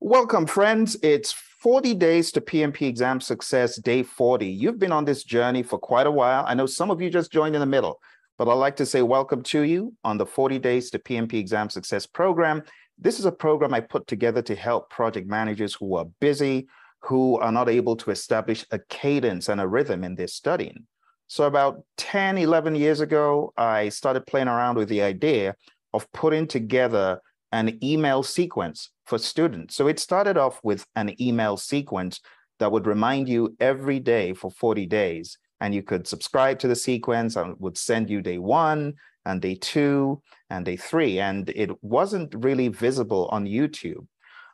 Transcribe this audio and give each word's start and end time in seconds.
Welcome, 0.00 0.46
friends. 0.46 0.96
It's 1.02 1.32
40 1.32 1.94
days 1.94 2.30
to 2.30 2.40
PMP 2.40 2.82
exam 2.82 3.20
success, 3.20 3.74
day 3.80 4.04
40. 4.04 4.46
You've 4.46 4.78
been 4.78 4.92
on 4.92 5.04
this 5.04 5.24
journey 5.24 5.64
for 5.64 5.76
quite 5.76 6.06
a 6.06 6.10
while. 6.10 6.44
I 6.46 6.54
know 6.54 6.66
some 6.66 6.92
of 6.92 7.02
you 7.02 7.10
just 7.10 7.32
joined 7.32 7.56
in 7.56 7.60
the 7.60 7.66
middle, 7.66 7.98
but 8.38 8.46
I'd 8.46 8.54
like 8.54 8.76
to 8.76 8.86
say 8.86 9.02
welcome 9.02 9.42
to 9.42 9.62
you 9.62 9.92
on 10.04 10.16
the 10.16 10.24
40 10.24 10.60
days 10.60 10.92
to 10.92 11.00
PMP 11.00 11.34
exam 11.34 11.68
success 11.68 12.06
program. 12.06 12.62
This 12.96 13.18
is 13.18 13.24
a 13.24 13.32
program 13.32 13.74
I 13.74 13.80
put 13.80 14.06
together 14.06 14.40
to 14.42 14.54
help 14.54 14.88
project 14.88 15.26
managers 15.26 15.74
who 15.74 15.96
are 15.96 16.06
busy, 16.20 16.68
who 17.00 17.36
are 17.40 17.50
not 17.50 17.68
able 17.68 17.96
to 17.96 18.12
establish 18.12 18.64
a 18.70 18.78
cadence 18.88 19.48
and 19.48 19.60
a 19.60 19.66
rhythm 19.66 20.04
in 20.04 20.14
their 20.14 20.28
studying. 20.28 20.86
So 21.26 21.42
about 21.42 21.82
10, 21.96 22.38
11 22.38 22.76
years 22.76 23.00
ago, 23.00 23.52
I 23.56 23.88
started 23.88 24.28
playing 24.28 24.46
around 24.46 24.76
with 24.76 24.90
the 24.90 25.02
idea 25.02 25.56
of 25.92 26.10
putting 26.12 26.46
together 26.46 27.20
an 27.52 27.78
email 27.82 28.22
sequence 28.22 28.90
for 29.06 29.18
students. 29.18 29.74
So 29.74 29.86
it 29.86 29.98
started 29.98 30.36
off 30.36 30.60
with 30.62 30.84
an 30.96 31.20
email 31.20 31.56
sequence 31.56 32.20
that 32.58 32.70
would 32.72 32.86
remind 32.86 33.28
you 33.28 33.56
every 33.60 34.00
day 34.00 34.34
for 34.34 34.50
40 34.50 34.86
days. 34.86 35.38
And 35.60 35.74
you 35.74 35.82
could 35.82 36.06
subscribe 36.06 36.58
to 36.60 36.68
the 36.68 36.76
sequence 36.76 37.36
and 37.36 37.56
would 37.58 37.76
send 37.76 38.10
you 38.10 38.20
day 38.20 38.38
one 38.38 38.94
and 39.24 39.40
day 39.40 39.54
two 39.54 40.22
and 40.50 40.64
day 40.64 40.76
three. 40.76 41.18
And 41.18 41.48
it 41.50 41.82
wasn't 41.82 42.34
really 42.36 42.68
visible 42.68 43.28
on 43.32 43.46
YouTube. 43.46 44.06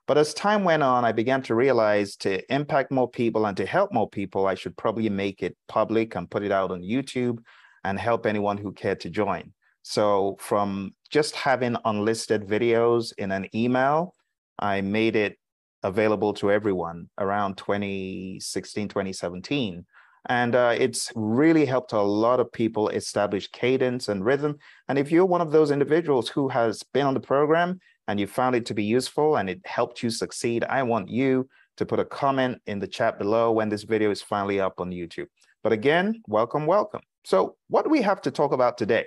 But 0.07 0.19
as 0.19 0.35
time 0.35 0.65
went 0.65 0.83
on, 0.83 1.05
I 1.05 1.13
began 1.13 1.43
to 1.43 1.55
realize 1.55 2.17
to 2.17 2.53
impact 2.53 2.91
more 2.91 3.09
people 3.09 3.47
and 3.47 3.57
to 3.57 3.65
help 3.65 3.93
more 3.93 4.09
people, 4.09 4.47
I 4.47 4.55
should 4.55 4.77
probably 4.77 5.09
make 5.09 5.43
it 5.43 5.57
public 5.67 6.15
and 6.15 6.31
put 6.31 6.43
it 6.43 6.53
out 6.53 6.71
on 6.71 6.83
YouTube 6.83 7.39
and 7.85 7.99
help 7.99 8.27
anyone 8.27 8.59
who 8.59 8.73
cared 8.73 9.01
to 9.01 9.11
join. 9.11 9.53
So 9.87 10.37
from 10.41 10.95
just 11.11 11.37
having 11.37 11.77
unlisted 11.85 12.49
videos 12.49 13.13
in 13.19 13.31
an 13.31 13.49
email, 13.55 14.15
I 14.59 14.81
made 14.81 15.15
it 15.15 15.37
available 15.83 16.33
to 16.35 16.51
everyone 16.51 17.11
around 17.19 17.59
2016, 17.59 18.89
2017. 18.89 19.85
And 20.31 20.55
uh, 20.55 20.75
it's 20.79 21.13
really 21.15 21.67
helped 21.67 21.93
a 21.93 22.01
lot 22.01 22.41
of 22.41 22.51
people 22.51 22.89
establish 22.89 23.51
cadence 23.53 24.09
and 24.09 24.25
rhythm. 24.25 24.57
And 24.89 24.99
if 24.99 25.13
you're 25.13 25.27
one 25.27 25.43
of 25.43 25.53
those 25.53 25.71
individuals 25.71 26.31
who 26.31 26.49
has 26.49 26.83
been 26.95 27.05
on 27.05 27.13
the 27.13 27.21
program 27.21 27.79
and 28.09 28.19
you 28.19 28.27
found 28.27 28.57
it 28.57 28.65
to 28.67 28.75
be 28.75 28.85
useful 28.85 29.37
and 29.37 29.51
it 29.51 29.61
helped 29.67 30.03
you 30.03 30.09
succeed, 30.09 30.65
I 30.65 30.83
want 30.83 31.11
you 31.11 31.47
to 31.77 31.85
put 31.85 32.01
a 32.01 32.07
comment 32.07 32.63
in 32.67 32.79
the 32.79 32.89
chat 32.89 33.19
below 33.19 33.53
when 33.53 33.69
this 33.69 33.83
video 33.83 34.11
is 34.11 34.23
finally 34.23 34.61
up 34.61 34.81
on 34.81 34.93
YouTube. 34.93 35.27
But 35.63 35.75
again, 35.75 36.23
welcome, 36.27 36.65
welcome. 36.65 37.03
So 37.25 37.57
what 37.69 37.85
do 37.85 37.91
we 37.91 38.01
have 38.01 38.23
to 38.23 38.31
talk 38.31 38.53
about 38.53 38.79
today? 38.79 39.05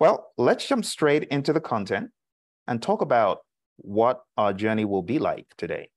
Well, 0.00 0.32
let's 0.38 0.66
jump 0.66 0.86
straight 0.86 1.24
into 1.24 1.52
the 1.52 1.60
content 1.60 2.10
and 2.66 2.80
talk 2.80 3.02
about 3.02 3.40
what 3.76 4.22
our 4.38 4.54
journey 4.54 4.86
will 4.86 5.02
be 5.02 5.18
like 5.18 5.46
today. 5.58 5.90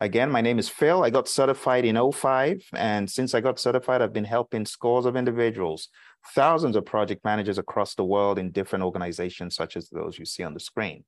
Again, 0.00 0.30
my 0.30 0.40
name 0.40 0.58
is 0.58 0.70
Phil. 0.70 1.04
I 1.04 1.10
got 1.10 1.28
certified 1.28 1.84
in 1.84 2.00
05. 2.12 2.62
And 2.74 3.10
since 3.10 3.34
I 3.34 3.42
got 3.42 3.60
certified, 3.60 4.00
I've 4.00 4.14
been 4.14 4.24
helping 4.24 4.64
scores 4.64 5.04
of 5.04 5.16
individuals, 5.16 5.90
thousands 6.34 6.76
of 6.76 6.86
project 6.86 7.26
managers 7.26 7.58
across 7.58 7.94
the 7.94 8.04
world 8.04 8.38
in 8.38 8.52
different 8.52 8.84
organizations, 8.84 9.54
such 9.54 9.76
as 9.76 9.90
those 9.90 10.18
you 10.18 10.24
see 10.24 10.42
on 10.42 10.54
the 10.54 10.60
screen. 10.60 11.04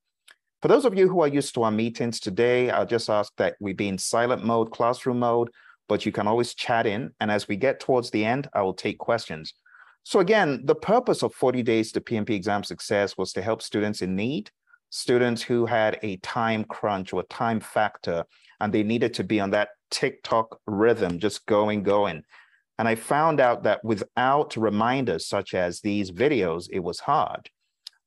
For 0.61 0.67
those 0.67 0.85
of 0.85 0.95
you 0.95 1.09
who 1.09 1.21
are 1.21 1.27
used 1.27 1.55
to 1.55 1.63
our 1.63 1.71
meetings 1.71 2.19
today, 2.19 2.69
I'll 2.69 2.85
just 2.85 3.09
ask 3.09 3.33
that 3.37 3.55
we 3.59 3.73
be 3.73 3.87
in 3.87 3.97
silent 3.97 4.45
mode, 4.45 4.69
classroom 4.69 5.17
mode, 5.17 5.49
but 5.87 6.05
you 6.05 6.11
can 6.11 6.27
always 6.27 6.53
chat 6.53 6.85
in. 6.85 7.09
And 7.19 7.31
as 7.31 7.47
we 7.47 7.55
get 7.55 7.79
towards 7.79 8.11
the 8.11 8.23
end, 8.23 8.49
I 8.53 8.61
will 8.61 8.75
take 8.75 8.99
questions. 8.99 9.51
So 10.03 10.19
again, 10.19 10.61
the 10.65 10.75
purpose 10.75 11.23
of 11.23 11.33
40 11.33 11.63
Days 11.63 11.91
to 11.91 12.01
PMP 12.01 12.31
Exam 12.31 12.63
Success 12.63 13.17
was 13.17 13.33
to 13.33 13.41
help 13.41 13.61
students 13.61 14.01
in 14.01 14.15
need, 14.15 14.49
students 14.89 15.41
who 15.41 15.65
had 15.65 15.99
a 16.01 16.17
time 16.17 16.63
crunch 16.63 17.13
or 17.13 17.23
time 17.23 17.59
factor, 17.59 18.23
and 18.59 18.73
they 18.73 18.83
needed 18.83 19.13
to 19.15 19.23
be 19.23 19.39
on 19.39 19.51
that 19.51 19.69
TikTok 19.91 20.59
rhythm, 20.65 21.19
just 21.19 21.45
going, 21.45 21.83
going. 21.83 22.23
And 22.77 22.87
I 22.87 22.95
found 22.95 23.39
out 23.39 23.63
that 23.63 23.83
without 23.83 24.55
reminders 24.55 25.27
such 25.27 25.53
as 25.53 25.81
these 25.81 26.11
videos, 26.11 26.67
it 26.71 26.79
was 26.79 27.01
hard. 27.01 27.49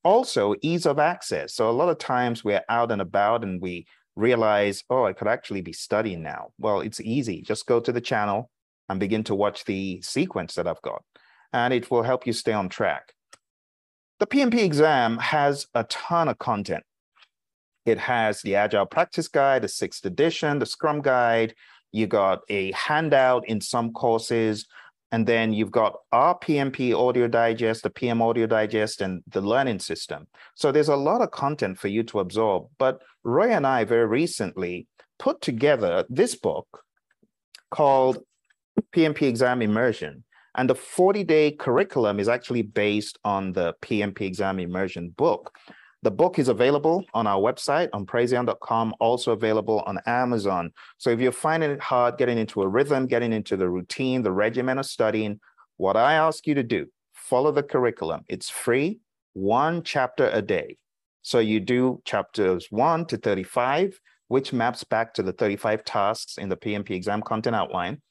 Also, 0.03 0.55
ease 0.63 0.87
of 0.87 0.99
access. 0.99 1.55
So 1.55 1.71
a 1.71 1.73
lot 1.73 1.89
of 1.89 1.99
times 1.99 2.43
we're 2.43 2.65
out 2.69 2.91
and 2.91 3.03
about 3.03 3.45
and 3.45 3.61
we 3.61 3.87
realize, 4.17 4.83
oh, 4.91 5.05
I 5.05 5.13
could 5.13 5.29
actually 5.29 5.61
be 5.61 5.73
studying 5.73 6.23
now. 6.23 6.49
Well, 6.59 6.81
it's 6.81 7.01
easy. 7.01 7.43
Just 7.43 7.67
go 7.67 7.81
to 7.81 7.93
the 7.93 8.01
channel 8.01 8.51
and 8.89 8.99
begin 8.99 9.25
to 9.25 9.35
watch 9.35 9.65
the 9.65 10.01
sequence 10.03 10.55
that 10.55 10.67
I've 10.67 10.83
got 10.83 11.03
and 11.53 11.73
it 11.73 11.91
will 11.91 12.03
help 12.03 12.27
you 12.27 12.33
stay 12.33 12.53
on 12.53 12.69
track. 12.69 13.15
The 14.21 14.27
PMP 14.27 14.63
exam 14.63 15.19
has 15.19 15.67
a 15.75 15.85
ton 15.85 16.29
of 16.29 16.39
content. 16.39 16.85
It 17.85 17.99
has 17.99 18.43
the 18.43 18.55
Agile 18.55 18.87
Practice 18.87 19.29
Guide, 19.29 19.63
the 19.63 19.69
sixth 19.69 20.05
edition, 20.05 20.59
the 20.59 20.67
Scrum 20.67 21.03
Guide. 21.03 21.55
You 21.91 22.07
got 22.07 22.43
a 22.49 22.73
handout 22.73 23.49
in 23.49 23.61
some 23.61 23.93
courses, 23.93 24.67
and 25.11 25.27
then 25.27 25.53
you've 25.53 25.73
got 25.73 25.97
our 26.13 26.39
PMP 26.39 26.97
Audio 26.97 27.27
Digest, 27.29 27.83
the 27.83 27.91
PM 27.91 28.23
Audio 28.23 28.47
Digest, 28.47 29.03
and 29.03 29.23
the 29.27 29.41
Learning 29.41 29.79
System. 29.79 30.27
So 30.55 30.71
there's 30.71 30.89
a 30.89 30.97
lot 30.97 31.21
of 31.21 31.33
content 31.33 31.79
for 31.79 31.89
you 31.89 32.03
to 32.05 32.21
absorb. 32.21 32.69
But 32.79 33.03
Roy 33.25 33.51
and 33.51 33.67
I 33.67 33.85
very 33.85 34.07
recently 34.07 34.87
put 35.19 35.41
together 35.41 36.05
this 36.09 36.35
book 36.35 36.67
called 37.71 38.19
PMP 38.95 39.23
Exam 39.23 39.61
Immersion. 39.63 40.25
And 40.55 40.69
the 40.69 40.75
40 40.75 41.25
day 41.25 41.51
curriculum 41.53 42.21
is 42.21 42.29
actually 42.29 42.63
based 42.63 43.19
on 43.25 43.53
the 43.53 43.75
PMP 43.83 44.23
exam 44.23 44.59
immersion 44.59 45.11
book. 45.11 45.57
The 46.03 46.11
book 46.11 46.41
is 46.41 46.49
available 46.49 47.05
on 47.15 47.29
our 47.29 47.41
website 47.41 47.89
on 47.93 48.07
praizion.com, 48.07 48.95
also 48.99 49.33
available 49.33 49.85
on 49.87 50.01
Amazon. 50.07 50.73
So 50.99 51.11
if 51.11 51.21
you're 51.21 51.31
finding 51.31 51.71
it 51.71 51.81
hard 51.81 52.19
getting 52.19 52.39
into 52.39 52.63
a 52.63 52.69
rhythm, 52.69 53.07
getting 53.07 53.33
into 53.33 53.57
the 53.57 53.69
routine, 53.69 54.23
the 54.23 54.33
regimen 54.33 54.79
of 54.79 54.87
studying, 54.87 55.39
what 55.77 55.97
I 55.97 56.15
ask 56.15 56.47
you 56.47 56.55
to 56.55 56.65
do, 56.65 56.87
follow 57.13 57.53
the 57.53 57.63
curriculum. 57.63 58.23
It's 58.29 58.51
free, 58.51 58.99
one 59.35 59.85
chapter 59.85 60.29
a 60.33 60.43
day. 60.43 60.77
So 61.23 61.39
you 61.39 61.61
do 61.61 62.03
chapters 62.05 62.67
1 62.71 63.07
to 63.07 63.17
35, 63.17 63.99
which 64.27 64.53
maps 64.53 64.83
back 64.83 65.15
to 65.15 65.23
the 65.23 65.33
35 65.33 65.85
tasks 65.85 66.37
in 66.37 66.49
the 66.49 66.57
PMP 66.57 66.91
exam 66.91 67.23
content 67.23 67.55
outline. 67.55 68.03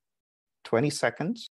20 0.65 0.91
seconds. 0.91 1.49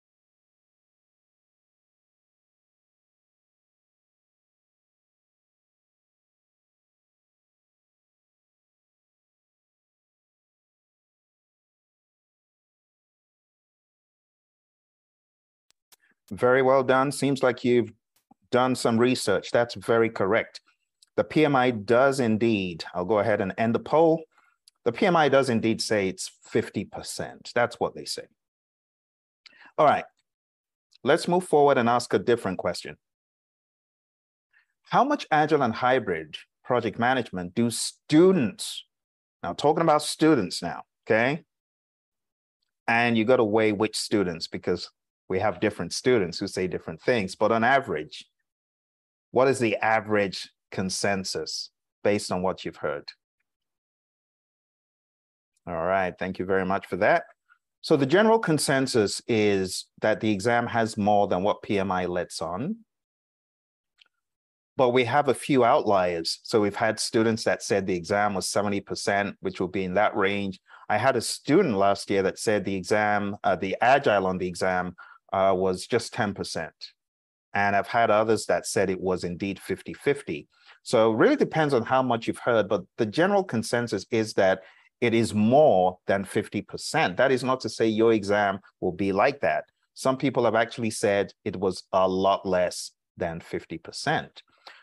Very 16.32 16.62
well 16.62 16.84
done. 16.84 17.12
Seems 17.12 17.42
like 17.42 17.64
you've 17.64 17.92
done 18.52 18.76
some 18.76 18.98
research. 18.98 19.52
That's 19.52 19.76
very 19.76 20.10
correct. 20.10 20.62
the 21.18 21.24
PMI 21.24 21.84
does 21.86 22.20
indeed, 22.20 22.86
I'll 22.94 23.04
go 23.04 23.20
ahead 23.20 23.42
and 23.42 23.54
end 23.58 23.74
the 23.74 23.80
poll. 23.80 24.24
The 24.86 24.92
PMI 24.92 25.30
does 25.32 25.50
indeed 25.50 25.82
say 25.82 26.08
it's 26.08 26.32
50%. 26.54 27.52
That's 27.54 27.80
what 27.80 27.96
they 27.96 28.06
say. 28.06 28.28
All 29.78 29.86
right, 29.86 30.06
let's 31.04 31.28
move 31.28 31.44
forward 31.44 31.78
and 31.78 31.90
ask 31.90 32.14
a 32.14 32.20
different 32.20 32.60
question. 32.60 32.98
How 34.84 35.04
much 35.04 35.26
agile 35.32 35.64
and 35.64 35.74
hybrid 35.74 36.38
project 36.64 37.00
management 37.00 37.56
do 37.56 37.70
students, 37.72 38.86
now 39.44 39.54
talking 39.54 39.82
about 39.82 40.04
students 40.04 40.62
now, 40.62 40.84
okay? 41.06 41.44
And 42.88 43.18
you 43.18 43.26
got 43.26 43.38
to 43.38 43.44
weigh 43.44 43.72
which 43.72 43.98
students 43.98 44.48
because 44.48 44.90
we 45.30 45.40
have 45.40 45.60
different 45.60 45.94
students 45.94 46.40
who 46.40 46.48
say 46.48 46.68
different 46.68 47.02
things, 47.02 47.36
but 47.36 47.52
on 47.52 47.64
average, 47.64 48.26
what 49.32 49.48
is 49.48 49.60
the 49.60 49.76
average 49.78 50.50
consensus 50.72 51.70
based 52.04 52.32
on 52.32 52.42
what 52.42 52.64
you've 52.64 52.78
heard? 52.78 53.10
All 55.68 55.76
right, 55.76 56.14
thank 56.18 56.40
you 56.40 56.46
very 56.46 56.66
much 56.66 56.86
for 56.88 56.96
that. 56.98 57.24
So 57.82 57.98
the 57.98 58.06
general 58.06 58.40
consensus 58.40 59.22
is 59.28 59.86
that 60.02 60.20
the 60.20 60.32
exam 60.32 60.68
has 60.68 60.98
more 60.98 61.28
than 61.28 61.44
what 61.44 61.62
PMI 61.62 62.08
lets 62.08 62.42
on. 62.42 62.78
But 64.78 64.90
we 64.90 65.06
have 65.06 65.28
a 65.28 65.34
few 65.34 65.66
outliers. 65.66 66.40
So 66.44 66.62
we've 66.62 66.76
had 66.76 67.00
students 67.00 67.44
that 67.46 67.64
said 67.64 67.86
the 67.86 67.96
exam 67.96 68.34
was 68.34 68.48
70%, 68.48 69.34
which 69.42 69.60
will 69.60 69.68
be 69.68 69.84
in 69.84 69.96
that 69.96 70.16
range. 70.16 70.60
I 70.88 70.98
had 70.98 71.16
a 71.16 71.22
student 71.22 71.76
last 71.76 72.10
year 72.10 72.22
that 72.24 72.40
said 72.40 72.64
the 72.64 72.76
exam, 72.76 73.36
uh, 73.44 73.56
the 73.56 73.76
agile 73.82 74.28
on 74.28 74.38
the 74.38 74.48
exam 74.48 74.96
uh, 75.34 75.54
was 75.56 75.88
just 75.88 76.14
10%. 76.14 76.70
And 77.54 77.76
I've 77.76 77.88
had 77.88 78.12
others 78.12 78.46
that 78.46 78.68
said 78.68 78.90
it 78.90 79.00
was 79.00 79.24
indeed 79.24 79.60
50 79.60 79.94
50. 79.94 80.48
So 80.84 81.12
it 81.12 81.16
really 81.18 81.36
depends 81.36 81.74
on 81.74 81.84
how 81.84 82.04
much 82.04 82.28
you've 82.28 82.38
heard, 82.38 82.70
but 82.70 82.84
the 82.98 83.06
general 83.06 83.44
consensus 83.44 84.06
is 84.12 84.34
that 84.34 84.62
it 85.02 85.14
is 85.14 85.34
more 85.34 86.00
than 86.08 86.24
50%. 86.24 87.18
That 87.18 87.32
is 87.32 87.44
not 87.44 87.60
to 87.62 87.70
say 87.70 87.88
your 87.88 88.14
exam 88.14 88.60
will 88.82 88.92
be 88.92 89.12
like 89.12 89.42
that. 89.42 89.66
Some 89.94 90.18
people 90.18 90.46
have 90.46 90.56
actually 90.56 90.92
said 90.92 91.34
it 91.44 91.56
was 91.56 91.84
a 91.94 92.08
lot 92.08 92.46
less 92.46 92.92
than 93.16 93.40
50%. 93.40 94.30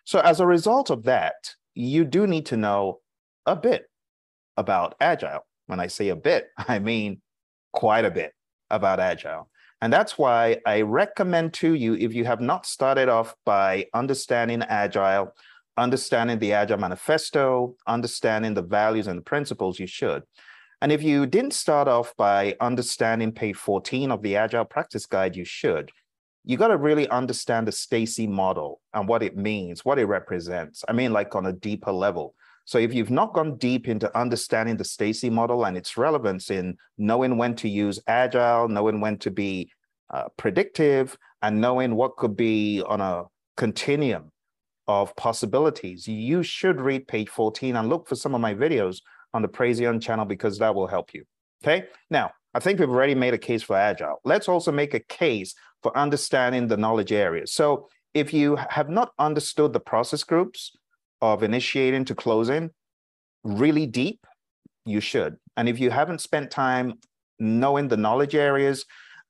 So 0.04 0.20
as 0.20 0.40
a 0.40 0.46
result 0.46 0.90
of 0.90 1.04
that, 1.04 1.54
you 1.74 2.04
do 2.04 2.26
need 2.26 2.46
to 2.46 2.56
know 2.56 3.00
a 3.46 3.56
bit 3.56 3.86
about 4.56 4.94
Agile. 5.00 5.46
When 5.66 5.80
I 5.80 5.86
say 5.86 6.08
a 6.08 6.16
bit, 6.16 6.48
I 6.58 6.78
mean 6.78 7.20
quite 7.72 8.04
a 8.04 8.10
bit 8.10 8.32
about 8.70 9.00
Agile. 9.00 9.48
And 9.80 9.92
that's 9.92 10.16
why 10.16 10.58
I 10.66 10.80
recommend 10.82 11.52
to 11.54 11.74
you, 11.74 11.94
if 11.94 12.14
you 12.14 12.24
have 12.24 12.40
not 12.40 12.66
started 12.66 13.08
off 13.08 13.34
by 13.44 13.86
understanding 13.92 14.62
Agile, 14.62 15.34
understanding 15.76 16.38
the 16.38 16.52
Agile 16.52 16.78
Manifesto, 16.78 17.76
understanding 17.86 18.54
the 18.54 18.62
values 18.62 19.06
and 19.06 19.18
the 19.18 19.22
principles, 19.22 19.78
you 19.78 19.86
should. 19.86 20.22
And 20.80 20.92
if 20.92 21.02
you 21.02 21.26
didn't 21.26 21.54
start 21.54 21.88
off 21.88 22.14
by 22.16 22.56
understanding 22.60 23.32
page 23.32 23.56
14 23.56 24.10
of 24.10 24.22
the 24.22 24.36
Agile 24.36 24.64
Practice 24.64 25.06
Guide, 25.06 25.36
you 25.36 25.44
should. 25.44 25.90
You 26.44 26.58
got 26.58 26.68
to 26.68 26.76
really 26.76 27.08
understand 27.08 27.66
the 27.66 27.72
Stacey 27.72 28.26
model 28.26 28.80
and 28.92 29.08
what 29.08 29.22
it 29.22 29.36
means, 29.36 29.84
what 29.84 29.98
it 29.98 30.04
represents. 30.04 30.84
I 30.86 30.92
mean, 30.92 31.12
like 31.12 31.34
on 31.34 31.46
a 31.46 31.52
deeper 31.52 31.92
level. 31.92 32.34
So 32.64 32.78
if 32.78 32.94
you've 32.94 33.10
not 33.10 33.34
gone 33.34 33.56
deep 33.56 33.88
into 33.88 34.16
understanding 34.16 34.76
the 34.76 34.84
Stacey 34.84 35.30
model 35.30 35.66
and 35.66 35.76
its 35.76 35.96
relevance 35.96 36.50
in 36.50 36.76
knowing 36.96 37.36
when 37.36 37.54
to 37.56 37.68
use 37.68 38.00
agile, 38.06 38.68
knowing 38.68 39.00
when 39.00 39.18
to 39.18 39.30
be 39.30 39.70
uh, 40.12 40.24
predictive, 40.36 41.16
and 41.42 41.60
knowing 41.60 41.94
what 41.94 42.16
could 42.16 42.36
be 42.36 42.82
on 42.86 43.00
a 43.00 43.24
continuum 43.56 44.32
of 44.86 45.14
possibilities, 45.16 46.08
you 46.08 46.42
should 46.42 46.80
read 46.80 47.06
page 47.06 47.28
14 47.28 47.76
and 47.76 47.88
look 47.88 48.08
for 48.08 48.16
some 48.16 48.34
of 48.34 48.40
my 48.40 48.54
videos 48.54 48.98
on 49.34 49.42
the 49.42 49.48
Praizion 49.48 50.00
channel 50.00 50.24
because 50.24 50.58
that 50.58 50.74
will 50.74 50.86
help 50.86 51.12
you. 51.12 51.24
Okay. 51.62 51.86
Now, 52.10 52.30
I 52.54 52.60
think 52.60 52.78
we've 52.78 52.88
already 52.88 53.14
made 53.14 53.34
a 53.34 53.38
case 53.38 53.62
for 53.62 53.76
agile. 53.76 54.20
Let's 54.24 54.48
also 54.48 54.70
make 54.70 54.94
a 54.94 55.00
case 55.00 55.54
for 55.82 55.96
understanding 55.96 56.68
the 56.68 56.76
knowledge 56.76 57.12
areas. 57.12 57.52
So 57.52 57.88
if 58.14 58.32
you 58.32 58.56
have 58.56 58.88
not 58.88 59.12
understood 59.18 59.72
the 59.72 59.80
process 59.80 60.22
groups, 60.22 60.72
of 61.32 61.42
initiating 61.42 62.04
to 62.06 62.14
closing 62.14 62.70
really 63.44 63.86
deep, 63.86 64.26
you 64.84 65.00
should. 65.00 65.36
And 65.56 65.68
if 65.68 65.80
you 65.80 65.90
haven't 65.90 66.20
spent 66.20 66.50
time 66.50 66.94
knowing 67.38 67.88
the 67.88 67.96
knowledge 67.96 68.34
areas 68.34 68.84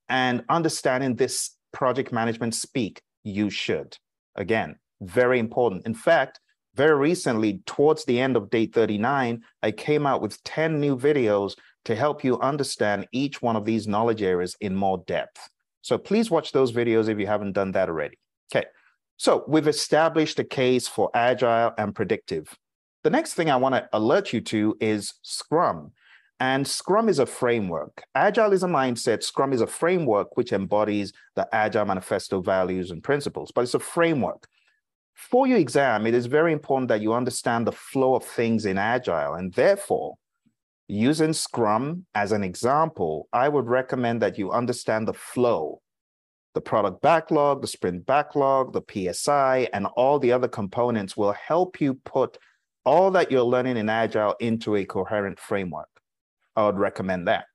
and 0.08 0.44
understanding 0.48 1.14
this 1.14 1.56
project 1.72 2.12
management 2.12 2.54
speak, 2.54 3.00
you 3.22 3.48
should. 3.50 3.96
Again, 4.36 4.76
very 5.00 5.38
important. 5.38 5.86
In 5.86 5.94
fact, 5.94 6.40
very 6.74 6.96
recently, 6.96 7.60
towards 7.66 8.04
the 8.04 8.20
end 8.20 8.36
of 8.36 8.50
day 8.50 8.66
39, 8.66 9.42
I 9.62 9.70
came 9.70 10.06
out 10.06 10.20
with 10.20 10.42
10 10.42 10.80
new 10.80 10.96
videos 10.96 11.54
to 11.84 11.94
help 11.94 12.24
you 12.24 12.40
understand 12.40 13.06
each 13.12 13.40
one 13.40 13.54
of 13.54 13.64
these 13.64 13.86
knowledge 13.86 14.22
areas 14.22 14.56
in 14.60 14.74
more 14.74 15.04
depth. 15.06 15.48
So 15.82 15.98
please 15.98 16.30
watch 16.30 16.50
those 16.50 16.72
videos 16.72 17.08
if 17.08 17.18
you 17.20 17.26
haven't 17.26 17.52
done 17.52 17.72
that 17.72 17.88
already. 17.88 18.18
Okay, 18.52 18.66
so 19.16 19.44
we've 19.46 19.68
established 19.68 20.38
a 20.38 20.44
case 20.44 20.88
for 20.88 21.10
agile 21.14 21.72
and 21.78 21.94
predictive. 21.94 22.56
The 23.04 23.10
next 23.10 23.34
thing 23.34 23.50
I 23.50 23.56
want 23.56 23.74
to 23.74 23.88
alert 23.92 24.32
you 24.32 24.40
to 24.42 24.76
is 24.80 25.14
Scrum. 25.22 25.92
And 26.40 26.66
Scrum 26.66 27.08
is 27.08 27.20
a 27.20 27.26
framework. 27.26 28.02
Agile 28.14 28.52
is 28.52 28.64
a 28.64 28.68
mindset. 28.68 29.22
Scrum 29.22 29.52
is 29.52 29.60
a 29.60 29.66
framework 29.66 30.36
which 30.36 30.52
embodies 30.52 31.12
the 31.36 31.48
Agile 31.54 31.84
Manifesto 31.84 32.40
values 32.40 32.90
and 32.90 33.02
principles, 33.02 33.52
but 33.54 33.62
it's 33.62 33.74
a 33.74 33.78
framework. 33.78 34.48
For 35.14 35.46
your 35.46 35.58
exam, 35.58 36.06
it 36.06 36.14
is 36.14 36.26
very 36.26 36.52
important 36.52 36.88
that 36.88 37.00
you 37.00 37.12
understand 37.12 37.66
the 37.66 37.72
flow 37.72 38.16
of 38.16 38.24
things 38.24 38.66
in 38.66 38.78
Agile. 38.78 39.34
And 39.34 39.52
therefore, 39.54 40.16
using 40.88 41.32
Scrum 41.32 42.04
as 42.16 42.32
an 42.32 42.42
example, 42.42 43.28
I 43.32 43.48
would 43.48 43.68
recommend 43.68 44.20
that 44.22 44.36
you 44.36 44.50
understand 44.50 45.06
the 45.06 45.14
flow 45.14 45.80
the 46.54 46.60
product 46.60 47.02
backlog, 47.02 47.60
the 47.60 47.66
sprint 47.66 48.06
backlog, 48.06 48.72
the 48.72 49.12
PSI, 49.12 49.68
and 49.72 49.86
all 49.96 50.18
the 50.18 50.32
other 50.32 50.48
components 50.48 51.16
will 51.16 51.32
help 51.32 51.80
you 51.80 51.94
put 51.94 52.38
all 52.84 53.10
that 53.10 53.30
you're 53.30 53.42
learning 53.42 53.76
in 53.76 53.88
Agile 53.88 54.36
into 54.40 54.76
a 54.76 54.84
coherent 54.84 55.38
framework. 55.38 55.88
I 56.56 56.64
would 56.66 56.78
recommend 56.78 57.26
that. 57.28 57.46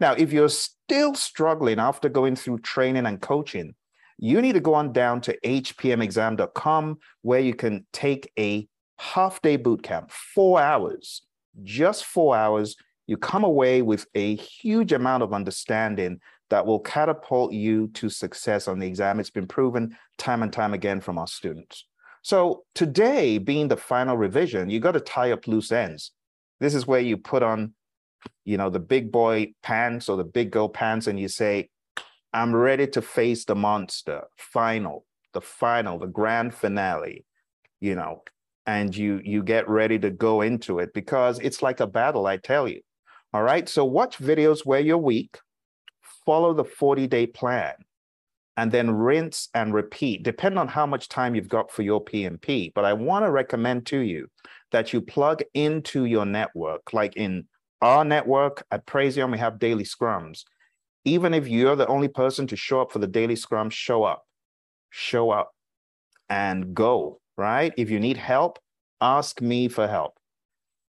Now, 0.00 0.12
if 0.12 0.32
you're 0.32 0.50
still 0.50 1.14
struggling 1.14 1.78
after 1.78 2.08
going 2.08 2.36
through 2.36 2.58
training 2.58 3.06
and 3.06 3.20
coaching, 3.20 3.74
you 4.18 4.42
need 4.42 4.52
to 4.52 4.60
go 4.60 4.74
on 4.74 4.92
down 4.92 5.20
to 5.22 5.38
hpmexam.com 5.40 6.98
where 7.22 7.40
you 7.40 7.54
can 7.54 7.86
take 7.92 8.30
a 8.38 8.68
half 8.98 9.40
day 9.42 9.56
boot 9.56 9.82
camp, 9.82 10.10
four 10.10 10.60
hours, 10.60 11.22
just 11.64 12.04
four 12.04 12.36
hours. 12.36 12.76
You 13.06 13.16
come 13.16 13.44
away 13.44 13.82
with 13.82 14.06
a 14.14 14.36
huge 14.36 14.92
amount 14.92 15.22
of 15.22 15.32
understanding 15.32 16.20
that 16.52 16.66
will 16.66 16.80
catapult 16.80 17.50
you 17.54 17.88
to 17.94 18.10
success 18.10 18.68
on 18.68 18.78
the 18.78 18.86
exam. 18.86 19.18
It's 19.18 19.30
been 19.30 19.46
proven 19.46 19.96
time 20.18 20.42
and 20.42 20.52
time 20.52 20.74
again 20.74 21.00
from 21.00 21.16
our 21.16 21.26
students. 21.26 21.86
So 22.20 22.64
today, 22.74 23.38
being 23.38 23.68
the 23.68 23.76
final 23.78 24.18
revision, 24.18 24.68
you 24.68 24.78
got 24.78 24.92
to 24.92 25.00
tie 25.00 25.32
up 25.32 25.48
loose 25.48 25.72
ends. 25.72 26.10
This 26.60 26.74
is 26.74 26.86
where 26.86 27.00
you 27.00 27.16
put 27.16 27.42
on, 27.42 27.72
you 28.44 28.58
know, 28.58 28.68
the 28.68 28.80
big 28.80 29.10
boy 29.10 29.54
pants 29.62 30.10
or 30.10 30.18
the 30.18 30.24
big 30.24 30.50
girl 30.50 30.68
pants, 30.68 31.06
and 31.06 31.18
you 31.18 31.26
say, 31.26 31.70
I'm 32.34 32.54
ready 32.54 32.86
to 32.88 33.00
face 33.00 33.46
the 33.46 33.56
monster, 33.56 34.24
final, 34.36 35.06
the 35.32 35.40
final, 35.40 35.98
the 35.98 36.06
grand 36.06 36.52
finale, 36.52 37.24
you 37.80 37.94
know, 37.94 38.24
and 38.66 38.94
you 38.94 39.22
you 39.24 39.42
get 39.42 39.70
ready 39.70 39.98
to 40.00 40.10
go 40.10 40.42
into 40.42 40.80
it 40.80 40.92
because 40.92 41.38
it's 41.38 41.62
like 41.62 41.80
a 41.80 41.86
battle, 41.86 42.26
I 42.26 42.36
tell 42.36 42.68
you. 42.68 42.82
All 43.32 43.42
right. 43.42 43.66
So 43.70 43.86
watch 43.86 44.18
videos 44.18 44.66
where 44.66 44.80
you're 44.80 44.98
weak 44.98 45.38
follow 46.24 46.54
the 46.54 46.64
40 46.64 47.06
day 47.06 47.26
plan 47.26 47.74
and 48.56 48.70
then 48.70 48.90
rinse 48.90 49.48
and 49.54 49.72
repeat, 49.72 50.22
depending 50.22 50.58
on 50.58 50.68
how 50.68 50.86
much 50.86 51.08
time 51.08 51.34
you've 51.34 51.48
got 51.48 51.70
for 51.70 51.82
your 51.82 52.04
PMP. 52.04 52.72
But 52.74 52.84
I 52.84 52.92
want 52.92 53.24
to 53.24 53.30
recommend 53.30 53.86
to 53.86 53.98
you 53.98 54.28
that 54.72 54.92
you 54.92 55.00
plug 55.00 55.42
into 55.54 56.04
your 56.04 56.26
network, 56.26 56.92
like 56.92 57.16
in 57.16 57.46
our 57.80 58.04
network 58.04 58.64
at 58.70 58.86
Praizion, 58.86 59.32
we 59.32 59.38
have 59.38 59.58
daily 59.58 59.84
scrums. 59.84 60.44
Even 61.04 61.34
if 61.34 61.48
you're 61.48 61.76
the 61.76 61.86
only 61.88 62.08
person 62.08 62.46
to 62.46 62.56
show 62.56 62.80
up 62.80 62.92
for 62.92 62.98
the 62.98 63.06
daily 63.06 63.36
scrum, 63.36 63.70
show 63.70 64.04
up, 64.04 64.24
show 64.90 65.30
up 65.30 65.52
and 66.28 66.74
go, 66.74 67.20
right? 67.36 67.72
If 67.76 67.90
you 67.90 67.98
need 67.98 68.18
help, 68.18 68.58
ask 69.00 69.40
me 69.40 69.68
for 69.68 69.88
help. 69.88 70.14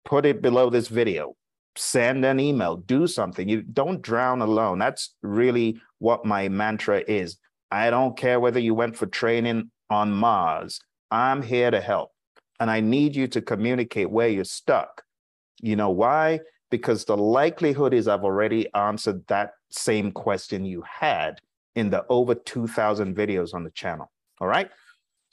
Put 0.05 0.25
it 0.25 0.41
below 0.41 0.71
this 0.71 0.89
video 0.89 1.35
send 1.79 2.25
an 2.25 2.41
email, 2.41 2.77
do 2.77 3.07
something. 3.07 3.49
You 3.49 3.63
don't 3.63 4.03
drown 4.03 4.43
alone. 4.43 4.79
That's 4.79 5.15
really 5.23 5.81
what 5.99 6.25
my 6.25 6.49
mantra 6.49 7.03
is. 7.07 7.39
I 7.71 7.91
don't 7.91 8.17
care 8.17 8.41
whether 8.41 8.61
you 8.61 8.75
went 8.75 8.97
for 8.97 9.07
training 9.07 9.71
on 9.91 10.13
Mars. 10.13 10.81
I'm 11.11 11.43
here 11.43 11.71
to 11.71 11.81
help. 11.81 12.13
And 12.59 12.71
I 12.71 12.81
need 12.81 13.15
you 13.15 13.29
to 13.29 13.43
communicate 13.43 14.11
where 14.11 14.29
you're 14.29 14.45
stuck. 14.45 15.03
You 15.61 15.77
know 15.77 15.91
why? 15.91 16.41
Because 16.71 17.05
the 17.05 17.17
likelihood 17.17 17.93
is 17.93 18.09
I've 18.09 18.25
already 18.25 18.73
answered 18.75 19.27
that 19.27 19.53
same 19.71 20.13
question 20.13 20.65
you 20.65 20.83
had 20.83 21.41
in 21.75 21.91
the 21.91 22.05
over 22.09 22.35
2,000 22.35 23.15
videos 23.15 23.55
on 23.55 23.63
the 23.63 23.71
channel. 23.71 24.11
All 24.41 24.49
right. 24.49 24.71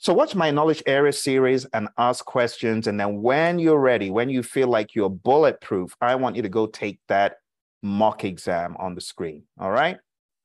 So 0.04 0.12
watch 0.12 0.34
my 0.34 0.50
knowledge 0.50 0.82
area 0.84 1.14
series 1.14 1.64
and 1.72 1.88
ask 1.96 2.26
questions. 2.26 2.88
And 2.88 3.00
then 3.00 3.22
when 3.22 3.58
you're 3.58 3.80
ready, 3.80 4.10
when 4.10 4.28
you 4.28 4.42
feel 4.42 4.68
like 4.68 4.94
you're 4.94 5.08
bulletproof, 5.08 5.96
I 5.98 6.14
want 6.16 6.36
you 6.36 6.42
to 6.42 6.48
go 6.50 6.66
take 6.66 7.00
that 7.08 7.36
mock 7.82 8.22
exam 8.22 8.76
on 8.78 8.94
the 8.94 9.00
screen. 9.00 9.44
All 9.58 9.70
right. 9.70 9.96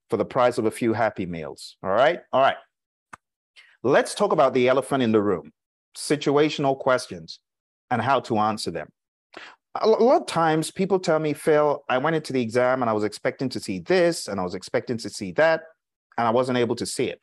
For 0.10 0.16
the 0.16 0.24
price 0.24 0.60
of 0.60 0.66
a 0.66 0.72
few 0.72 0.94
happy 0.94 1.26
meals. 1.26 1.76
All 1.84 1.90
right. 1.90 2.22
All 2.32 2.40
right. 2.40 2.56
Let's 3.84 4.16
talk 4.16 4.32
about 4.32 4.54
the 4.54 4.70
elephant 4.70 5.04
in 5.04 5.12
the 5.12 5.22
room, 5.22 5.52
situational 5.94 6.80
questions 6.80 7.42
and 7.92 8.02
how 8.02 8.22
to 8.22 8.38
answer 8.38 8.72
them. 8.72 8.88
A 9.76 9.90
lot 9.90 10.22
of 10.22 10.26
times 10.26 10.72
people 10.72 11.00
tell 11.00 11.20
me, 11.20 11.34
Phil, 11.34 11.84
I 11.90 11.98
went 11.98 12.16
into 12.16 12.32
the 12.32 12.42
exam 12.42 12.82
and 12.82 12.90
I 12.90 12.94
was 12.94 13.04
expecting 13.04 13.50
to 13.50 13.60
see 13.60 13.80
this 13.80 14.30
and 14.30 14.40
I 14.40 14.44
was 14.44 14.56
expecting 14.56 14.98
to 15.00 15.10
see 15.10 15.34
that, 15.34 15.64
and 16.18 16.26
I 16.26 16.32
wasn't 16.32 16.58
able 16.60 16.78
to 16.78 16.86
see 16.86 17.10
it. 17.10 17.20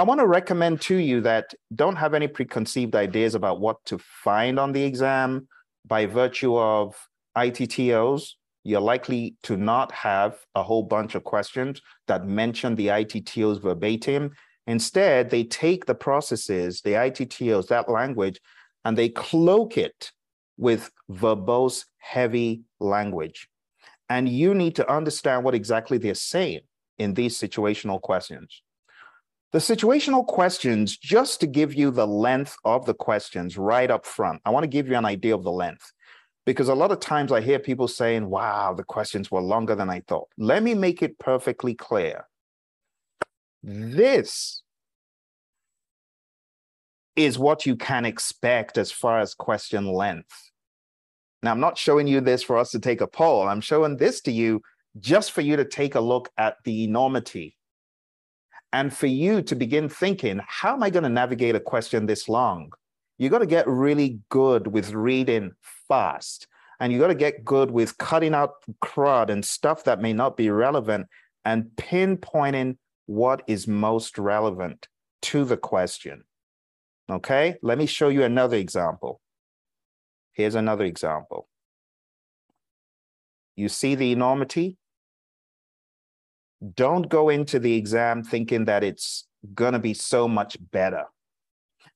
I 0.00 0.04
want 0.04 0.20
to 0.20 0.28
recommend 0.28 0.80
to 0.82 0.94
you 0.94 1.20
that 1.22 1.52
don't 1.74 1.96
have 1.96 2.14
any 2.14 2.28
preconceived 2.28 2.94
ideas 2.94 3.34
about 3.34 3.58
what 3.58 3.84
to 3.86 3.98
find 3.98 4.56
on 4.60 4.70
the 4.70 4.84
exam 4.84 5.48
by 5.84 6.06
virtue 6.06 6.56
of 6.56 6.94
ITTOs. 7.36 8.34
You're 8.62 8.80
likely 8.80 9.34
to 9.42 9.56
not 9.56 9.90
have 9.90 10.38
a 10.54 10.62
whole 10.62 10.84
bunch 10.84 11.16
of 11.16 11.24
questions 11.24 11.82
that 12.06 12.28
mention 12.28 12.76
the 12.76 12.86
ITTOs 12.86 13.60
verbatim. 13.60 14.30
Instead, 14.68 15.30
they 15.30 15.42
take 15.42 15.86
the 15.86 15.96
processes, 15.96 16.80
the 16.82 16.92
ITTOs, 16.92 17.66
that 17.66 17.90
language, 17.90 18.38
and 18.84 18.96
they 18.96 19.08
cloak 19.08 19.76
it 19.76 20.12
with 20.58 20.92
verbose, 21.10 21.86
heavy 21.96 22.62
language. 22.78 23.48
And 24.08 24.28
you 24.28 24.54
need 24.54 24.76
to 24.76 24.88
understand 24.88 25.42
what 25.42 25.56
exactly 25.56 25.98
they're 25.98 26.14
saying 26.14 26.60
in 26.98 27.14
these 27.14 27.36
situational 27.36 28.00
questions. 28.00 28.62
The 29.52 29.58
situational 29.58 30.26
questions, 30.26 30.98
just 30.98 31.40
to 31.40 31.46
give 31.46 31.72
you 31.72 31.90
the 31.90 32.06
length 32.06 32.56
of 32.64 32.84
the 32.84 32.92
questions 32.92 33.56
right 33.56 33.90
up 33.90 34.04
front, 34.04 34.42
I 34.44 34.50
want 34.50 34.64
to 34.64 34.68
give 34.68 34.88
you 34.88 34.96
an 34.96 35.06
idea 35.06 35.34
of 35.34 35.42
the 35.42 35.50
length 35.50 35.90
because 36.44 36.68
a 36.68 36.74
lot 36.74 36.92
of 36.92 37.00
times 37.00 37.32
I 37.32 37.40
hear 37.40 37.58
people 37.58 37.88
saying, 37.88 38.28
wow, 38.28 38.74
the 38.74 38.84
questions 38.84 39.30
were 39.30 39.40
longer 39.40 39.74
than 39.74 39.90
I 39.90 40.00
thought. 40.06 40.28
Let 40.36 40.62
me 40.62 40.74
make 40.74 41.02
it 41.02 41.18
perfectly 41.18 41.74
clear. 41.74 42.26
This 43.62 44.62
is 47.16 47.38
what 47.38 47.66
you 47.66 47.76
can 47.76 48.04
expect 48.04 48.78
as 48.78 48.90
far 48.90 49.18
as 49.18 49.34
question 49.34 49.86
length. 49.86 50.50
Now, 51.42 51.50
I'm 51.50 51.60
not 51.60 51.76
showing 51.76 52.06
you 52.06 52.20
this 52.20 52.42
for 52.42 52.56
us 52.56 52.70
to 52.70 52.78
take 52.78 53.00
a 53.00 53.06
poll. 53.06 53.46
I'm 53.46 53.60
showing 53.60 53.98
this 53.98 54.20
to 54.22 54.32
you 54.32 54.62
just 54.98 55.32
for 55.32 55.42
you 55.42 55.56
to 55.56 55.66
take 55.66 55.94
a 55.94 56.00
look 56.00 56.30
at 56.38 56.56
the 56.64 56.84
enormity 56.84 57.57
and 58.72 58.94
for 58.94 59.06
you 59.06 59.42
to 59.42 59.54
begin 59.54 59.88
thinking, 59.88 60.40
how 60.46 60.74
am 60.74 60.82
I 60.82 60.90
going 60.90 61.04
to 61.04 61.08
navigate 61.08 61.54
a 61.54 61.60
question 61.60 62.06
this 62.06 62.28
long? 62.28 62.72
You 63.16 63.28
got 63.28 63.38
to 63.38 63.46
get 63.46 63.66
really 63.66 64.20
good 64.28 64.68
with 64.68 64.92
reading 64.92 65.52
fast. 65.88 66.46
And 66.80 66.92
you 66.92 66.98
got 66.98 67.08
to 67.08 67.14
get 67.14 67.44
good 67.44 67.70
with 67.70 67.98
cutting 67.98 68.34
out 68.34 68.52
crud 68.84 69.30
and 69.30 69.44
stuff 69.44 69.84
that 69.84 70.00
may 70.00 70.12
not 70.12 70.36
be 70.36 70.50
relevant 70.50 71.08
and 71.44 71.64
pinpointing 71.76 72.76
what 73.06 73.42
is 73.48 73.66
most 73.66 74.18
relevant 74.18 74.86
to 75.22 75.44
the 75.44 75.56
question. 75.56 76.24
Okay, 77.10 77.56
let 77.62 77.78
me 77.78 77.86
show 77.86 78.10
you 78.10 78.22
another 78.22 78.58
example. 78.58 79.20
Here's 80.32 80.54
another 80.54 80.84
example. 80.84 81.48
You 83.56 83.68
see 83.68 83.96
the 83.96 84.12
enormity? 84.12 84.76
Don't 86.74 87.08
go 87.08 87.28
into 87.28 87.58
the 87.58 87.74
exam 87.74 88.22
thinking 88.22 88.64
that 88.66 88.82
it's 88.82 89.26
going 89.54 89.72
to 89.72 89.78
be 89.78 89.94
so 89.94 90.26
much 90.26 90.56
better. 90.72 91.04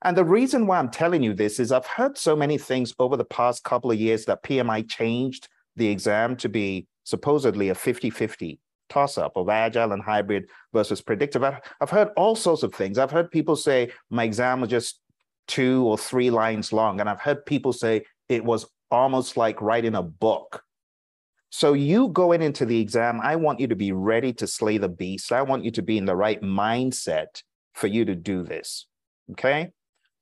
And 0.02 0.16
the 0.16 0.24
reason 0.24 0.66
why 0.66 0.78
I'm 0.78 0.90
telling 0.90 1.22
you 1.22 1.32
this 1.32 1.60
is 1.60 1.72
I've 1.72 1.86
heard 1.86 2.18
so 2.18 2.34
many 2.34 2.58
things 2.58 2.94
over 2.98 3.16
the 3.16 3.24
past 3.24 3.64
couple 3.64 3.90
of 3.90 4.00
years 4.00 4.24
that 4.26 4.42
PMI 4.42 4.88
changed 4.88 5.48
the 5.76 5.88
exam 5.88 6.36
to 6.36 6.48
be 6.48 6.86
supposedly 7.04 7.68
a 7.68 7.74
50 7.74 8.10
50 8.10 8.58
toss 8.88 9.16
up 9.16 9.36
of 9.36 9.48
agile 9.48 9.92
and 9.92 10.02
hybrid 10.02 10.48
versus 10.72 11.00
predictive. 11.00 11.42
I've 11.42 11.90
heard 11.90 12.08
all 12.16 12.36
sorts 12.36 12.62
of 12.62 12.74
things. 12.74 12.98
I've 12.98 13.10
heard 13.10 13.30
people 13.30 13.56
say 13.56 13.90
my 14.10 14.24
exam 14.24 14.60
was 14.60 14.70
just 14.70 15.00
two 15.48 15.84
or 15.86 15.96
three 15.96 16.30
lines 16.30 16.72
long. 16.72 17.00
And 17.00 17.08
I've 17.08 17.20
heard 17.20 17.46
people 17.46 17.72
say 17.72 18.04
it 18.28 18.44
was 18.44 18.66
almost 18.90 19.36
like 19.36 19.62
writing 19.62 19.94
a 19.94 20.02
book. 20.02 20.62
So 21.54 21.74
you 21.74 22.08
going 22.08 22.40
into 22.40 22.64
the 22.64 22.80
exam, 22.80 23.20
I 23.22 23.36
want 23.36 23.60
you 23.60 23.68
to 23.68 23.76
be 23.76 23.92
ready 23.92 24.32
to 24.34 24.46
slay 24.46 24.78
the 24.78 24.88
beast. 24.88 25.30
I 25.30 25.42
want 25.42 25.64
you 25.64 25.70
to 25.72 25.82
be 25.82 25.98
in 25.98 26.06
the 26.06 26.16
right 26.16 26.40
mindset 26.40 27.42
for 27.74 27.88
you 27.88 28.06
to 28.06 28.14
do 28.14 28.42
this. 28.42 28.86
Okay. 29.32 29.68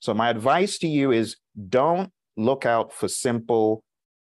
So 0.01 0.13
my 0.13 0.29
advice 0.29 0.79
to 0.79 0.89
you 0.89 1.13
is 1.13 1.37
don't 1.69 2.11
look 2.37 2.67
out 2.67 2.93
for 2.93 3.07
simple, 3.07 3.85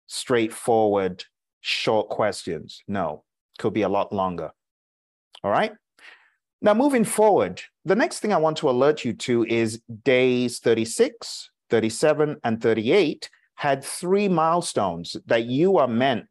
straightforward, 0.08 1.24
short 1.62 2.10
questions. 2.10 2.82
No, 2.86 3.24
could 3.58 3.72
be 3.72 3.82
a 3.82 3.88
lot 3.88 4.12
longer. 4.12 4.50
All 5.42 5.50
right. 5.50 5.72
Now, 6.60 6.74
moving 6.74 7.04
forward, 7.04 7.62
the 7.86 7.96
next 7.96 8.18
thing 8.18 8.34
I 8.34 8.36
want 8.36 8.58
to 8.58 8.68
alert 8.68 9.06
you 9.06 9.14
to 9.14 9.46
is 9.46 9.80
days 10.04 10.58
36, 10.58 11.48
37, 11.70 12.36
and 12.44 12.60
38 12.60 13.30
had 13.54 13.82
three 13.82 14.28
milestones 14.28 15.16
that 15.24 15.46
you 15.46 15.78
are 15.78 15.88
meant 15.88 16.26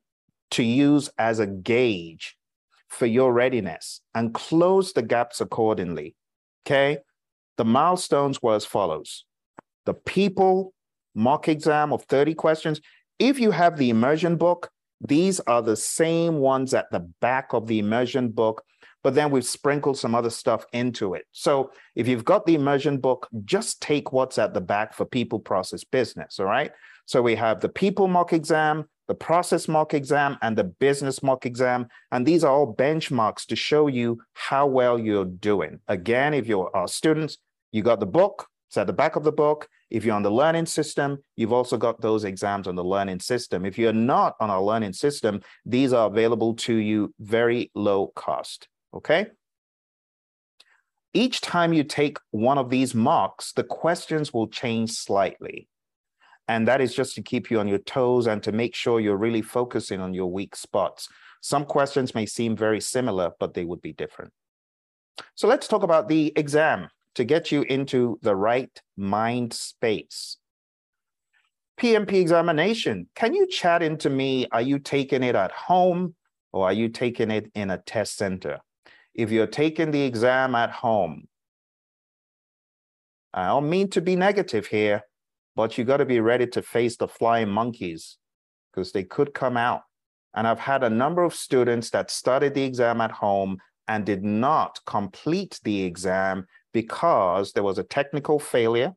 to 0.51 0.63
use 0.63 1.09
as 1.17 1.39
a 1.39 1.47
gauge 1.47 2.35
for 2.87 3.05
your 3.05 3.31
readiness 3.31 4.01
and 4.15 4.33
close 4.33 4.93
the 4.93 5.01
gaps 5.01 5.41
accordingly. 5.41 6.15
Okay. 6.65 6.99
The 7.57 7.65
milestones 7.65 8.41
were 8.41 8.55
as 8.55 8.65
follows 8.65 9.25
the 9.85 9.93
people 9.93 10.73
mock 11.15 11.47
exam 11.47 11.91
of 11.91 12.03
30 12.03 12.35
questions. 12.35 12.79
If 13.17 13.39
you 13.39 13.51
have 13.51 13.77
the 13.77 13.89
immersion 13.89 14.35
book, 14.37 14.69
these 15.01 15.39
are 15.41 15.61
the 15.61 15.75
same 15.75 16.37
ones 16.37 16.73
at 16.73 16.91
the 16.91 17.09
back 17.21 17.53
of 17.53 17.67
the 17.67 17.79
immersion 17.79 18.29
book, 18.29 18.63
but 19.03 19.15
then 19.15 19.31
we've 19.31 19.45
sprinkled 19.45 19.97
some 19.97 20.13
other 20.13 20.29
stuff 20.29 20.65
into 20.73 21.13
it. 21.13 21.25
So 21.31 21.71
if 21.95 22.07
you've 22.07 22.25
got 22.25 22.45
the 22.45 22.55
immersion 22.55 22.97
book, 22.97 23.27
just 23.45 23.81
take 23.81 24.11
what's 24.11 24.37
at 24.37 24.53
the 24.53 24.61
back 24.61 24.93
for 24.93 25.05
people, 25.05 25.39
process, 25.39 25.83
business. 25.83 26.39
All 26.39 26.45
right. 26.45 26.71
So 27.05 27.21
we 27.21 27.35
have 27.35 27.59
the 27.59 27.69
people 27.69 28.07
mock 28.07 28.33
exam, 28.33 28.85
the 29.09 29.15
process 29.15 29.67
mock 29.67 29.95
exam 29.95 30.37
and 30.43 30.55
the 30.55 30.63
business 30.63 31.23
mock 31.23 31.47
exam. 31.47 31.87
And 32.11 32.25
these 32.25 32.43
are 32.43 32.53
all 32.53 32.75
benchmarks 32.75 33.43
to 33.47 33.55
show 33.55 33.87
you 33.87 34.21
how 34.33 34.67
well 34.67 34.99
you're 34.99 35.25
doing. 35.25 35.79
Again, 35.87 36.35
if 36.35 36.45
you're 36.45 36.69
our 36.75 36.87
students, 36.87 37.39
you 37.71 37.81
got 37.81 37.99
the 37.99 38.05
book, 38.05 38.47
it's 38.69 38.77
at 38.77 38.85
the 38.85 38.93
back 38.93 39.15
of 39.15 39.23
the 39.23 39.31
book. 39.31 39.67
If 39.89 40.05
you're 40.05 40.15
on 40.15 40.21
the 40.21 40.29
learning 40.29 40.67
system, 40.67 41.23
you've 41.35 41.51
also 41.51 41.75
got 41.75 41.99
those 42.01 42.23
exams 42.23 42.67
on 42.67 42.75
the 42.75 42.83
learning 42.83 43.21
system. 43.21 43.65
If 43.65 43.79
you're 43.79 43.93
not 43.93 44.35
on 44.39 44.51
our 44.51 44.61
learning 44.61 44.93
system, 44.93 45.41
these 45.65 45.91
are 45.91 46.05
available 46.05 46.53
to 46.65 46.75
you 46.75 47.11
very 47.19 47.71
low 47.73 48.11
cost. 48.15 48.67
Okay. 48.93 49.25
Each 51.15 51.41
time 51.41 51.73
you 51.73 51.83
take 51.83 52.19
one 52.29 52.59
of 52.59 52.69
these 52.69 52.93
mocks, 52.93 53.53
the 53.53 53.63
questions 53.63 54.31
will 54.31 54.47
change 54.47 54.91
slightly. 54.91 55.67
And 56.49 56.67
that 56.67 56.81
is 56.81 56.95
just 56.95 57.13
to 57.13 57.21
keep 57.21 57.51
you 57.51 57.59
on 57.59 57.67
your 57.67 57.77
toes 57.77 58.25
and 58.25 58.41
to 58.41 58.51
make 58.51 58.73
sure 58.73 58.99
you're 58.99 59.15
really 59.15 59.43
focusing 59.43 60.01
on 60.01 60.15
your 60.15 60.31
weak 60.31 60.55
spots. 60.55 61.07
Some 61.41 61.63
questions 61.63 62.15
may 62.15 62.25
seem 62.25 62.57
very 62.57 62.81
similar, 62.81 63.31
but 63.39 63.53
they 63.53 63.65
would 63.65 63.81
be 63.81 63.93
different. 63.93 64.33
So 65.35 65.47
let's 65.47 65.67
talk 65.67 65.83
about 65.83 66.09
the 66.09 66.33
exam 66.35 66.89
to 67.13 67.23
get 67.23 67.51
you 67.51 67.61
into 67.61 68.17
the 68.23 68.35
right 68.35 68.71
mind 68.97 69.53
space. 69.53 70.37
PMP 71.79 72.13
examination. 72.13 73.07
Can 73.13 73.35
you 73.35 73.47
chat 73.47 73.83
into 73.83 74.09
me? 74.09 74.47
Are 74.51 74.61
you 74.61 74.79
taking 74.79 75.21
it 75.21 75.35
at 75.35 75.51
home 75.51 76.15
or 76.51 76.65
are 76.65 76.73
you 76.73 76.89
taking 76.89 77.29
it 77.29 77.51
in 77.53 77.69
a 77.69 77.77
test 77.77 78.17
center? 78.17 78.59
If 79.13 79.29
you're 79.29 79.45
taking 79.45 79.91
the 79.91 80.01
exam 80.01 80.55
at 80.55 80.71
home, 80.71 81.27
I 83.35 83.45
don't 83.47 83.69
mean 83.69 83.91
to 83.91 84.01
be 84.01 84.15
negative 84.15 84.65
here, 84.65 85.03
but 85.59 85.77
you 85.77 85.83
got 85.83 85.97
to 85.97 86.05
be 86.05 86.21
ready 86.21 86.47
to 86.47 86.61
face 86.61 86.95
the 86.95 87.05
flying 87.05 87.49
monkeys 87.49 88.17
because 88.71 88.93
they 88.93 89.03
could 89.03 89.33
come 89.33 89.57
out. 89.57 89.81
And 90.33 90.47
I've 90.47 90.61
had 90.61 90.85
a 90.85 90.89
number 90.89 91.21
of 91.21 91.35
students 91.35 91.89
that 91.89 92.09
started 92.09 92.53
the 92.53 92.63
exam 92.63 93.01
at 93.01 93.11
home 93.11 93.57
and 93.85 94.05
did 94.05 94.23
not 94.23 94.79
complete 94.85 95.59
the 95.65 95.83
exam 95.83 96.45
because 96.71 97.51
there 97.51 97.63
was 97.63 97.77
a 97.77 97.83
technical 97.83 98.39
failure 98.39 98.93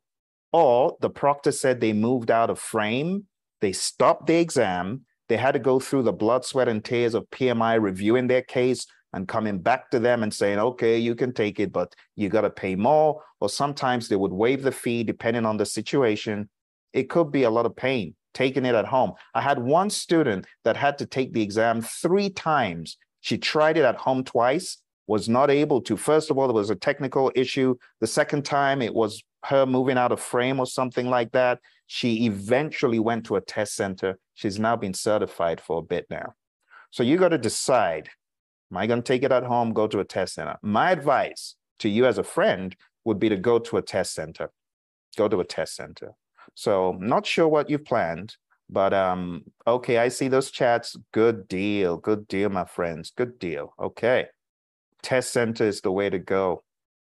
or 0.53 0.97
the 1.01 1.11
proctor 1.11 1.51
said 1.51 1.81
they 1.81 1.93
moved 1.93 2.31
out 2.31 2.49
of 2.49 2.61
frame. 2.61 3.25
They 3.61 3.73
stopped 3.73 4.29
the 4.29 4.37
exam. 4.37 5.01
They 5.29 5.39
had 5.39 5.55
to 5.55 5.59
go 5.59 5.81
through 5.81 6.05
the 6.05 6.13
blood, 6.13 6.45
sweat, 6.45 6.69
and 6.69 6.85
tears 6.85 7.15
of 7.15 7.29
PMI 7.31 7.83
reviewing 7.83 8.29
their 8.29 8.43
case 8.43 8.87
and 9.13 9.29
coming 9.29 9.59
back 9.59 9.91
to 9.91 9.99
them 9.99 10.23
and 10.23 10.33
saying, 10.33 10.59
okay, 10.59 10.99
you 10.99 11.15
can 11.15 11.33
take 11.33 11.61
it, 11.61 11.73
but 11.73 11.95
you 12.17 12.29
got 12.29 12.43
to 12.43 12.51
pay 12.51 12.75
more. 12.75 13.23
Or 13.41 13.49
sometimes 13.49 14.09
they 14.09 14.17
would 14.17 14.33
waive 14.33 14.63
the 14.63 14.73
fee 14.73 15.05
depending 15.05 15.45
on 15.45 15.57
the 15.57 15.67
situation. 15.67 16.49
It 16.93 17.11
could 17.11 17.31
be 17.31 17.43
a 17.43 17.51
lot 17.51 17.67
of 17.67 17.77
pain 17.77 18.15
taking 18.35 18.65
it 18.65 18.75
at 18.75 18.87
home. 18.87 19.13
I 19.35 19.41
had 19.41 19.59
one 19.59 19.91
student 19.91 20.47
that 20.65 20.77
had 20.77 20.99
to 20.99 21.07
take 21.07 21.33
the 21.33 21.43
exam 21.43 21.83
three 21.83 22.31
times. 22.31 22.97
She 23.21 23.39
tried 23.39 23.77
it 23.77 23.85
at 23.85 23.97
home 23.97 24.25
twice, 24.25 24.79
was 25.07 25.29
not 25.29 25.51
able 25.51 25.81
to. 25.83 25.97
First 25.97 26.31
of 26.31 26.39
all, 26.39 26.47
there 26.47 26.55
was 26.55 26.71
a 26.71 26.75
technical 26.75 27.31
issue. 27.35 27.77
The 28.01 28.07
second 28.07 28.45
time, 28.45 28.83
it 28.83 28.95
was 28.95 29.23
her 29.45 29.67
moving 29.67 29.99
out 29.99 30.13
of 30.13 30.21
frame 30.21 30.61
or 30.61 30.67
something 30.67 31.09
like 31.11 31.33
that. 31.33 31.59
She 31.87 32.25
eventually 32.25 32.99
went 32.99 33.27
to 33.27 33.37
a 33.37 33.41
test 33.41 33.75
center. 33.75 34.19
She's 34.35 34.59
now 34.59 34.77
been 34.77 34.95
certified 34.95 35.61
for 35.61 35.79
a 35.79 35.83
bit 35.83 36.07
now. 36.09 36.35
So 36.91 37.03
you 37.03 37.17
got 37.17 37.31
to 37.31 37.39
decide, 37.39 38.09
am 38.73 38.79
I 38.79 38.87
going 38.87 39.03
to 39.03 39.07
take 39.07 39.23
it 39.23 39.33
at 39.33 39.45
home, 39.45 39.75
go 39.75 39.87
to 39.87 40.01
a 40.01 40.05
test 40.05 40.35
center? 40.35 40.57
My 40.63 40.91
advice 40.91 41.57
to 41.81 41.89
you 41.89 42.07
as 42.07 42.17
a 42.17 42.25
friend 42.25 42.75
would 43.05 43.19
be 43.19 43.29
to 43.29 43.37
go 43.37 43.59
to 43.59 43.77
a 43.77 43.83
test 43.83 44.15
center. 44.15 44.51
Go 45.17 45.29
to 45.29 45.41
a 45.41 45.45
test 45.45 45.77
center. 45.77 46.15
So 46.55 46.97
not 46.99 47.27
sure 47.27 47.49
what 47.49 47.69
you've 47.69 47.85
planned, 47.85 48.37
but 48.71 48.95
um, 48.95 49.45
okay, 49.67 49.99
I 49.99 50.09
see 50.09 50.29
those 50.29 50.51
chats. 50.51 50.97
Good 51.13 51.49
deal, 51.49 51.99
good 51.99 52.27
deal, 52.27 52.49
my 52.49 52.65
friends. 52.65 53.13
Good 53.15 53.39
deal. 53.39 53.75
Okay. 53.79 54.27
Test 55.03 55.33
center 55.33 55.65
is 55.65 55.83
the 55.83 55.93
way 55.93 56.09
to 56.09 56.19
go. 56.19 56.63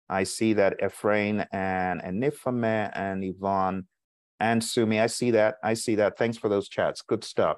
I 0.09 0.23
see 0.23 0.53
that 0.53 0.81
Ephraim 0.81 1.43
and 1.51 2.01
Anifame 2.01 2.91
and 2.95 3.25
Yvonne 3.25 3.87
and 4.39 4.63
Sumi. 4.63 5.01
I 5.01 5.07
see 5.07 5.31
that. 5.31 5.55
I 5.61 5.73
see 5.73 5.95
that. 5.95 6.17
Thanks 6.17 6.37
for 6.37 6.47
those 6.47 6.69
chats. 6.69 7.01
Good 7.01 7.25
stuff. 7.25 7.57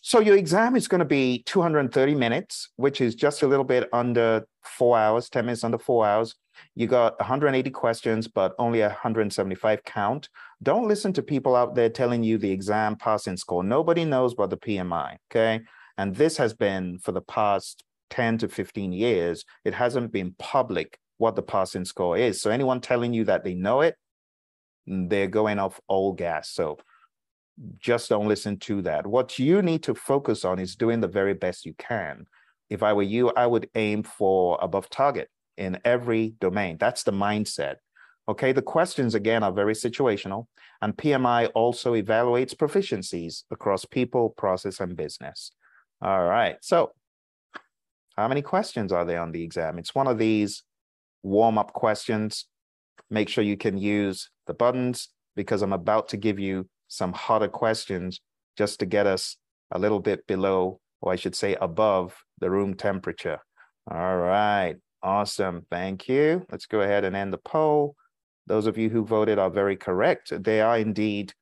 So 0.00 0.20
your 0.20 0.36
exam 0.36 0.76
is 0.76 0.88
going 0.88 1.00
to 1.00 1.04
be 1.04 1.42
230 1.44 2.14
minutes, 2.14 2.70
which 2.76 3.00
is 3.00 3.14
just 3.14 3.42
a 3.42 3.46
little 3.46 3.64
bit 3.64 3.88
under 3.92 4.46
four 4.64 4.96
hours, 4.96 5.28
10 5.28 5.44
minutes 5.44 5.64
under 5.64 5.78
four 5.78 6.06
hours. 6.06 6.34
You 6.74 6.86
got 6.86 7.18
180 7.18 7.70
questions, 7.70 8.26
but 8.26 8.54
only 8.58 8.80
175 8.80 9.84
count. 9.84 10.28
Don't 10.62 10.88
listen 10.88 11.12
to 11.12 11.22
people 11.22 11.54
out 11.54 11.74
there 11.74 11.90
telling 11.90 12.22
you 12.22 12.38
the 12.38 12.50
exam 12.50 12.96
passing 12.96 13.36
score. 13.36 13.62
Nobody 13.62 14.04
knows 14.04 14.32
about 14.32 14.50
the 14.50 14.56
PMI, 14.56 15.16
okay? 15.30 15.62
And 15.98 16.14
this 16.14 16.36
has 16.36 16.54
been 16.54 16.98
for 16.98 17.12
the 17.12 17.20
past 17.20 17.84
10 18.10 18.38
to 18.38 18.48
15 18.48 18.92
years, 18.92 19.44
it 19.64 19.74
hasn't 19.74 20.12
been 20.12 20.34
public 20.38 20.98
what 21.18 21.36
the 21.36 21.42
passing 21.42 21.84
score 21.84 22.16
is. 22.16 22.40
So 22.40 22.50
anyone 22.50 22.80
telling 22.80 23.12
you 23.12 23.24
that 23.24 23.44
they 23.44 23.54
know 23.54 23.80
it, 23.80 23.96
they're 24.86 25.26
going 25.26 25.58
off 25.58 25.80
old 25.88 26.18
gas. 26.18 26.50
So 26.50 26.78
just 27.78 28.08
don't 28.08 28.28
listen 28.28 28.58
to 28.58 28.82
that. 28.82 29.06
What 29.06 29.38
you 29.38 29.62
need 29.62 29.82
to 29.84 29.94
focus 29.94 30.44
on 30.44 30.58
is 30.58 30.76
doing 30.76 31.00
the 31.00 31.08
very 31.08 31.34
best 31.34 31.66
you 31.66 31.74
can. 31.78 32.26
If 32.70 32.82
I 32.82 32.92
were 32.92 33.02
you, 33.02 33.30
I 33.30 33.46
would 33.46 33.68
aim 33.74 34.02
for 34.02 34.58
above 34.60 34.90
target 34.90 35.28
in 35.56 35.78
every 35.84 36.34
domain. 36.40 36.76
That's 36.78 37.02
the 37.02 37.12
mindset. 37.12 37.76
Okay, 38.28 38.52
the 38.52 38.62
questions 38.62 39.14
again 39.14 39.42
are 39.42 39.52
very 39.52 39.72
situational, 39.72 40.46
and 40.82 40.96
PMI 40.96 41.50
also 41.54 41.94
evaluates 41.94 42.54
proficiencies 42.54 43.44
across 43.50 43.86
people, 43.86 44.30
process, 44.36 44.80
and 44.80 44.94
business. 44.94 45.50
All 46.02 46.24
right, 46.24 46.56
so 46.60 46.92
how 48.16 48.28
many 48.28 48.42
questions 48.42 48.92
are 48.92 49.06
there 49.06 49.22
on 49.22 49.32
the 49.32 49.42
exam? 49.42 49.78
It's 49.78 49.94
one 49.94 50.06
of 50.06 50.18
these 50.18 50.62
warm 51.22 51.56
up 51.56 51.72
questions. 51.72 52.44
Make 53.08 53.30
sure 53.30 53.42
you 53.42 53.56
can 53.56 53.78
use 53.78 54.28
the 54.46 54.54
buttons 54.54 55.08
because 55.34 55.62
I'm 55.62 55.72
about 55.72 56.08
to 56.08 56.18
give 56.18 56.38
you 56.38 56.68
some 56.88 57.12
harder 57.12 57.48
questions 57.48 58.20
just 58.56 58.80
to 58.80 58.86
get 58.86 59.06
us 59.06 59.36
a 59.70 59.78
little 59.78 60.00
bit 60.00 60.26
below, 60.26 60.80
or 61.00 61.12
I 61.12 61.16
should 61.16 61.34
say 61.34 61.54
above 61.60 62.16
the 62.40 62.50
room 62.50 62.74
temperature. 62.74 63.38
All 63.90 64.16
right, 64.16 64.76
awesome. 65.02 65.66
Thank 65.70 66.08
you. 66.08 66.44
Let's 66.50 66.66
go 66.66 66.80
ahead 66.80 67.04
and 67.04 67.14
end 67.14 67.32
the 67.32 67.38
poll. 67.38 67.94
Those 68.46 68.66
of 68.66 68.78
you 68.78 68.88
who 68.88 69.04
voted 69.04 69.38
are 69.38 69.50
very 69.50 69.76
correct. 69.76 70.32
There 70.42 70.66
are 70.66 70.78
indeed 70.78 71.32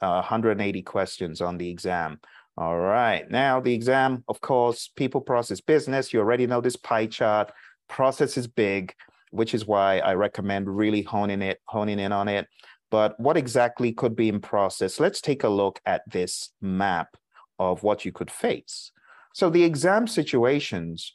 uh, 0.00 0.22
180 0.22 0.82
questions 0.82 1.40
on 1.40 1.58
the 1.58 1.70
exam. 1.70 2.18
All 2.58 2.78
right, 2.78 3.30
now 3.30 3.60
the 3.60 3.74
exam, 3.74 4.24
of 4.28 4.40
course, 4.40 4.90
people 4.96 5.20
process 5.20 5.60
business. 5.60 6.12
You 6.12 6.20
already 6.20 6.46
know 6.46 6.62
this 6.62 6.76
pie 6.76 7.06
chart. 7.06 7.52
Process 7.88 8.38
is 8.38 8.46
big, 8.46 8.94
which 9.30 9.54
is 9.54 9.66
why 9.66 9.98
I 9.98 10.14
recommend 10.14 10.74
really 10.74 11.02
honing 11.02 11.42
it, 11.42 11.60
honing 11.66 11.98
in 11.98 12.12
on 12.12 12.28
it. 12.28 12.46
But 12.90 13.18
what 13.18 13.36
exactly 13.36 13.92
could 13.92 14.14
be 14.14 14.28
in 14.28 14.40
process? 14.40 15.00
Let's 15.00 15.20
take 15.20 15.42
a 15.42 15.48
look 15.48 15.80
at 15.84 16.02
this 16.10 16.50
map 16.60 17.16
of 17.58 17.82
what 17.82 18.04
you 18.04 18.12
could 18.12 18.30
face. 18.30 18.92
So 19.34 19.50
the 19.50 19.64
exam 19.64 20.06
situations, 20.06 21.14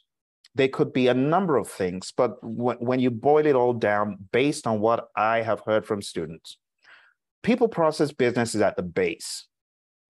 they 0.54 0.68
could 0.68 0.92
be 0.92 1.08
a 1.08 1.14
number 1.14 1.56
of 1.56 1.68
things, 1.68 2.12
but 2.16 2.36
when 2.42 3.00
you 3.00 3.10
boil 3.10 3.46
it 3.46 3.56
all 3.56 3.72
down 3.72 4.16
based 4.32 4.66
on 4.66 4.80
what 4.80 5.08
I 5.16 5.42
have 5.42 5.60
heard 5.60 5.86
from 5.86 6.02
students, 6.02 6.58
people 7.42 7.68
process 7.68 8.12
business 8.12 8.54
is 8.54 8.60
at 8.60 8.76
the 8.76 8.82
base. 8.82 9.46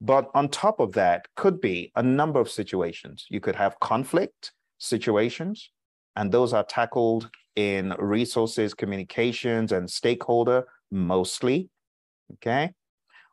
But 0.01 0.29
on 0.35 0.49
top 0.49 0.81
of 0.81 0.93
that 0.93 1.29
could 1.37 1.61
be 1.61 1.93
a 1.95 2.03
number 2.03 2.41
of 2.41 2.51
situations. 2.51 3.25
You 3.31 3.39
could 3.41 3.55
have 3.55 3.79
conflict 3.79 4.53
situations, 4.79 5.71
and 6.17 6.33
those 6.33 6.53
are 6.53 6.65
tackled 6.65 7.31
in 7.55 7.95
resources, 7.99 8.75
communications, 8.75 9.71
and 9.71 9.89
stakeholder 9.89 10.67
mostly, 10.93 11.71
okay? 12.35 12.75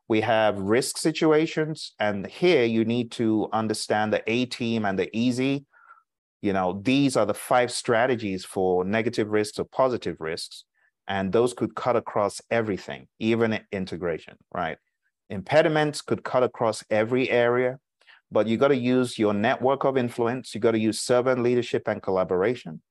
We 0.08 0.22
have 0.22 0.58
risk 0.60 0.98
situations, 0.98 1.94
and 2.00 2.26
here 2.26 2.66
you 2.66 2.84
need 2.84 3.12
to 3.12 3.48
understand 3.54 4.12
the 4.12 4.24
A 4.26 4.46
team 4.46 4.86
and 4.86 4.98
the 4.98 5.16
easy. 5.16 5.66
You 6.42 6.54
know, 6.54 6.80
these 6.82 7.16
are 7.16 7.28
the 7.28 7.34
five 7.36 7.72
strategies 7.72 8.46
for 8.46 8.84
negative 8.84 9.28
risks 9.28 9.60
or 9.60 9.66
positive 9.66 10.16
risks, 10.20 10.64
and 11.08 11.32
those 11.32 11.54
could 11.54 11.76
cut 11.76 11.96
across 11.96 12.42
everything, 12.50 13.08
even 13.20 13.60
integration, 13.72 14.38
right? 14.52 14.78
Impediments 15.30 16.02
could 16.02 16.24
cut 16.24 16.42
across 16.42 16.84
every 16.90 17.30
area, 17.30 17.78
but 18.32 18.48
you 18.48 18.58
got 18.58 18.70
to 18.70 18.78
use 18.78 19.20
your 19.20 19.34
network 19.34 19.84
of 19.84 19.98
influence. 19.98 20.56
You 20.56 20.62
got 20.62 20.72
to 20.72 20.80
use 20.80 21.02
servant 21.02 21.44
leadership 21.44 21.88
and 21.88 22.02
collaboration. 22.02 22.82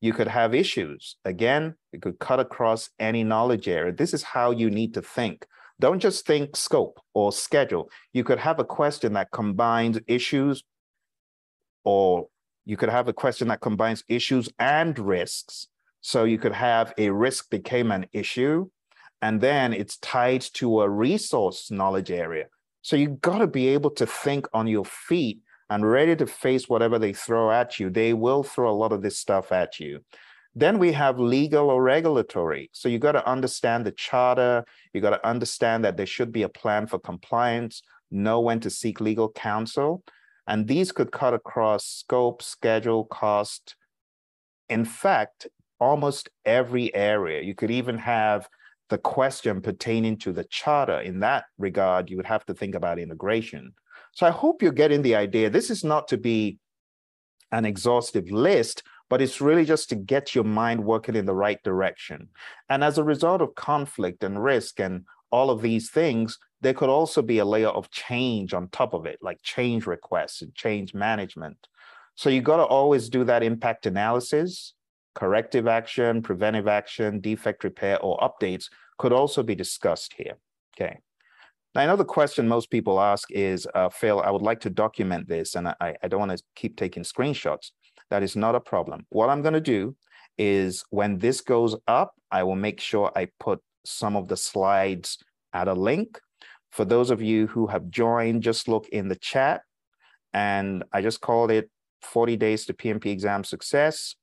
You 0.00 0.12
could 0.12 0.28
have 0.28 0.54
issues. 0.54 1.16
Again, 1.24 1.74
it 1.92 2.02
could 2.02 2.18
cut 2.18 2.40
across 2.40 2.90
any 2.98 3.24
knowledge 3.24 3.66
area. 3.68 3.92
This 3.92 4.14
is 4.14 4.22
how 4.22 4.52
you 4.52 4.70
need 4.70 4.94
to 4.94 5.02
think. 5.02 5.46
Don't 5.80 6.00
just 6.00 6.26
think 6.26 6.56
scope 6.56 7.00
or 7.14 7.32
schedule. 7.32 7.90
You 8.12 8.24
could 8.24 8.38
have 8.38 8.58
a 8.58 8.64
question 8.64 9.12
that 9.14 9.30
combines 9.32 9.98
issues, 10.06 10.64
or 11.84 12.28
you 12.64 12.76
could 12.76 12.88
have 12.88 13.08
a 13.08 13.12
question 13.12 13.48
that 13.48 13.60
combines 13.60 14.04
issues 14.08 14.48
and 14.58 14.98
risks. 14.98 15.68
So 16.00 16.24
you 16.24 16.38
could 16.38 16.52
have 16.52 16.94
a 16.98 17.10
risk 17.10 17.50
became 17.50 17.90
an 17.90 18.06
issue, 18.12 18.70
and 19.20 19.40
then 19.40 19.72
it's 19.72 19.96
tied 19.98 20.42
to 20.54 20.82
a 20.82 20.88
resource 20.88 21.70
knowledge 21.70 22.10
area. 22.10 22.46
So 22.82 22.94
you've 22.96 23.20
got 23.20 23.38
to 23.38 23.46
be 23.46 23.68
able 23.68 23.90
to 23.92 24.06
think 24.06 24.46
on 24.52 24.66
your 24.66 24.84
feet 24.84 25.40
and 25.70 25.88
ready 25.88 26.16
to 26.16 26.26
face 26.26 26.68
whatever 26.68 26.98
they 26.98 27.12
throw 27.12 27.50
at 27.50 27.78
you. 27.78 27.90
They 27.90 28.14
will 28.14 28.42
throw 28.42 28.70
a 28.70 28.72
lot 28.72 28.92
of 28.92 29.02
this 29.02 29.18
stuff 29.18 29.52
at 29.52 29.78
you. 29.78 30.00
Then 30.54 30.78
we 30.78 30.92
have 30.92 31.20
legal 31.20 31.70
or 31.70 31.82
regulatory. 31.82 32.70
So 32.72 32.88
you 32.88 32.98
got 32.98 33.12
to 33.12 33.28
understand 33.28 33.84
the 33.84 33.92
charter. 33.92 34.64
You 34.92 35.00
got 35.00 35.10
to 35.10 35.26
understand 35.26 35.84
that 35.84 35.96
there 35.96 36.06
should 36.06 36.32
be 36.32 36.42
a 36.42 36.48
plan 36.48 36.86
for 36.86 36.98
compliance, 36.98 37.82
know 38.10 38.40
when 38.40 38.60
to 38.60 38.70
seek 38.70 39.00
legal 39.00 39.30
counsel. 39.30 40.02
And 40.46 40.66
these 40.66 40.90
could 40.90 41.12
cut 41.12 41.34
across 41.34 41.84
scope, 41.84 42.42
schedule, 42.42 43.04
cost. 43.04 43.76
In 44.68 44.84
fact, 44.84 45.46
almost 45.78 46.28
every 46.44 46.92
area. 46.94 47.42
You 47.42 47.54
could 47.54 47.70
even 47.70 47.98
have 47.98 48.48
the 48.88 48.98
question 48.98 49.60
pertaining 49.60 50.16
to 50.18 50.32
the 50.32 50.44
charter. 50.44 51.00
In 51.00 51.20
that 51.20 51.44
regard, 51.58 52.10
you 52.10 52.16
would 52.16 52.26
have 52.26 52.44
to 52.46 52.54
think 52.54 52.74
about 52.74 52.98
integration. 52.98 53.74
So 54.12 54.26
I 54.26 54.30
hope 54.30 54.62
you're 54.62 54.72
getting 54.72 55.02
the 55.02 55.14
idea. 55.14 55.50
This 55.50 55.70
is 55.70 55.84
not 55.84 56.08
to 56.08 56.16
be 56.16 56.58
an 57.52 57.64
exhaustive 57.64 58.30
list, 58.30 58.82
but 59.08 59.22
it's 59.22 59.40
really 59.40 59.64
just 59.64 59.88
to 59.88 59.96
get 59.96 60.34
your 60.34 60.44
mind 60.44 60.84
working 60.84 61.16
in 61.16 61.24
the 61.24 61.34
right 61.34 61.62
direction. 61.62 62.28
And 62.68 62.84
as 62.84 62.98
a 62.98 63.04
result 63.04 63.40
of 63.40 63.54
conflict 63.54 64.22
and 64.22 64.42
risk 64.42 64.80
and 64.80 65.04
all 65.30 65.50
of 65.50 65.62
these 65.62 65.90
things, 65.90 66.38
there 66.60 66.74
could 66.74 66.88
also 66.88 67.22
be 67.22 67.38
a 67.38 67.44
layer 67.44 67.68
of 67.68 67.90
change 67.90 68.52
on 68.52 68.68
top 68.68 68.92
of 68.92 69.06
it, 69.06 69.18
like 69.22 69.40
change 69.42 69.86
requests 69.86 70.42
and 70.42 70.54
change 70.54 70.92
management. 70.92 71.68
So 72.16 72.30
you 72.30 72.42
got 72.42 72.56
to 72.56 72.64
always 72.64 73.08
do 73.08 73.24
that 73.24 73.42
impact 73.42 73.86
analysis, 73.86 74.74
corrective 75.14 75.68
action, 75.68 76.20
preventive 76.20 76.66
action, 76.66 77.20
defect 77.20 77.64
repair, 77.64 78.00
or 78.00 78.18
updates 78.18 78.66
could 78.98 79.12
also 79.12 79.42
be 79.42 79.54
discussed 79.54 80.14
here. 80.16 80.34
Okay. 80.76 80.98
Now, 81.78 81.84
I 81.84 81.86
know 81.86 81.94
the 81.94 82.04
question 82.04 82.48
most 82.48 82.70
people 82.70 82.98
ask 82.98 83.30
is, 83.30 83.64
uh, 83.72 83.88
Phil, 83.88 84.20
I 84.20 84.32
would 84.32 84.42
like 84.42 84.58
to 84.62 84.70
document 84.70 85.28
this 85.28 85.54
and 85.54 85.68
I, 85.68 85.94
I 86.02 86.08
don't 86.08 86.18
want 86.18 86.36
to 86.36 86.42
keep 86.56 86.76
taking 86.76 87.04
screenshots. 87.04 87.70
That 88.10 88.24
is 88.24 88.34
not 88.34 88.56
a 88.56 88.60
problem. 88.60 89.06
What 89.10 89.30
I'm 89.30 89.42
going 89.42 89.54
to 89.54 89.60
do 89.60 89.94
is 90.38 90.84
when 90.90 91.18
this 91.18 91.40
goes 91.40 91.76
up, 91.86 92.14
I 92.32 92.42
will 92.42 92.56
make 92.56 92.80
sure 92.80 93.12
I 93.14 93.28
put 93.38 93.60
some 93.84 94.16
of 94.16 94.26
the 94.26 94.36
slides 94.36 95.18
at 95.52 95.68
a 95.68 95.72
link. 95.72 96.18
For 96.72 96.84
those 96.84 97.12
of 97.12 97.22
you 97.22 97.46
who 97.46 97.68
have 97.68 97.88
joined, 97.90 98.42
just 98.42 98.66
look 98.66 98.88
in 98.88 99.06
the 99.06 99.14
chat 99.14 99.60
and 100.34 100.82
I 100.92 101.00
just 101.00 101.20
called 101.20 101.52
it 101.52 101.70
40 102.02 102.36
days 102.36 102.66
to 102.66 102.74
PMP 102.74 103.06
exam 103.06 103.44
success. 103.44 104.16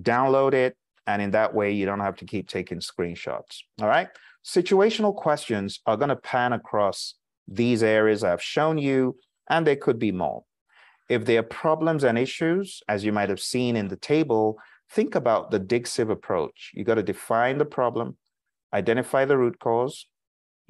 Download 0.00 0.54
it. 0.54 0.78
And 1.06 1.20
in 1.20 1.32
that 1.32 1.52
way, 1.52 1.72
you 1.72 1.84
don't 1.84 2.00
have 2.00 2.16
to 2.16 2.24
keep 2.24 2.48
taking 2.48 2.78
screenshots. 2.78 3.64
All 3.82 3.88
right. 3.88 4.08
Situational 4.44 5.14
questions 5.14 5.80
are 5.86 5.96
going 5.96 6.08
to 6.08 6.16
pan 6.16 6.52
across 6.52 7.14
these 7.46 7.82
areas 7.82 8.24
I've 8.24 8.42
shown 8.42 8.78
you, 8.78 9.16
and 9.48 9.66
there 9.66 9.76
could 9.76 9.98
be 9.98 10.12
more. 10.12 10.44
If 11.08 11.24
there 11.24 11.40
are 11.40 11.44
problems 11.44 12.04
and 12.04 12.16
issues, 12.16 12.82
as 12.88 13.04
you 13.04 13.12
might 13.12 13.28
have 13.28 13.40
seen 13.40 13.76
in 13.76 13.88
the 13.88 13.96
table, 13.96 14.58
think 14.90 15.14
about 15.14 15.50
the 15.50 15.58
dig 15.58 15.88
approach. 15.98 16.70
You 16.74 16.84
got 16.84 16.94
to 16.94 17.02
define 17.02 17.58
the 17.58 17.64
problem, 17.64 18.16
identify 18.72 19.24
the 19.24 19.36
root 19.36 19.58
cause, 19.58 20.06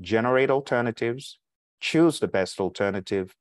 generate 0.01 0.51
alternatives, 0.51 1.39
choose 1.81 2.21
the 2.21 2.29
best 2.29 2.59
alternative, 2.59 3.35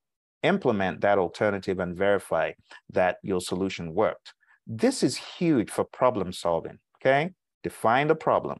implement 0.43 1.01
that 1.01 1.17
alternative, 1.17 1.79
and 1.79 1.97
verify 1.97 2.51
that 2.91 3.17
your 3.23 3.41
solution 3.41 3.93
worked. 3.93 4.33
This 4.67 5.01
is 5.01 5.17
huge 5.17 5.69
for 5.69 5.85
problem 5.85 6.31
solving, 6.33 6.79
okay? 6.97 7.31
Define 7.63 8.07
the 8.07 8.15
problem. 8.15 8.59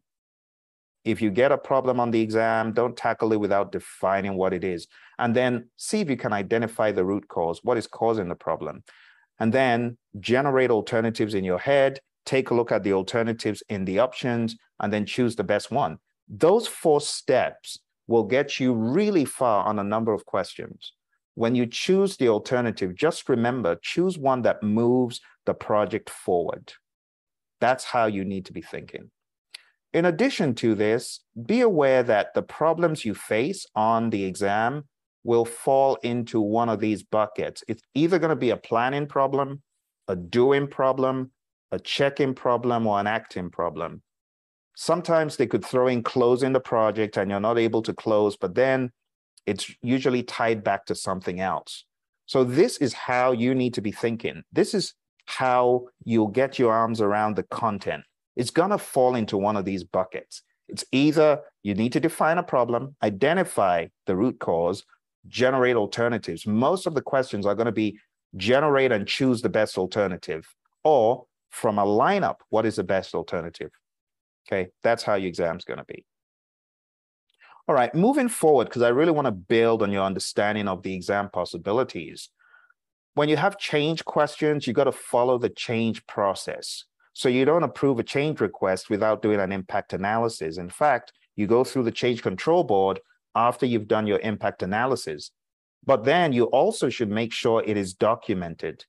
If 1.06 1.22
you 1.22 1.32
get 1.32 1.52
a 1.52 1.58
problem 1.58 2.00
on 2.00 2.12
the 2.12 2.22
exam, 2.22 2.74
don't 2.74 2.96
tackle 2.96 3.32
it 3.34 3.40
without 3.40 3.72
defining 3.72 4.36
what 4.36 4.54
it 4.54 4.64
is. 4.64 4.88
And 5.18 5.36
then 5.36 5.70
see 5.78 6.02
if 6.02 6.10
you 6.10 6.18
can 6.18 6.34
identify 6.34 6.92
the 6.92 7.06
root 7.06 7.28
cause, 7.28 7.62
what 7.64 7.78
is 7.78 7.88
causing 7.88 8.28
the 8.30 8.36
problem. 8.36 8.84
And 9.40 9.54
then 9.54 9.98
generate 10.20 10.72
alternatives 10.72 11.34
in 11.34 11.44
your 11.44 11.60
head, 11.60 12.00
take 12.26 12.50
a 12.50 12.54
look 12.54 12.72
at 12.72 12.84
the 12.84 12.94
alternatives 12.94 13.64
in 13.70 13.86
the 13.86 14.00
options, 14.00 14.58
and 14.80 14.92
then 14.92 15.06
choose 15.06 15.36
the 15.36 15.44
best 15.44 15.72
one. 15.72 15.98
Those 16.28 16.68
four 16.68 17.02
steps 17.02 17.80
will 18.08 18.24
get 18.24 18.60
you 18.60 18.74
really 18.74 19.26
far 19.26 19.66
on 19.66 19.80
a 19.80 19.84
number 19.84 20.14
of 20.14 20.26
questions. 20.26 20.94
When 21.36 21.56
you 21.56 21.66
choose 21.66 22.18
the 22.18 22.28
alternative, 22.28 22.96
just 22.96 23.30
remember, 23.30 23.78
choose 23.82 24.18
one 24.18 24.42
that 24.42 24.62
moves 24.62 25.22
the 25.46 25.54
project 25.54 26.10
forward. 26.10 26.74
That's 27.62 27.86
how 27.86 28.08
you 28.08 28.26
need 28.26 28.46
to 28.46 28.54
be 28.54 28.62
thinking. 28.62 29.12
In 29.92 30.06
addition 30.06 30.54
to 30.56 30.76
this, 30.76 31.22
be 31.46 31.62
aware 31.62 32.04
that 32.04 32.34
the 32.36 32.44
problems 32.44 33.06
you 33.06 33.16
face 33.16 33.66
on 33.76 34.12
the 34.12 34.24
exam 34.24 34.88
will 35.24 35.46
fall 35.46 35.96
into 36.04 36.40
one 36.40 36.70
of 36.70 36.80
these 36.80 37.04
buckets. 37.04 37.64
It's 37.68 37.82
either 37.96 38.20
going 38.20 38.30
to 38.30 38.36
be 38.36 38.52
a 38.52 38.58
planning 38.58 39.08
problem, 39.08 39.64
a 40.08 40.16
doing 40.16 40.68
problem, 40.68 41.32
a 41.72 41.80
checking 41.80 42.36
problem, 42.36 42.86
or 42.86 43.00
an 43.00 43.08
acting 43.08 43.50
problem. 43.50 44.04
Sometimes 44.76 45.36
they 45.36 45.48
could 45.48 45.66
throw 45.66 45.88
in 45.88 46.04
closing 46.04 46.54
the 46.54 46.60
project 46.60 47.18
and 47.18 47.30
you're 47.30 47.40
not 47.40 47.58
able 47.58 47.82
to 47.82 47.94
close, 47.94 48.38
but 48.38 48.56
then 48.56 48.92
it's 49.46 49.74
usually 49.82 50.24
tied 50.24 50.64
back 50.64 50.86
to 50.86 50.96
something 50.96 51.40
else. 51.40 51.84
So 52.28 52.44
this 52.44 52.78
is 52.78 52.94
how 52.94 53.32
you 53.32 53.56
need 53.56 53.74
to 53.74 53.82
be 53.82 53.92
thinking. 53.92 54.44
This 54.54 54.76
is 54.76 54.94
how 55.26 55.88
you'll 56.06 56.28
get 56.28 56.60
your 56.60 56.72
arms 56.72 57.02
around 57.02 57.36
the 57.36 57.44
content 57.44 58.04
it's 58.40 58.52
going 58.52 58.70
to 58.70 58.78
fall 58.78 59.16
into 59.16 59.38
one 59.38 59.58
of 59.58 59.66
these 59.66 59.84
buckets. 59.84 60.44
It's 60.70 60.86
either 60.94 61.42
you 61.62 61.76
need 61.76 61.92
to 61.92 62.00
define 62.00 62.38
a 62.38 62.44
problem, 62.44 62.96
identify 63.04 63.88
the 64.06 64.16
root 64.16 64.40
cause, 64.40 64.86
generate 65.28 65.76
alternatives. 65.76 66.48
Most 66.48 66.88
of 66.88 66.94
the 66.94 67.02
questions 67.02 67.46
are 67.46 67.54
going 67.54 67.66
to 67.66 67.74
be 67.74 68.00
generate 68.38 68.94
and 68.94 69.06
choose 69.06 69.42
the 69.42 69.50
best 69.50 69.78
alternative, 69.78 70.48
or 70.86 71.26
from 71.50 71.80
a 71.80 71.86
lineup, 71.86 72.38
what 72.50 72.66
is 72.66 72.78
the 72.78 72.84
best 72.84 73.14
alternative? 73.14 73.72
Okay, 74.48 74.70
that's 74.84 75.04
how 75.04 75.16
your 75.16 75.28
exam's 75.28 75.66
going 75.66 75.80
to 75.80 75.86
be. 75.86 76.06
All 77.68 77.76
right, 77.76 77.94
moving 77.94 78.30
forward, 78.30 78.66
because 78.66 78.84
I 78.84 78.90
really 78.90 79.12
want 79.12 79.26
to 79.26 79.32
build 79.32 79.84
on 79.84 79.92
your 79.92 80.04
understanding 80.04 80.70
of 80.70 80.82
the 80.82 80.94
exam 80.94 81.30
possibilities. 81.30 82.30
When 83.16 83.28
you 83.28 83.36
have 83.36 83.58
change 83.58 84.06
questions, 84.06 84.66
you 84.66 84.72
got 84.72 84.86
to 84.86 84.94
follow 84.94 85.38
the 85.38 85.50
change 85.50 86.06
process. 86.08 86.86
So 87.20 87.28
you 87.28 87.44
don't 87.44 87.64
approve 87.64 88.00
a 88.00 88.04
change 88.04 88.40
request 88.40 88.90
without 88.90 89.22
doing 89.22 89.42
an 89.42 89.52
impact 89.52 89.92
analysis. 89.92 90.58
In 90.58 90.70
fact, 90.70 91.12
you 91.36 91.48
go 91.48 91.66
through 91.66 91.84
the 91.84 91.92
change 91.92 92.22
control 92.22 92.64
board 92.64 93.02
after 93.36 93.66
you've 93.66 93.90
done 93.90 94.08
your 94.08 94.20
impact 94.20 94.64
analysis. 94.64 95.32
But 95.86 96.06
then 96.06 96.32
you 96.32 96.46
also 96.46 96.88
should 96.88 97.10
make 97.10 97.34
sure 97.34 97.62
it 97.66 97.76
is 97.76 97.94
documented. 97.94 98.86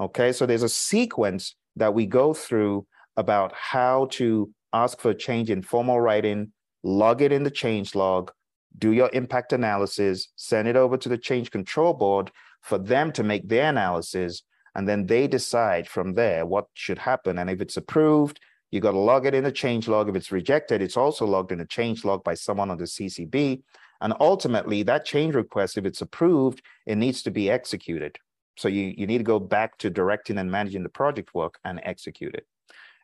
Okay, 0.00 0.32
so 0.32 0.46
there's 0.46 0.62
a 0.62 0.68
sequence 0.70 1.56
that 1.76 1.92
we 1.92 2.06
go 2.06 2.32
through 2.32 2.86
about 3.18 3.52
how 3.52 4.06
to 4.12 4.50
ask 4.72 4.98
for 4.98 5.10
a 5.10 5.14
change 5.14 5.50
in 5.50 5.60
formal 5.60 6.00
writing, 6.00 6.52
log 6.84 7.20
it 7.20 7.32
in 7.32 7.42
the 7.42 7.50
change 7.50 7.94
log, 7.94 8.32
do 8.78 8.92
your 8.92 9.10
impact 9.12 9.52
analysis, 9.52 10.32
send 10.36 10.68
it 10.68 10.76
over 10.76 10.96
to 10.96 11.10
the 11.10 11.18
change 11.18 11.50
control 11.50 11.92
board 11.92 12.30
for 12.62 12.78
them 12.78 13.12
to 13.12 13.22
make 13.22 13.46
their 13.46 13.68
analysis, 13.68 14.42
and 14.74 14.88
then 14.88 15.06
they 15.06 15.26
decide 15.26 15.88
from 15.88 16.14
there 16.14 16.44
what 16.46 16.66
should 16.74 16.98
happen. 16.98 17.38
And 17.38 17.48
if 17.48 17.60
it's 17.60 17.76
approved, 17.76 18.40
you 18.70 18.80
got 18.80 18.92
to 18.92 18.98
log 18.98 19.24
it 19.26 19.34
in 19.34 19.44
a 19.46 19.52
change 19.52 19.86
log. 19.86 20.08
If 20.08 20.16
it's 20.16 20.32
rejected, 20.32 20.82
it's 20.82 20.96
also 20.96 21.26
logged 21.26 21.52
in 21.52 21.60
a 21.60 21.66
change 21.66 22.04
log 22.04 22.24
by 22.24 22.34
someone 22.34 22.70
on 22.70 22.78
the 22.78 22.84
CCB. 22.84 23.62
And 24.00 24.14
ultimately, 24.18 24.82
that 24.82 25.04
change 25.04 25.34
request, 25.34 25.78
if 25.78 25.86
it's 25.86 26.02
approved, 26.02 26.60
it 26.84 26.96
needs 26.96 27.22
to 27.22 27.30
be 27.30 27.50
executed. 27.50 28.18
So 28.56 28.68
you, 28.68 28.92
you 28.96 29.06
need 29.06 29.18
to 29.18 29.24
go 29.24 29.38
back 29.38 29.78
to 29.78 29.90
directing 29.90 30.38
and 30.38 30.50
managing 30.50 30.82
the 30.82 30.88
project 30.88 31.34
work 31.34 31.58
and 31.64 31.80
execute 31.84 32.34
it. 32.34 32.46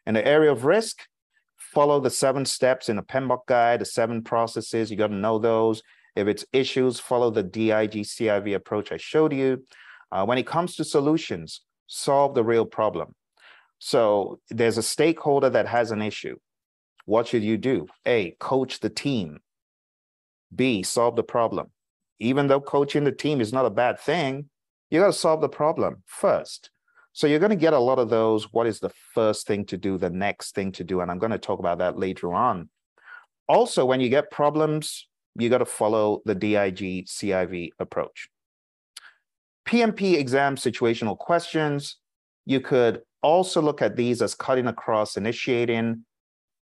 In 0.06 0.14
the 0.14 0.26
area 0.26 0.50
of 0.50 0.64
risk, 0.64 1.02
follow 1.56 2.00
the 2.00 2.10
seven 2.10 2.44
steps 2.44 2.88
in 2.88 2.96
the 2.96 3.02
PMBOK 3.02 3.46
guide, 3.46 3.80
the 3.80 3.84
seven 3.84 4.22
processes. 4.22 4.90
You 4.90 4.96
got 4.96 5.08
to 5.08 5.14
know 5.14 5.38
those. 5.38 5.82
If 6.16 6.26
it's 6.26 6.44
issues, 6.52 6.98
follow 6.98 7.30
the 7.30 7.42
DIG 7.42 7.92
CIV 7.92 8.54
approach 8.54 8.90
I 8.90 8.96
showed 8.96 9.32
you. 9.32 9.64
Uh, 10.12 10.24
when 10.24 10.38
it 10.38 10.46
comes 10.46 10.76
to 10.76 10.84
solutions, 10.84 11.62
solve 11.86 12.34
the 12.34 12.44
real 12.44 12.66
problem. 12.66 13.14
So 13.78 14.40
there's 14.50 14.78
a 14.78 14.82
stakeholder 14.82 15.50
that 15.50 15.66
has 15.66 15.90
an 15.90 16.02
issue. 16.02 16.36
What 17.06 17.28
should 17.28 17.42
you 17.42 17.56
do? 17.56 17.86
A, 18.06 18.32
coach 18.38 18.80
the 18.80 18.90
team. 18.90 19.40
B, 20.54 20.82
solve 20.82 21.16
the 21.16 21.22
problem. 21.22 21.70
Even 22.18 22.46
though 22.46 22.60
coaching 22.60 23.04
the 23.04 23.12
team 23.12 23.40
is 23.40 23.52
not 23.52 23.66
a 23.66 23.70
bad 23.70 23.98
thing, 23.98 24.50
you 24.90 25.00
got 25.00 25.06
to 25.06 25.12
solve 25.12 25.40
the 25.40 25.48
problem 25.48 26.02
first. 26.06 26.70
So 27.12 27.26
you're 27.26 27.38
going 27.38 27.50
to 27.50 27.56
get 27.56 27.72
a 27.72 27.78
lot 27.78 27.98
of 27.98 28.10
those. 28.10 28.52
What 28.52 28.66
is 28.66 28.80
the 28.80 28.92
first 29.14 29.46
thing 29.46 29.64
to 29.66 29.76
do, 29.76 29.98
the 29.98 30.10
next 30.10 30.54
thing 30.54 30.72
to 30.72 30.84
do? 30.84 31.00
And 31.00 31.10
I'm 31.10 31.18
going 31.18 31.32
to 31.32 31.38
talk 31.38 31.58
about 31.58 31.78
that 31.78 31.98
later 31.98 32.34
on. 32.34 32.68
Also, 33.48 33.84
when 33.84 34.00
you 34.00 34.08
get 34.08 34.30
problems, 34.30 35.08
you 35.36 35.48
got 35.48 35.58
to 35.58 35.64
follow 35.64 36.20
the 36.24 36.34
DIG 36.34 37.06
CIV 37.06 37.70
approach. 37.78 38.28
PMP 39.70 40.18
exam 40.18 40.56
situational 40.56 41.16
questions. 41.16 41.98
You 42.44 42.60
could 42.60 43.02
also 43.22 43.62
look 43.62 43.80
at 43.80 43.94
these 43.94 44.20
as 44.20 44.34
cutting 44.34 44.66
across 44.66 45.16
initiating, 45.16 46.04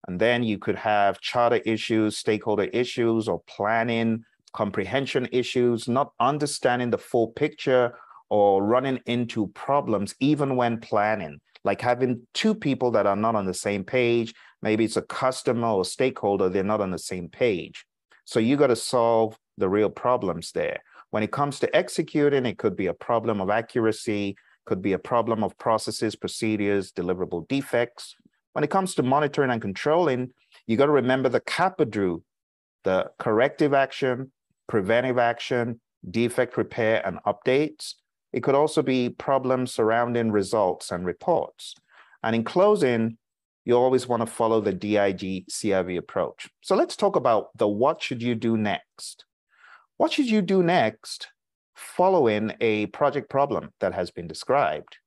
and 0.08 0.20
then 0.20 0.44
you 0.44 0.58
could 0.58 0.78
have 0.78 1.20
charter 1.20 1.58
issues, 1.66 2.18
stakeholder 2.18 2.70
issues, 2.72 3.28
or 3.28 3.42
planning, 3.48 4.24
comprehension 4.54 5.28
issues, 5.34 5.90
not 5.90 6.14
understanding 6.22 6.90
the 6.90 6.98
full 6.98 7.28
picture 7.28 7.98
or 8.30 8.64
running 8.64 9.02
into 9.08 9.48
problems 9.48 10.16
even 10.22 10.56
when 10.56 10.80
planning, 10.80 11.42
like 11.66 11.82
having 11.82 12.26
two 12.34 12.56
people 12.56 12.92
that 12.92 13.06
are 13.06 13.18
not 13.18 13.36
on 13.36 13.46
the 13.46 13.54
same 13.54 13.84
page. 13.84 14.34
Maybe 14.62 14.86
it's 14.86 14.96
a 14.96 15.02
customer 15.02 15.68
or 15.68 15.84
stakeholder, 15.84 16.48
they're 16.48 16.64
not 16.64 16.80
on 16.80 16.92
the 16.92 17.00
same 17.00 17.28
page. 17.28 17.86
So 18.24 18.40
you 18.40 18.56
got 18.56 18.68
to 18.68 18.76
solve 18.78 19.38
the 19.58 19.68
real 19.68 19.90
problems 19.90 20.54
there. 20.54 20.80
When 21.12 21.24
it 21.24 21.32
comes 21.32 21.60
to 21.60 21.76
executing, 21.76 22.46
it 22.46 22.58
could 22.58 22.76
be 22.76 22.88
a 22.88 22.94
problem 22.94 23.40
of 23.42 23.50
accuracy, 23.50 24.36
could 24.66 24.82
be 24.82 24.94
a 24.94 25.00
problem 25.00 25.44
of 25.44 25.58
processes, 25.58 26.16
procedures, 26.16 26.92
deliverable 26.92 27.48
defects. 27.48 28.16
When 28.54 28.64
it 28.64 28.70
comes 28.70 28.96
to 28.96 29.04
monitoring 29.04 29.52
and 29.52 29.62
controlling, 29.62 30.32
you 30.68 30.78
got 30.78 30.88
to 30.88 30.92
remember 30.92 31.30
the 31.30 31.42
CAPADRU, 31.42 32.22
the 32.84 33.12
corrective 33.20 33.74
action, 33.74 34.32
preventive 34.68 35.18
action, 35.18 35.80
defect 36.10 36.58
repair, 36.58 37.06
and 37.06 37.20
updates. 37.26 37.96
It 38.34 38.44
could 38.44 38.56
also 38.56 38.82
be 38.82 39.10
problems 39.10 39.74
surrounding 39.74 40.32
results 40.32 40.92
and 40.92 41.06
reports. 41.06 41.76
And 42.24 42.36
in 42.36 42.44
closing, 42.44 43.18
you 43.66 43.76
always 43.76 44.08
want 44.08 44.22
to 44.22 44.28
follow 44.28 44.62
the 44.62 44.74
DIG 44.74 45.48
CIV 45.48 45.98
approach. 45.98 46.50
So 46.62 46.76
let's 46.76 46.96
talk 46.96 47.16
about 47.16 47.56
the 47.58 47.68
what 47.68 48.02
should 48.02 48.22
you 48.22 48.36
do 48.36 48.58
next. 48.58 49.26
What 49.98 50.12
should 50.12 50.30
you 50.30 50.42
do 50.42 50.62
next 50.62 51.30
following 51.74 52.54
a 52.60 52.88
project 52.88 53.30
problem 53.30 53.70
that 53.80 53.94
has 53.94 54.12
been 54.12 54.28
described? 54.28 54.98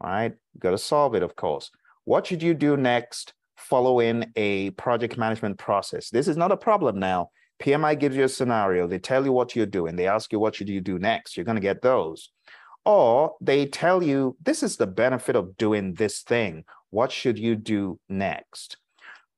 All 0.00 0.10
right, 0.10 0.32
got 0.58 0.70
to 0.70 0.78
solve 0.78 1.14
it, 1.14 1.22
of 1.22 1.36
course. 1.36 1.70
What 2.04 2.26
should 2.26 2.42
you 2.42 2.54
do 2.54 2.78
next 2.78 3.34
following 3.56 4.32
a 4.36 4.70
project 4.70 5.18
management 5.18 5.58
process? 5.58 6.08
This 6.08 6.28
is 6.28 6.38
not 6.38 6.50
a 6.50 6.56
problem 6.56 6.98
now. 6.98 7.28
PMI 7.62 7.98
gives 8.00 8.16
you 8.16 8.24
a 8.24 8.28
scenario. 8.28 8.86
They 8.86 8.98
tell 8.98 9.22
you 9.24 9.32
what 9.32 9.54
you're 9.54 9.66
doing. 9.66 9.96
They 9.96 10.08
ask 10.08 10.32
you, 10.32 10.40
what 10.40 10.54
should 10.54 10.70
you 10.70 10.80
do 10.80 10.98
next? 10.98 11.36
You're 11.36 11.44
going 11.44 11.56
to 11.56 11.60
get 11.60 11.82
those. 11.82 12.30
Or 12.86 13.34
they 13.40 13.66
tell 13.66 14.02
you, 14.02 14.36
this 14.42 14.62
is 14.62 14.78
the 14.78 14.86
benefit 14.86 15.36
of 15.36 15.58
doing 15.58 15.92
this 15.94 16.22
thing. 16.22 16.64
What 16.88 17.12
should 17.12 17.38
you 17.38 17.54
do 17.54 18.00
next? 18.08 18.78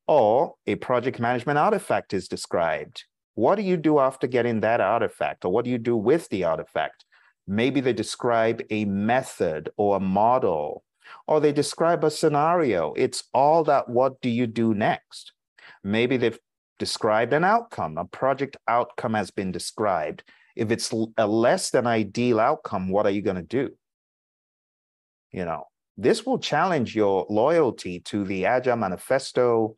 Or 0.07 0.54
a 0.68 0.76
project 0.76 1.18
management 1.18 1.59
artifact 1.59 2.14
is 2.14 2.28
described. 2.28 3.04
What 3.35 3.57
do 3.57 3.62
you 3.62 3.77
do 3.77 3.99
after 3.99 4.27
getting 4.27 4.61
that 4.61 4.81
artifact, 4.81 5.44
or 5.44 5.53
what 5.53 5.64
do 5.64 5.70
you 5.70 5.79
do 5.79 5.97
with 5.97 6.29
the 6.29 6.44
artifact? 6.44 7.05
Maybe 7.47 7.81
they 7.81 7.92
describe 7.92 8.62
a 8.70 8.85
method 8.85 9.70
or 9.77 9.97
a 9.97 10.01
model, 10.01 10.85
or 11.27 11.40
they 11.40 11.53
describe 11.53 12.05
a 12.05 12.11
scenario. 12.11 12.94
It's 12.97 13.25
all 13.35 13.64
that 13.64 13.88
what 13.88 14.20
do 14.20 14.29
you 14.29 14.47
do 14.47 14.73
next? 14.75 15.33
Maybe 15.83 16.16
they've 16.16 16.38
described 16.79 17.33
an 17.33 17.44
outcome, 17.44 17.99
a 17.99 18.05
project 18.05 18.57
outcome 18.68 19.14
has 19.14 19.31
been 19.31 19.53
described. 19.53 20.23
If 20.57 20.70
it's 20.70 20.92
a 21.16 21.27
less 21.27 21.70
than 21.70 21.87
ideal 21.87 22.38
outcome, 22.38 22.88
what 22.88 23.07
are 23.07 23.11
you 23.11 23.23
going 23.23 23.37
to 23.37 23.42
do? 23.42 23.70
You 25.33 25.44
know, 25.44 25.64
this 25.97 26.25
will 26.25 26.38
challenge 26.38 26.94
your 26.94 27.27
loyalty 27.29 28.01
to 28.01 28.25
the 28.25 28.47
Agile 28.47 28.77
Manifesto, 28.77 29.77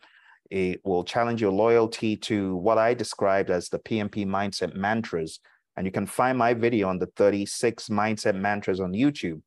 It 0.51 0.81
will 0.85 1.05
challenge 1.05 1.41
your 1.41 1.53
loyalty 1.53 2.17
to 2.19 2.57
what 2.57 2.79
I 2.79 2.95
described 2.95 3.51
as 3.51 3.69
the 3.69 3.79
PMP 3.79 4.27
mindset 4.27 4.75
mantras. 4.75 5.41
And 5.77 5.87
you 5.87 5.93
can 5.93 6.07
find 6.07 6.39
my 6.39 6.55
video 6.55 6.89
on 6.89 6.99
the 6.99 7.07
36 7.17 7.89
mindset 7.89 8.35
mantras 8.35 8.81
on 8.81 8.93
YouTube. 8.93 9.43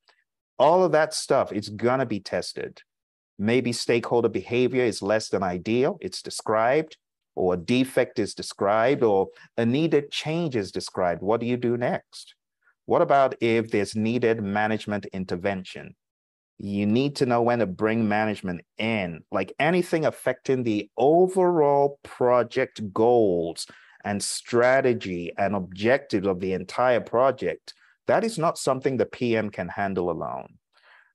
All 0.58 0.84
of 0.84 0.92
that 0.92 1.14
stuff, 1.14 1.52
it's 1.52 1.70
going 1.70 2.00
to 2.00 2.06
be 2.06 2.20
tested. 2.20 2.82
Maybe 3.38 3.72
stakeholder 3.72 4.30
behavior 4.30 4.84
is 4.84 5.02
less 5.02 5.30
than 5.30 5.44
ideal, 5.44 5.98
it's 6.02 6.22
described, 6.22 6.98
or 7.36 7.54
a 7.54 7.58
defect 7.58 8.20
is 8.20 8.34
described, 8.34 9.02
or 9.02 9.30
a 9.58 9.66
needed 9.66 10.12
change 10.12 10.58
is 10.58 10.74
described. 10.74 11.22
What 11.22 11.40
do 11.40 11.46
you 11.46 11.56
do 11.56 11.78
next? 11.78 12.36
What 12.86 13.02
about 13.02 13.36
if 13.40 13.72
there's 13.72 13.96
needed 13.96 14.44
management 14.44 15.06
intervention? 15.14 15.96
You 16.62 16.86
need 16.86 17.16
to 17.18 17.26
know 17.26 17.42
when 17.42 17.60
to 17.60 17.66
bring 17.66 18.10
management 18.10 18.62
in, 18.78 19.24
like 19.32 19.54
anything 19.60 20.06
affecting 20.06 20.64
the 20.64 20.90
overall 20.98 22.00
project 22.04 22.82
goals 22.94 23.66
and 24.04 24.22
strategy 24.22 25.32
and 25.38 25.56
objectives 25.56 26.28
of 26.28 26.42
the 26.42 26.54
entire 26.54 27.00
project. 27.00 27.74
That 28.08 28.26
is 28.26 28.38
not 28.38 28.58
something 28.58 28.98
the 28.98 29.06
PM 29.06 29.50
can 29.50 29.70
handle 29.70 30.12
alone, 30.12 30.56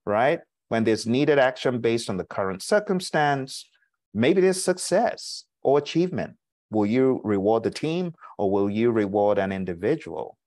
right? 0.07 0.41
When 0.69 0.85
there's 0.85 1.07
needed 1.07 1.39
action 1.39 1.81
based 1.81 2.09
on 2.09 2.17
the 2.17 2.25
current 2.25 2.63
circumstance, 2.63 3.69
maybe 4.15 4.41
there's 4.41 4.63
success 4.63 5.45
or 5.63 5.77
achievement. 5.77 6.37
Will 6.71 6.87
you 6.87 7.21
reward 7.23 7.65
the 7.65 7.71
team 7.71 8.15
or 8.39 8.51
will 8.51 8.71
you 8.71 8.91
reward 8.91 9.39
an 9.39 9.53
individual? 9.53 10.39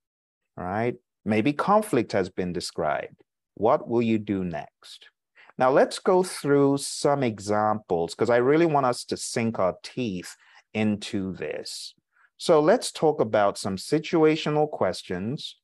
Right? 0.56 0.96
Maybe 1.24 1.54
conflict 1.54 2.14
has 2.14 2.30
been 2.30 2.52
described. 2.52 3.22
What 3.58 3.88
will 3.88 4.04
you 4.04 4.20
do 4.20 4.44
next? 4.44 5.10
Now, 5.58 5.72
let's 5.72 5.98
go 5.98 6.22
through 6.22 6.78
some 6.78 7.24
examples 7.24 8.14
because 8.14 8.30
I 8.30 8.38
really 8.38 8.68
want 8.68 8.86
us 8.86 9.04
to 9.06 9.18
sink 9.18 9.58
our 9.58 9.76
teeth 9.82 10.36
into 10.76 11.34
this. 11.34 11.96
So, 12.38 12.60
let's 12.60 12.92
talk 12.92 13.20
about 13.20 13.58
some 13.58 13.78
situational 13.78 14.70
questions. 14.70 15.56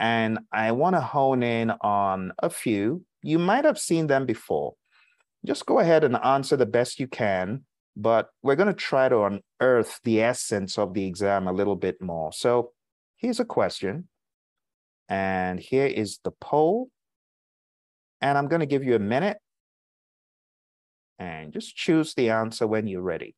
And 0.00 0.40
I 0.50 0.72
want 0.72 0.96
to 0.96 1.00
hone 1.00 1.44
in 1.44 1.70
on 1.80 2.32
a 2.40 2.50
few. 2.50 3.04
You 3.22 3.38
might 3.38 3.64
have 3.64 3.78
seen 3.78 4.08
them 4.08 4.26
before. 4.26 4.74
Just 5.46 5.66
go 5.66 5.78
ahead 5.78 6.02
and 6.02 6.16
answer 6.16 6.56
the 6.56 6.66
best 6.66 6.98
you 6.98 7.06
can, 7.06 7.62
but 7.96 8.30
we're 8.42 8.56
going 8.56 8.66
to 8.66 8.74
try 8.74 9.08
to 9.08 9.40
unearth 9.60 10.00
the 10.02 10.22
essence 10.22 10.76
of 10.76 10.94
the 10.94 11.06
exam 11.06 11.46
a 11.46 11.52
little 11.52 11.76
bit 11.76 12.02
more. 12.02 12.32
So, 12.32 12.72
here's 13.16 13.38
a 13.38 13.44
question 13.44 14.08
and 15.10 15.58
here 15.58 15.86
is 15.86 16.20
the 16.22 16.30
poll. 16.30 16.88
And 18.22 18.38
I'm 18.38 18.46
going 18.46 18.60
to 18.60 18.66
give 18.66 18.84
you 18.84 18.94
a 18.94 19.00
minute. 19.00 19.38
And 21.18 21.52
just 21.52 21.76
choose 21.76 22.14
the 22.14 22.30
answer 22.30 22.66
when 22.66 22.86
you're 22.86 23.02
ready. 23.02 23.34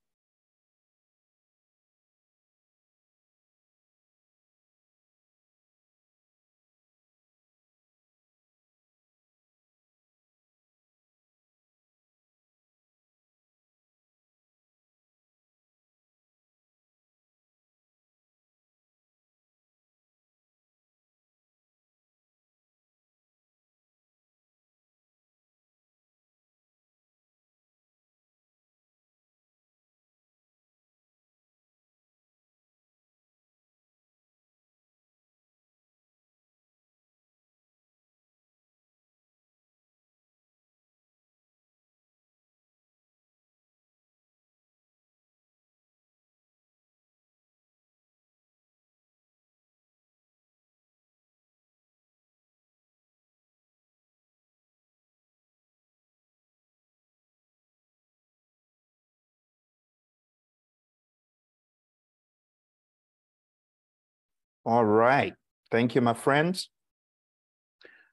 All 64.64 64.84
right. 64.84 65.34
Thank 65.70 65.94
you, 65.94 66.00
my 66.00 66.14
friends. 66.14 66.68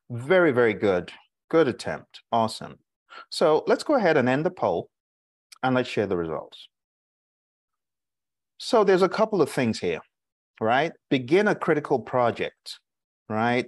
Very, 0.09 0.51
very 0.51 0.73
good. 0.73 1.11
Good 1.49 1.67
attempt. 1.67 2.21
Awesome. 2.31 2.79
So 3.29 3.63
let's 3.67 3.83
go 3.83 3.95
ahead 3.95 4.17
and 4.17 4.27
end 4.27 4.45
the 4.45 4.51
poll 4.51 4.89
and 5.61 5.75
let's 5.75 5.89
share 5.89 6.07
the 6.07 6.17
results. 6.17 6.67
So 8.57 8.83
there's 8.83 9.01
a 9.01 9.09
couple 9.09 9.41
of 9.41 9.49
things 9.49 9.79
here, 9.79 10.01
right? 10.59 10.91
Begin 11.09 11.47
a 11.47 11.55
critical 11.55 11.99
project, 11.99 12.79
right? 13.29 13.67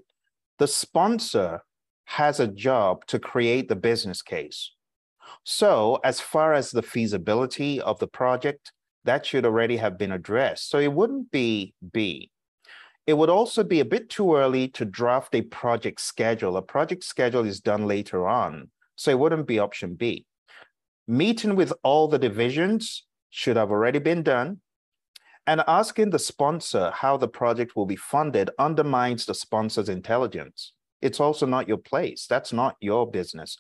The 0.60 0.68
sponsor 0.68 1.62
has 2.06 2.40
a 2.40 2.48
job 2.48 3.06
to 3.08 3.20
create 3.20 3.70
the 3.70 3.76
business 3.76 4.22
case. 4.22 4.72
So 5.44 6.00
as 6.04 6.20
far 6.20 6.54
as 6.54 6.72
the 6.72 6.82
feasibility 6.82 7.80
of 7.80 8.00
the 8.00 8.08
project, 8.08 8.72
that 9.06 9.26
should 9.26 9.46
already 9.46 9.78
have 9.78 9.98
been 9.98 10.12
addressed. 10.12 10.70
So 10.70 10.78
it 10.78 10.92
wouldn't 10.92 11.32
be 11.32 11.74
B. 11.94 12.32
It 13.08 13.14
would 13.14 13.30
also 13.30 13.64
be 13.64 13.80
a 13.80 13.86
bit 13.86 14.10
too 14.10 14.36
early 14.36 14.68
to 14.70 14.86
draft 14.86 15.34
a 15.34 15.42
project 15.42 16.02
schedule. 16.02 16.58
A 16.58 16.62
project 16.62 17.04
schedule 17.04 17.46
is 17.46 17.60
done 17.60 17.88
later 17.88 18.28
on, 18.28 18.70
so 18.96 19.12
it 19.12 19.20
wouldn't 19.20 19.48
be 19.48 19.60
option 19.60 19.96
B. 19.96 20.26
Meeting 21.08 21.56
with 21.56 21.74
all 21.84 22.08
the 22.08 22.20
divisions 22.20 23.06
should 23.30 23.58
have 23.58 23.72
already 23.72 24.00
been 24.00 24.24
done. 24.24 24.62
And 25.48 25.64
asking 25.68 26.12
the 26.12 26.20
sponsor 26.20 26.92
how 26.92 27.18
the 27.18 27.28
project 27.28 27.76
will 27.76 27.88
be 27.88 27.96
funded 27.96 28.52
undermines 28.60 29.26
the 29.26 29.34
sponsor's 29.34 29.90
intelligence. 29.90 30.74
It's 31.02 31.20
also 31.20 31.48
not 31.48 31.68
your 31.68 31.80
place. 31.80 32.28
That's 32.30 32.54
not 32.54 32.76
your 32.80 33.10
business. 33.10 33.58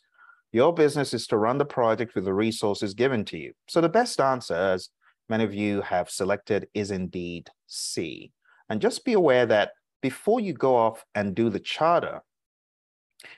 Your 0.51 0.73
business 0.73 1.13
is 1.13 1.25
to 1.27 1.37
run 1.37 1.57
the 1.57 1.65
project 1.65 2.13
with 2.13 2.25
the 2.25 2.33
resources 2.33 2.93
given 2.93 3.25
to 3.25 3.37
you. 3.37 3.53
So 3.67 3.81
the 3.81 3.89
best 3.89 4.21
answer, 4.21 4.53
as 4.53 4.89
many 5.27 5.43
of 5.43 5.53
you 5.53 5.81
have 5.81 6.09
selected, 6.09 6.67
is 6.75 6.91
indeed 6.91 7.49
C. 7.65 8.31
And 8.71 8.79
just 8.79 9.03
be 9.03 9.11
aware 9.11 9.45
that 9.47 9.73
before 10.01 10.39
you 10.39 10.53
go 10.53 10.77
off 10.77 11.03
and 11.13 11.35
do 11.35 11.49
the 11.49 11.59
charter, 11.59 12.21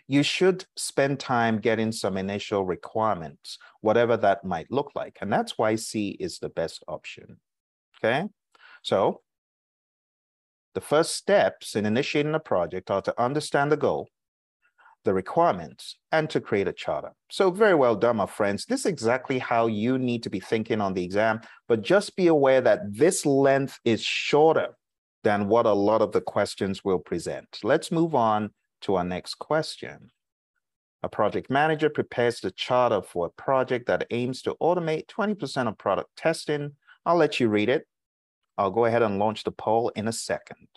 you 0.08 0.22
should 0.22 0.66
spend 0.78 1.20
time 1.20 1.58
getting 1.58 1.92
some 1.92 2.18
initial 2.18 2.66
requirements, 2.66 3.58
whatever 3.82 4.16
that 4.16 4.46
might 4.46 4.70
look 4.70 4.92
like. 4.94 5.18
And 5.22 5.34
that's 5.34 5.58
why 5.58 5.74
C 5.74 6.10
is 6.20 6.38
the 6.38 6.50
best 6.50 6.84
option. 6.88 7.38
Okay. 7.98 8.30
So 8.84 9.22
the 10.76 10.82
first 10.82 11.16
steps 11.16 11.76
in 11.76 11.88
initiating 11.88 12.36
a 12.36 12.40
project 12.40 12.92
are 12.92 13.02
to 13.02 13.20
understand 13.20 13.72
the 13.72 13.78
goal, 13.78 14.10
the 15.04 15.16
requirements, 15.16 15.98
and 16.12 16.30
to 16.30 16.42
create 16.42 16.68
a 16.68 16.74
charter. 16.74 17.14
So 17.32 17.50
very 17.50 17.74
well 17.74 17.96
done, 17.96 18.18
my 18.18 18.28
friends. 18.28 18.66
This 18.66 18.82
is 18.82 18.86
exactly 18.86 19.40
how 19.40 19.66
you 19.66 19.98
need 19.98 20.22
to 20.22 20.30
be 20.30 20.40
thinking 20.40 20.80
on 20.80 20.94
the 20.94 21.04
exam, 21.04 21.42
but 21.68 21.82
just 21.82 22.16
be 22.16 22.28
aware 22.28 22.62
that 22.62 22.82
this 22.94 23.26
length 23.26 23.80
is 23.84 24.04
shorter 24.04 24.76
than 25.24 25.48
what 25.48 25.66
a 25.66 25.74
lot 25.74 26.02
of 26.02 26.12
the 26.12 26.22
questions 26.22 26.84
will 26.84 27.00
present. 27.00 27.60
Let's 27.64 27.92
move 27.92 28.14
on 28.14 28.52
to 28.82 28.96
our 28.96 29.04
next 29.04 29.36
question. 29.36 30.12
A 31.02 31.10
project 31.10 31.50
manager 31.50 31.90
prepares 31.90 32.40
the 32.40 32.52
charter 32.52 33.02
for 33.02 33.26
a 33.26 33.42
project 33.42 33.88
that 33.88 34.08
aims 34.12 34.42
to 34.44 34.56
automate 34.62 35.08
20% 35.08 35.68
of 35.68 35.78
product 35.78 36.10
testing. 36.16 36.74
I'll 37.06 37.18
let 37.18 37.40
you 37.40 37.50
read 37.50 37.70
it. 37.70 37.86
I'll 38.58 38.72
go 38.72 38.86
ahead 38.86 39.02
and 39.02 39.20
launch 39.20 39.44
the 39.44 39.52
poll 39.52 39.90
in 39.96 40.08
a 40.08 40.14
second. 40.14 40.68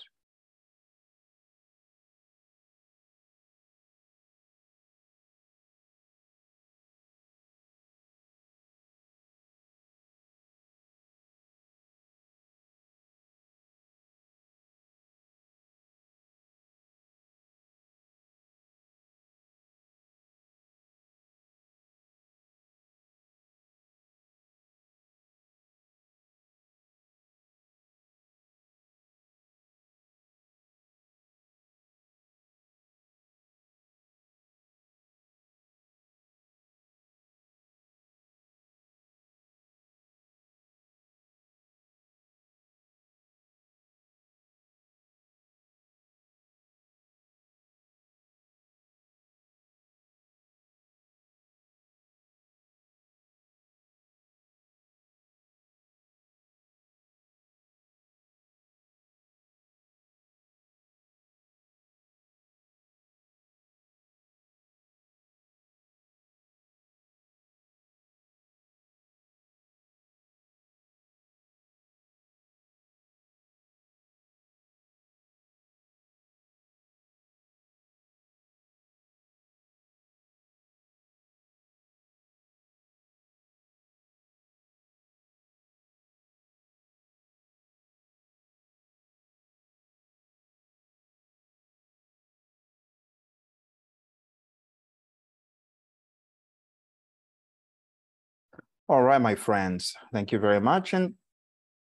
All 98.89 99.03
right, 99.03 99.21
my 99.21 99.35
friends, 99.35 99.97
thank 100.13 100.31
you 100.31 100.39
very 100.39 100.61
much. 100.61 100.95
And 100.95 101.15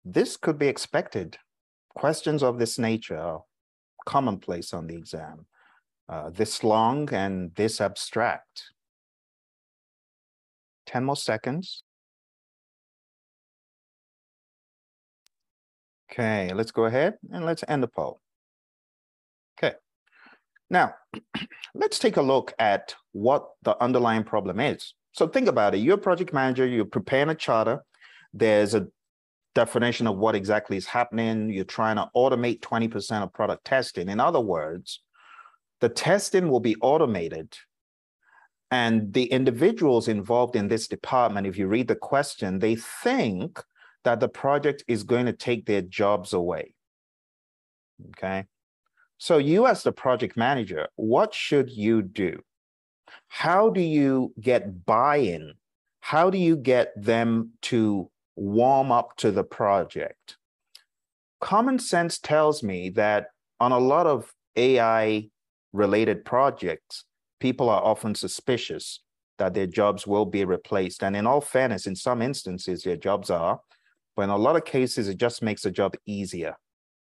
this 0.04 0.36
could 0.36 0.58
be 0.58 0.68
expected. 0.68 1.38
Questions 1.90 2.42
of 2.42 2.58
this 2.58 2.80
nature 2.80 3.20
are 3.20 3.44
commonplace 4.08 4.74
on 4.74 4.88
the 4.88 4.96
exam. 4.96 5.46
Uh, 6.10 6.32
this 6.32 6.64
long 6.64 7.14
and 7.14 7.54
this 7.54 7.82
abstract. 7.82 8.72
10 10.88 11.04
more 11.04 11.16
seconds. 11.16 11.84
Okay, 16.12 16.52
let's 16.56 16.72
go 16.72 16.86
ahead 16.86 17.16
and 17.32 17.46
let's 17.46 17.64
end 17.68 17.84
the 17.84 17.88
poll. 17.88 18.22
Okay. 19.60 19.76
Now, 20.72 20.96
let's 21.76 22.00
take 22.00 22.18
a 22.18 22.24
look 22.24 22.54
at 22.58 22.96
what 23.12 23.50
the 23.62 23.80
underlying 23.84 24.24
problem 24.24 24.60
is. 24.60 24.96
So 25.18 25.28
think 25.28 25.48
about 25.48 25.74
it. 25.74 25.80
You're 25.80 25.96
a 25.96 25.98
project 25.98 26.32
manager, 26.32 26.68
you're 26.68 26.86
preparing 26.86 27.30
a 27.30 27.36
charter. 27.36 27.84
There's 28.36 28.76
a 28.76 28.86
definition 29.56 30.06
of 30.06 30.16
what 30.16 30.36
exactly 30.36 30.78
is 30.78 30.86
happening. 30.86 31.50
You're 31.50 31.66
trying 31.66 31.96
to 31.96 32.08
automate 32.16 32.60
20% 32.60 33.24
of 33.24 33.34
product 33.34 33.66
testing. 33.66 34.10
In 34.10 34.20
other 34.20 34.40
words, 34.40 35.02
the 35.82 35.90
testing 35.90 36.50
will 36.50 36.60
be 36.60 36.76
automated 36.82 37.58
and 38.70 39.12
the 39.12 39.24
individuals 39.26 40.08
involved 40.08 40.56
in 40.56 40.68
this 40.68 40.88
department, 40.88 41.48
if 41.48 41.58
you 41.58 41.66
read 41.66 41.88
the 41.88 41.96
question, 41.96 42.60
they 42.60 42.76
think 42.76 43.60
that 44.04 44.20
the 44.20 44.30
project 44.30 44.84
is 44.88 45.02
going 45.02 45.26
to 45.26 45.34
take 45.34 45.66
their 45.66 45.82
jobs 45.82 46.34
away. 46.34 46.76
Okay. 48.10 48.46
So, 49.18 49.40
you 49.40 49.66
as 49.66 49.82
the 49.82 49.92
project 49.92 50.38
manager, 50.38 50.90
what 50.96 51.34
should 51.34 51.72
you 51.72 52.04
do? 52.04 52.44
How 53.28 53.70
do 53.70 53.82
you 53.82 54.34
get 54.40 54.86
buy 54.86 55.18
in? 55.18 55.54
How 56.00 56.30
do 56.30 56.38
you 56.38 56.56
get 56.56 56.94
them 57.02 57.52
to 57.64 58.10
warm 58.36 58.92
up 58.92 59.18
to 59.18 59.32
the 59.32 59.44
project? 59.44 60.38
Common 61.42 61.80
sense 61.80 62.20
tells 62.20 62.64
me 62.64 62.90
that 62.92 63.28
on 63.60 63.72
a 63.72 63.80
lot 63.80 64.08
of 64.08 64.34
AI 64.56 65.30
related 65.74 66.26
projects, 66.26 67.06
people 67.40 67.70
are 67.70 67.84
often 67.84 68.16
suspicious 68.16 69.02
that 69.38 69.54
their 69.54 69.68
jobs 69.68 70.08
will 70.08 70.26
be 70.26 70.46
replaced. 70.46 71.04
And 71.04 71.16
in 71.16 71.28
all 71.28 71.42
fairness, 71.42 71.86
in 71.86 71.96
some 71.96 72.22
instances, 72.22 72.84
their 72.84 72.98
jobs 72.98 73.30
are, 73.30 73.60
but 74.16 74.24
in 74.24 74.30
a 74.30 74.38
lot 74.38 74.56
of 74.56 74.66
cases, 74.66 75.08
it 75.08 75.18
just 75.18 75.44
makes 75.44 75.62
the 75.62 75.72
job 75.72 75.96
easier, 76.06 76.56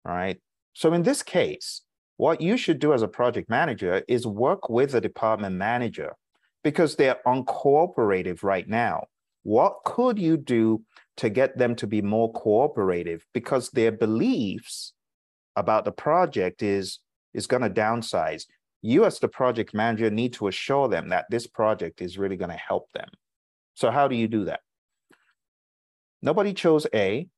right? 0.04 0.40
So 0.72 0.92
in 0.94 1.02
this 1.02 1.22
case, 1.22 1.82
what 2.16 2.40
you 2.40 2.56
should 2.56 2.78
do 2.78 2.92
as 2.92 3.02
a 3.02 3.08
project 3.08 3.50
manager 3.50 4.02
is 4.08 4.26
work 4.26 4.68
with 4.68 4.92
the 4.92 5.00
department 5.00 5.56
manager 5.56 6.14
because 6.62 6.96
they're 6.96 7.18
uncooperative 7.26 8.42
right 8.42 8.68
now. 8.68 9.04
What 9.42 9.78
could 9.84 10.18
you 10.18 10.36
do 10.36 10.82
to 11.18 11.28
get 11.28 11.58
them 11.58 11.74
to 11.76 11.86
be 11.86 12.00
more 12.00 12.32
cooperative? 12.32 13.26
Because 13.34 13.70
their 13.70 13.92
beliefs 13.92 14.94
about 15.56 15.84
the 15.84 15.92
project 15.92 16.62
is, 16.62 17.00
is 17.34 17.46
going 17.46 17.62
to 17.62 17.70
downsize. 17.70 18.44
You, 18.80 19.04
as 19.04 19.18
the 19.18 19.28
project 19.28 19.74
manager, 19.74 20.10
need 20.10 20.32
to 20.34 20.48
assure 20.48 20.88
them 20.88 21.08
that 21.10 21.26
this 21.30 21.46
project 21.46 22.00
is 22.00 22.18
really 22.18 22.36
going 22.36 22.50
to 22.50 22.56
help 22.56 22.90
them. 22.92 23.08
So, 23.74 23.90
how 23.90 24.08
do 24.08 24.14
you 24.14 24.28
do 24.28 24.44
that? 24.44 24.60
Nobody 26.22 26.52
chose 26.52 26.86
A, 26.94 27.28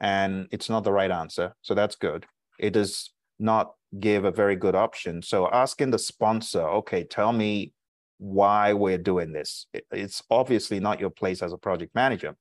and 0.00 0.48
it's 0.50 0.68
not 0.68 0.84
the 0.84 0.92
right 0.92 1.10
answer. 1.10 1.54
So, 1.62 1.74
that's 1.74 1.96
good. 1.96 2.26
It 2.58 2.70
does 2.70 3.10
not 3.38 3.72
give 3.98 4.24
a 4.24 4.30
very 4.30 4.56
good 4.56 4.74
option. 4.74 5.22
So 5.22 5.48
asking 5.50 5.90
the 5.90 5.98
sponsor, 5.98 6.62
okay, 6.62 7.04
tell 7.04 7.32
me 7.32 7.72
why 8.18 8.72
we're 8.72 8.98
doing 8.98 9.32
this. 9.32 9.66
It's 9.92 10.22
obviously 10.30 10.80
not 10.80 11.00
your 11.00 11.10
place 11.10 11.42
as 11.42 11.52
a 11.52 11.58
project 11.58 11.94
manager. 11.94 12.36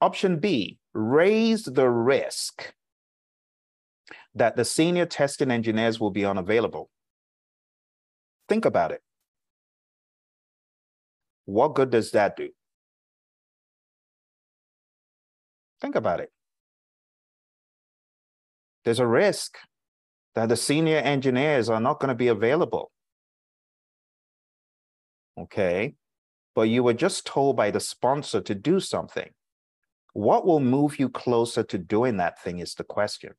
Option 0.00 0.38
B, 0.38 0.78
raise 0.94 1.64
the 1.64 1.88
risk 1.88 2.72
that 4.34 4.56
the 4.56 4.64
senior 4.64 5.06
testing 5.06 5.50
engineers 5.50 6.00
will 6.00 6.10
be 6.10 6.24
unavailable. 6.24 6.88
Think 8.48 8.64
about 8.64 8.90
it. 8.90 9.02
What 11.44 11.74
good 11.74 11.90
does 11.90 12.12
that 12.12 12.36
do? 12.36 12.48
Think 15.80 15.94
about 15.94 16.20
it. 16.20 16.30
There's 18.84 19.00
a 19.00 19.06
risk 19.06 19.58
that 20.34 20.48
the 20.48 20.56
senior 20.56 20.98
engineers 20.98 21.68
are 21.68 21.80
not 21.80 22.00
going 22.00 22.08
to 22.08 22.14
be 22.14 22.28
available. 22.28 22.90
Okay. 25.38 25.94
But 26.54 26.62
you 26.62 26.82
were 26.82 26.94
just 26.94 27.26
told 27.26 27.56
by 27.56 27.70
the 27.70 27.80
sponsor 27.80 28.40
to 28.40 28.54
do 28.54 28.80
something. 28.80 29.30
What 30.12 30.44
will 30.46 30.60
move 30.60 30.98
you 30.98 31.08
closer 31.08 31.62
to 31.62 31.78
doing 31.78 32.16
that 32.16 32.42
thing 32.42 32.58
is 32.58 32.74
the 32.74 32.84
question. 32.84 33.34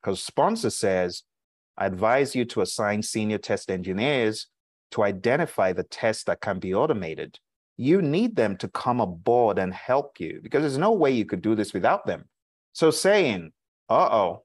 Because 0.00 0.22
sponsor 0.22 0.70
says, 0.70 1.24
I 1.76 1.86
advise 1.86 2.34
you 2.34 2.44
to 2.46 2.60
assign 2.60 3.02
senior 3.02 3.38
test 3.38 3.70
engineers 3.70 4.46
to 4.92 5.02
identify 5.02 5.72
the 5.72 5.82
tests 5.84 6.24
that 6.24 6.40
can 6.40 6.58
be 6.58 6.74
automated. 6.74 7.38
You 7.76 8.02
need 8.02 8.36
them 8.36 8.56
to 8.58 8.68
come 8.68 9.00
aboard 9.00 9.58
and 9.58 9.72
help 9.72 10.20
you 10.20 10.40
because 10.42 10.62
there's 10.62 10.78
no 10.78 10.92
way 10.92 11.10
you 11.10 11.24
could 11.24 11.42
do 11.42 11.54
this 11.54 11.72
without 11.72 12.06
them. 12.06 12.28
So 12.72 12.90
saying, 12.90 13.52
uh 13.88 14.08
oh, 14.12 14.44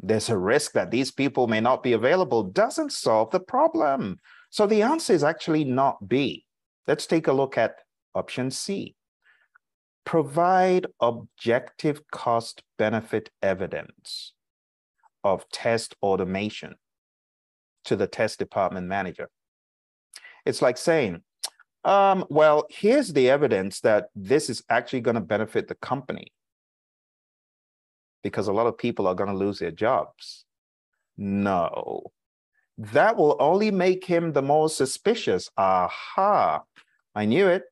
there's 0.00 0.28
a 0.28 0.36
risk 0.36 0.72
that 0.72 0.90
these 0.90 1.10
people 1.10 1.46
may 1.46 1.60
not 1.60 1.82
be 1.82 1.92
available 1.92 2.42
doesn't 2.42 2.92
solve 2.92 3.30
the 3.30 3.40
problem. 3.40 4.18
So 4.50 4.66
the 4.66 4.82
answer 4.82 5.12
is 5.12 5.24
actually 5.24 5.64
not 5.64 6.08
B. 6.08 6.44
Let's 6.86 7.06
take 7.06 7.26
a 7.26 7.32
look 7.32 7.56
at 7.56 7.76
option 8.14 8.50
C. 8.50 8.94
Provide 10.04 10.86
objective 11.00 12.02
cost 12.10 12.62
benefit 12.76 13.30
evidence 13.42 14.34
of 15.22 15.48
test 15.50 15.94
automation 16.02 16.74
to 17.86 17.96
the 17.96 18.06
test 18.06 18.38
department 18.38 18.86
manager. 18.86 19.30
It's 20.44 20.60
like 20.60 20.76
saying, 20.76 21.22
um, 21.84 22.24
well, 22.28 22.66
here's 22.68 23.12
the 23.12 23.30
evidence 23.30 23.80
that 23.80 24.08
this 24.14 24.50
is 24.50 24.62
actually 24.68 25.00
going 25.00 25.14
to 25.14 25.20
benefit 25.20 25.68
the 25.68 25.74
company 25.76 26.32
because 28.24 28.48
a 28.48 28.52
lot 28.52 28.66
of 28.66 28.76
people 28.76 29.06
are 29.06 29.14
going 29.14 29.30
to 29.30 29.36
lose 29.36 29.60
their 29.60 29.70
jobs. 29.70 30.44
No, 31.16 32.10
that 32.78 33.16
will 33.16 33.36
only 33.38 33.70
make 33.70 34.04
him 34.04 34.32
the 34.32 34.42
more 34.42 34.68
suspicious. 34.68 35.48
Aha, 35.56 36.62
I 37.14 37.24
knew 37.26 37.46
it. 37.46 37.62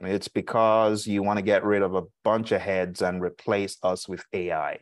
It's 0.00 0.28
because 0.28 1.06
you 1.06 1.22
want 1.22 1.38
to 1.38 1.42
get 1.42 1.64
rid 1.64 1.80
of 1.80 1.94
a 1.94 2.02
bunch 2.22 2.52
of 2.52 2.60
heads 2.60 3.00
and 3.00 3.22
replace 3.22 3.78
us 3.82 4.06
with 4.06 4.22
AI. 4.34 4.80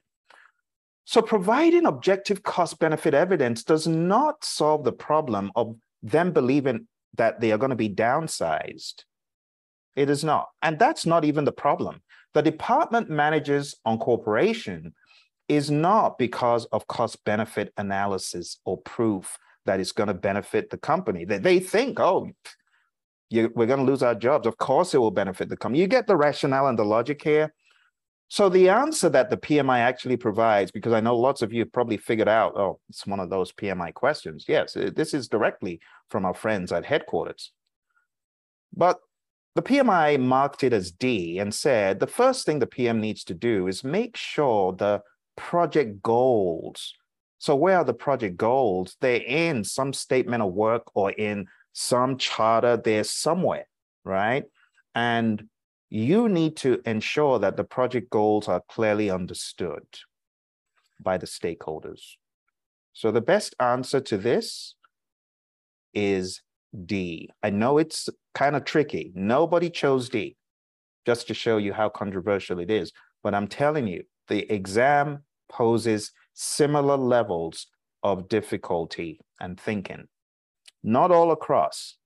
So, 1.05 1.23
providing 1.23 1.87
objective 1.87 2.43
cost 2.43 2.81
benefit 2.81 3.15
evidence 3.15 3.63
does 3.63 3.87
not 3.87 4.43
solve 4.45 4.83
the 4.83 4.93
problem 4.93 5.53
of 5.55 5.77
them 6.03 6.33
believing 6.33 6.89
that 7.17 7.41
they 7.41 7.53
are 7.53 7.59
going 7.59 7.71
to 7.71 7.77
be 7.77 7.91
downsized. 7.91 9.05
It 9.95 10.11
is 10.11 10.25
not. 10.25 10.49
And 10.63 10.79
that's 10.79 11.07
not 11.07 11.25
even 11.25 11.45
the 11.45 11.53
problem. 11.53 12.03
The 12.35 12.43
department 12.43 13.09
manages 13.09 13.77
uncorporation 13.87 14.93
is 15.49 15.71
not 15.71 16.19
because 16.19 16.65
of 16.67 16.87
cost 16.89 17.25
benefit 17.25 17.73
analysis 17.77 18.59
or 18.65 18.79
proof 18.79 19.39
that 19.67 19.81
it's 19.81 19.93
going 19.93 20.09
to 20.09 20.15
benefit 20.15 20.71
the 20.71 20.79
company. 20.79 21.25
They, 21.25 21.39
they 21.39 21.61
think, 21.61 22.01
oh, 22.01 22.31
you, 23.31 23.51
we're 23.55 23.67
going 23.67 23.79
to 23.79 23.85
lose 23.85 24.03
our 24.03 24.15
jobs. 24.15 24.47
Of 24.47 24.59
course, 24.59 24.95
it 24.95 24.99
will 24.99 25.11
benefit 25.11 25.49
the 25.49 25.57
company. 25.57 25.81
You 25.81 25.87
get 25.87 26.07
the 26.07 26.17
rationale 26.17 26.67
and 26.67 26.79
the 26.79 26.85
logic 26.85 27.23
here. 27.23 27.55
So 28.29 28.49
the 28.49 28.69
answer 28.69 29.09
that 29.11 29.31
the 29.31 29.37
PMI 29.37 29.79
actually 29.79 30.17
provides, 30.17 30.71
because 30.71 30.93
I 30.93 31.01
know 31.01 31.17
lots 31.17 31.43
of 31.43 31.53
you 31.53 31.65
probably 31.67 31.99
figured 31.99 32.29
out, 32.29 32.57
oh, 32.57 32.81
it's 32.89 33.07
one 33.07 33.21
of 33.21 33.31
those 33.31 33.53
PMI 33.53 33.95
questions. 33.95 34.47
Yes, 34.49 34.75
this 34.75 35.15
is 35.15 35.29
directly 35.29 35.81
from 36.11 36.25
our 36.25 36.35
friends 36.35 36.73
at 36.73 36.85
headquarters. 36.85 37.53
But 38.75 38.99
the 39.55 39.63
PMI 39.63 40.19
marked 40.19 40.65
it 40.65 40.73
as 40.73 40.91
D 40.91 41.39
and 41.39 41.55
said 41.55 42.01
the 42.01 42.07
first 42.07 42.45
thing 42.45 42.59
the 42.59 42.67
PM 42.67 43.01
needs 43.01 43.23
to 43.25 43.35
do 43.35 43.69
is 43.69 43.85
make 43.85 44.17
sure 44.17 44.73
the 44.73 45.03
project 45.37 46.03
goals. 46.03 46.95
So, 47.39 47.55
where 47.55 47.79
are 47.79 47.85
the 47.85 47.95
project 47.95 48.37
goals? 48.37 48.97
They're 49.01 49.23
in 49.25 49.65
some 49.65 49.93
statement 49.93 50.43
of 50.43 50.53
work 50.53 50.85
or 50.95 51.11
in 51.13 51.47
some 51.73 52.17
charter, 52.17 52.77
they're 52.77 53.05
somewhere, 53.05 53.67
right? 54.05 54.45
And 54.95 55.49
you 55.91 56.29
need 56.29 56.57
to 56.59 56.81
ensure 56.87 57.39
that 57.41 57.57
the 57.57 57.65
project 57.65 58.11
goals 58.11 58.49
are 58.49 58.63
clearly 58.69 59.11
understood 59.11 59.85
by 61.01 61.19
the 61.19 61.27
stakeholders. 61.27 62.01
So, 62.93 63.11
the 63.11 63.21
best 63.21 63.55
answer 63.61 64.01
to 64.01 64.17
this 64.17 64.75
is 65.93 66.41
D. 66.87 67.31
I 67.43 67.51
know 67.51 67.79
it's 67.79 68.09
kind 68.35 68.57
of 68.57 68.65
tricky. 68.65 69.13
Nobody 69.15 69.71
chose 69.71 70.09
D, 70.09 70.37
just 71.07 71.27
to 71.29 71.35
show 71.35 71.57
you 71.57 71.73
how 71.73 71.89
controversial 71.89 72.59
it 72.59 72.71
is. 72.71 72.93
But 73.23 73.35
I'm 73.35 73.47
telling 73.47 73.87
you, 73.87 74.05
the 74.29 74.51
exam 74.53 75.23
poses 75.49 76.13
similar 76.35 76.97
levels 76.97 77.67
of 78.03 78.29
difficulty 78.29 79.21
and 79.41 79.59
thinking. 79.59 80.09
Not 80.83 81.11
all 81.11 81.33
across, 81.33 81.97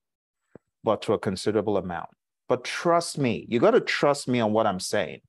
but 0.83 1.01
to 1.03 1.13
a 1.13 1.19
considerable 1.19 1.77
amount. 1.77 2.09
But 2.47 2.63
trust 2.63 3.17
me, 3.17 3.45
you 3.49 3.59
got 3.59 3.71
to 3.71 3.81
trust 3.81 4.27
me 4.27 4.39
on 4.39 4.53
what 4.53 4.65
I'm 4.65 4.79
saying. 4.79 5.21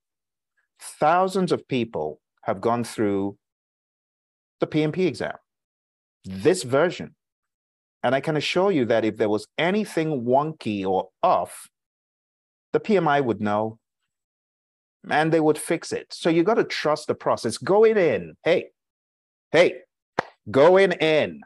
Thousands 0.81 1.53
of 1.53 1.67
people 1.69 2.21
have 2.43 2.61
gone 2.61 2.85
through 2.85 3.37
the 4.61 4.67
PMP 4.67 5.07
exam, 5.07 5.37
this 6.25 6.63
version. 6.63 7.15
And 8.03 8.15
I 8.15 8.21
can 8.21 8.37
assure 8.37 8.73
you 8.73 8.87
that 8.87 9.05
if 9.05 9.17
there 9.17 9.29
was 9.29 9.47
anything 9.59 10.23
wonky 10.25 10.87
or 10.87 11.09
off, 11.23 11.69
the 12.73 12.81
PMI 12.81 13.23
would 13.23 13.41
know 13.41 13.79
and 15.09 15.33
they 15.33 15.41
would 15.41 15.59
fix 15.59 15.93
it. 15.93 16.07
So 16.13 16.31
you 16.31 16.43
got 16.43 16.55
to 16.55 16.65
trust 16.65 17.07
the 17.07 17.15
process. 17.15 17.59
Going 17.59 17.97
in, 17.97 18.37
hey, 18.45 18.69
hey, 19.53 19.81
going 20.51 20.93
in. 20.93 21.43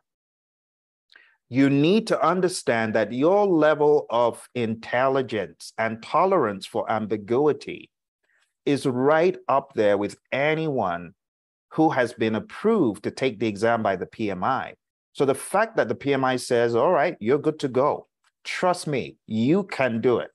You 1.48 1.70
need 1.70 2.06
to 2.08 2.26
understand 2.26 2.94
that 2.94 3.12
your 3.12 3.46
level 3.46 4.06
of 4.10 4.48
intelligence 4.54 5.72
and 5.78 6.02
tolerance 6.02 6.66
for 6.66 6.90
ambiguity 6.90 7.90
is 8.64 8.86
right 8.86 9.36
up 9.48 9.72
there 9.74 9.98
with 9.98 10.16
anyone 10.32 11.14
who 11.70 11.90
has 11.90 12.12
been 12.12 12.34
approved 12.34 13.04
to 13.04 13.10
take 13.10 13.38
the 13.38 13.46
exam 13.46 13.82
by 13.82 13.96
the 13.96 14.06
PMI. 14.06 14.74
So 15.14 15.24
the 15.24 15.34
fact 15.34 15.76
that 15.76 15.88
the 15.88 15.94
PMI 15.94 16.40
says, 16.40 16.74
all 16.74 16.90
right, 16.90 17.16
you're 17.20 17.38
good 17.38 17.58
to 17.60 17.68
go, 17.68 18.08
trust 18.42 18.86
me, 18.86 19.16
you 19.26 19.62
can 19.64 20.00
do 20.00 20.18
it. 20.18 20.30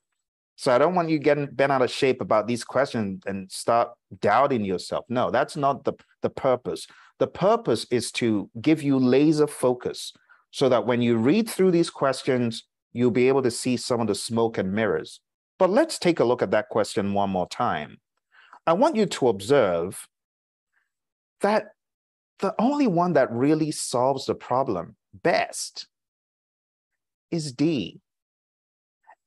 So 0.56 0.74
I 0.74 0.78
don't 0.78 0.94
want 0.94 1.10
you 1.10 1.18
getting 1.18 1.46
bent 1.46 1.70
out 1.70 1.82
of 1.82 1.90
shape 1.90 2.20
about 2.20 2.46
these 2.46 2.64
questions 2.64 3.22
and 3.26 3.50
start 3.50 3.90
doubting 4.20 4.64
yourself. 4.64 5.04
No, 5.08 5.30
that's 5.30 5.56
not 5.56 5.84
the, 5.84 5.92
the 6.22 6.30
purpose. 6.30 6.86
The 7.18 7.26
purpose 7.26 7.86
is 7.90 8.10
to 8.12 8.50
give 8.60 8.82
you 8.82 8.98
laser 8.98 9.46
focus 9.46 10.12
so 10.50 10.68
that 10.70 10.86
when 10.86 11.02
you 11.02 11.16
read 11.16 11.48
through 11.48 11.70
these 11.70 11.90
questions, 11.90 12.64
you'll 12.92 13.10
be 13.10 13.28
able 13.28 13.42
to 13.42 13.50
see 13.50 13.76
some 13.76 14.00
of 14.00 14.06
the 14.06 14.14
smoke 14.14 14.58
and 14.58 14.72
mirrors. 14.72 15.20
But 15.58 15.70
let's 15.70 15.98
take 15.98 16.20
a 16.20 16.24
look 16.24 16.42
at 16.42 16.50
that 16.52 16.70
question 16.70 17.12
one 17.12 17.30
more 17.30 17.48
time. 17.48 17.98
I 18.66 18.72
want 18.72 18.96
you 18.96 19.06
to 19.06 19.28
observe 19.28 20.08
that 21.42 21.72
the 22.40 22.54
only 22.58 22.86
one 22.86 23.12
that 23.14 23.30
really 23.32 23.70
solves 23.70 24.26
the 24.26 24.34
problem 24.34 24.96
best 25.22 25.86
is 27.30 27.52
D. 27.52 28.00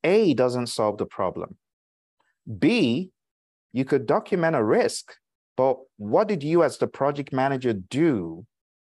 A 0.04 0.34
doesn't 0.34 0.68
solve 0.68 0.98
the 0.98 1.06
problem. 1.06 1.58
B, 2.60 3.12
you 3.72 3.86
could 3.86 4.06
document 4.06 4.56
a 4.56 4.64
risk, 4.64 5.16
but 5.56 5.78
what 5.98 6.28
did 6.28 6.44
you 6.44 6.64
as 6.64 6.78
the 6.78 6.88
project 6.88 7.32
manager 7.32 7.74
do 7.74 8.46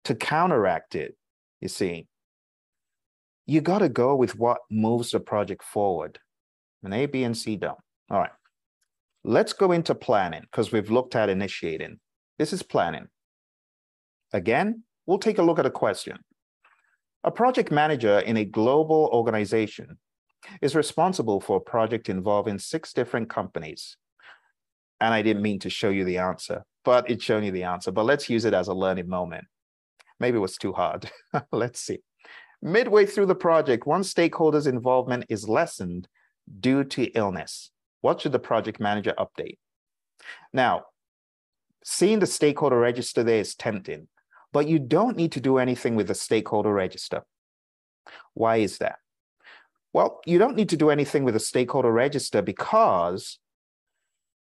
to 0.05 0.15
counteract 0.15 0.95
it? 0.95 1.17
You 1.61 1.69
see, 1.69 2.07
you 3.47 3.61
got 3.61 3.81
to 3.81 3.89
go 3.89 4.17
with 4.17 4.39
what 4.39 4.59
moves 4.71 5.11
the 5.11 5.21
project 5.21 5.63
forward. 5.63 6.19
And 6.83 6.95
A, 6.95 7.07
B, 7.07 7.25
and 7.25 7.37
C 7.37 7.57
don't. 7.57 7.79
All 8.11 8.19
right. 8.19 8.31
Let's 9.25 9.53
go 9.53 9.73
into 9.73 9.95
planning 9.95 10.43
because 10.43 10.73
we've 10.73 10.91
looked 10.91 11.17
at 11.17 11.31
initiating. 11.31 11.99
This 12.39 12.53
is 12.53 12.63
planning. 12.63 13.09
Again, 14.35 14.83
we'll 15.07 15.19
take 15.19 15.39
a 15.39 15.43
look 15.43 15.61
at 15.61 15.65
a 15.65 15.71
question. 15.71 16.19
A 17.23 17.31
project 17.31 17.71
manager 17.71 18.19
in 18.19 18.37
a 18.37 18.45
global 18.45 19.09
organization 19.13 19.97
is 20.61 20.75
responsible 20.75 21.41
for 21.41 21.57
a 21.59 21.61
project 21.61 22.09
involving 22.09 22.59
six 22.59 22.93
different 22.93 23.31
companies. 23.31 23.97
And 25.01 25.15
I 25.15 25.23
didn't 25.23 25.43
mean 25.43 25.61
to 25.61 25.71
show 25.71 25.89
you 25.89 26.05
the 26.05 26.19
answer, 26.19 26.65
but 26.85 27.09
it's 27.09 27.25
showing 27.25 27.45
you 27.45 27.53
the 27.53 27.63
answer. 27.63 27.93
But 27.93 28.07
let's 28.07 28.29
use 28.29 28.45
it 28.45 28.55
as 28.55 28.67
a 28.67 28.75
learning 28.75 29.09
moment. 29.09 29.45
Maybe 30.19 30.37
it 30.37 30.41
was 30.41 30.57
too 30.57 30.73
hard. 30.73 31.09
let's 31.53 31.81
see. 31.81 32.01
Midway 32.61 33.07
through 33.07 33.27
the 33.27 33.35
project, 33.37 33.87
one 33.87 34.03
stakeholder's 34.03 34.67
involvement 34.67 35.27
is 35.29 35.49
lessened 35.49 36.09
due 36.61 36.83
to 36.83 37.05
illness. 37.13 37.71
What 38.01 38.21
should 38.21 38.33
the 38.33 38.41
project 38.41 38.81
manager 38.81 39.15
update? 39.17 39.59
Now, 40.53 40.87
seeing 41.85 42.19
the 42.19 42.27
stakeholder 42.27 42.79
register 42.79 43.23
there 43.23 43.41
is 43.41 43.55
tempting, 43.55 44.09
but 44.55 44.69
you 44.69 44.79
don't 44.79 45.17
need 45.17 45.33
to 45.33 45.41
do 45.41 45.59
anything 45.59 45.97
with 45.97 46.07
the 46.07 46.15
stakeholder 46.15 46.73
register. 46.73 47.25
Why 48.35 48.59
is 48.59 48.79
that? 48.79 49.01
Well, 49.93 50.21
you 50.25 50.39
don't 50.39 50.57
need 50.57 50.69
to 50.69 50.77
do 50.77 50.91
anything 50.91 51.25
with 51.25 51.35
the 51.35 51.41
stakeholder 51.41 51.91
register 51.91 52.41
because 52.41 53.41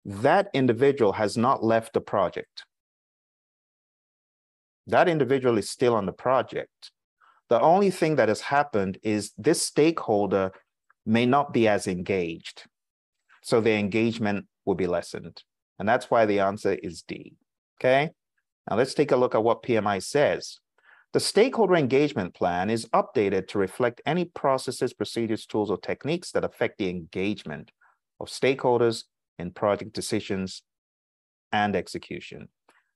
that 0.06 0.48
individual 0.54 1.12
has 1.12 1.36
not 1.36 1.62
left 1.62 1.92
the 1.92 2.00
project. 2.00 2.64
That 4.86 5.06
individual 5.06 5.58
is 5.58 5.68
still 5.68 5.94
on 5.94 6.06
the 6.06 6.12
project. 6.12 6.92
The 7.50 7.60
only 7.60 7.90
thing 7.90 8.16
that 8.16 8.28
has 8.28 8.40
happened 8.40 8.96
is 9.02 9.32
this 9.36 9.60
stakeholder 9.60 10.52
may 11.04 11.26
not 11.26 11.52
be 11.52 11.68
as 11.68 11.86
engaged. 11.86 12.64
So 13.42 13.60
their 13.60 13.78
engagement 13.78 14.46
will 14.64 14.76
be 14.76 14.86
lessened. 14.86 15.42
And 15.78 15.86
that's 15.86 16.10
why 16.10 16.24
the 16.24 16.40
answer 16.40 16.72
is 16.72 17.02
D. 17.02 17.34
Okay. 17.78 18.10
Now 18.68 18.76
let's 18.76 18.94
take 18.94 19.12
a 19.12 19.16
look 19.16 19.34
at 19.34 19.44
what 19.44 19.62
PMI 19.62 20.02
says. 20.02 20.58
The 21.12 21.20
stakeholder 21.20 21.74
engagement 21.74 22.34
plan 22.34 22.70
is 22.70 22.86
updated 22.94 23.48
to 23.48 23.58
reflect 23.58 24.00
any 24.06 24.26
processes, 24.26 24.92
procedures, 24.92 25.44
tools, 25.44 25.70
or 25.70 25.78
techniques 25.78 26.30
that 26.32 26.44
affect 26.44 26.78
the 26.78 26.88
engagement 26.88 27.72
of 28.20 28.28
stakeholders 28.28 29.04
in 29.38 29.50
project 29.50 29.92
decisions 29.92 30.62
and 31.52 31.74
execution. 31.74 32.48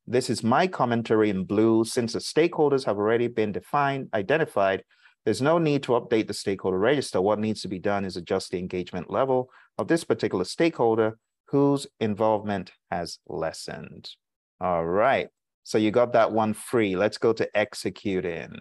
This 0.07 0.31
is 0.31 0.45
my 0.45 0.67
commentary 0.67 1.31
in 1.31 1.45
blue. 1.45 1.85
Since 1.85 2.12
the 2.12 2.19
stakeholders 2.19 2.85
have 2.85 2.99
already 2.99 3.27
been 3.27 3.53
defined, 3.53 4.11
identified, 4.15 4.85
there's 5.25 5.43
no 5.43 5.59
need 5.59 5.83
to 5.85 5.93
update 5.93 6.29
the 6.29 6.35
stakeholder 6.35 6.79
register. 6.79 7.21
What 7.21 7.39
needs 7.39 7.62
to 7.62 7.69
be 7.69 7.79
done 7.79 8.05
is 8.05 8.17
adjust 8.17 8.51
the 8.51 8.59
engagement 8.59 9.11
level 9.11 9.49
of 9.79 9.89
this 9.89 10.05
particular 10.05 10.45
stakeholder 10.45 11.19
whose 11.47 11.87
involvement 11.99 12.73
has 12.91 13.19
lessened. 13.27 14.11
All 14.61 14.85
right. 14.85 15.29
So 15.65 15.79
you 15.79 15.91
got 15.91 16.12
that 16.12 16.31
one 16.31 16.53
free. 16.55 16.95
Let's 16.95 17.19
go 17.19 17.33
to 17.33 17.57
executing. 17.57 18.61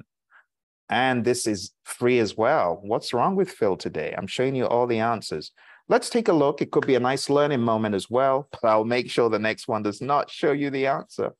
And 0.89 1.23
this 1.23 1.45
is 1.45 1.71
free 1.83 2.19
as 2.19 2.35
well. 2.35 2.79
What's 2.81 3.13
wrong 3.13 3.35
with 3.35 3.51
Phil 3.51 3.77
today? 3.77 4.13
I'm 4.17 4.27
showing 4.27 4.55
you 4.55 4.65
all 4.65 4.87
the 4.87 4.99
answers. 4.99 5.51
Let's 5.89 6.09
take 6.09 6.29
a 6.29 6.33
look. 6.33 6.61
It 6.61 6.71
could 6.71 6.87
be 6.87 6.95
a 6.95 6.99
nice 6.99 7.29
learning 7.29 7.61
moment 7.61 7.93
as 7.93 8.09
well, 8.09 8.47
but 8.61 8.67
I'll 8.67 8.85
make 8.85 9.09
sure 9.11 9.29
the 9.29 9.37
next 9.37 9.67
one 9.67 9.83
does 9.83 10.01
not 10.01 10.31
show 10.31 10.53
you 10.53 10.69
the 10.69 10.87
answer. 10.87 11.33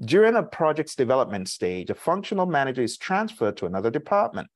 During 0.00 0.34
a 0.34 0.42
project's 0.42 0.96
development 0.96 1.48
stage, 1.48 1.88
a 1.88 1.94
functional 1.94 2.46
manager 2.46 2.82
is 2.82 2.98
transferred 2.98 3.56
to 3.58 3.66
another 3.66 3.90
department 3.90 4.48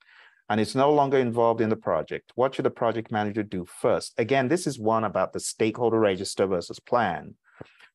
and 0.49 0.61
is 0.61 0.75
no 0.75 0.91
longer 0.93 1.19
involved 1.19 1.61
in 1.61 1.69
the 1.69 1.77
project. 1.77 2.33
What 2.35 2.55
should 2.55 2.65
the 2.65 2.71
project 2.71 3.13
manager 3.13 3.43
do 3.43 3.65
first? 3.65 4.15
Again, 4.19 4.49
this 4.49 4.67
is 4.67 4.79
one 4.79 5.05
about 5.05 5.33
the 5.33 5.41
stakeholder 5.41 6.01
register 6.01 6.47
versus 6.47 6.81
plan. 6.81 7.35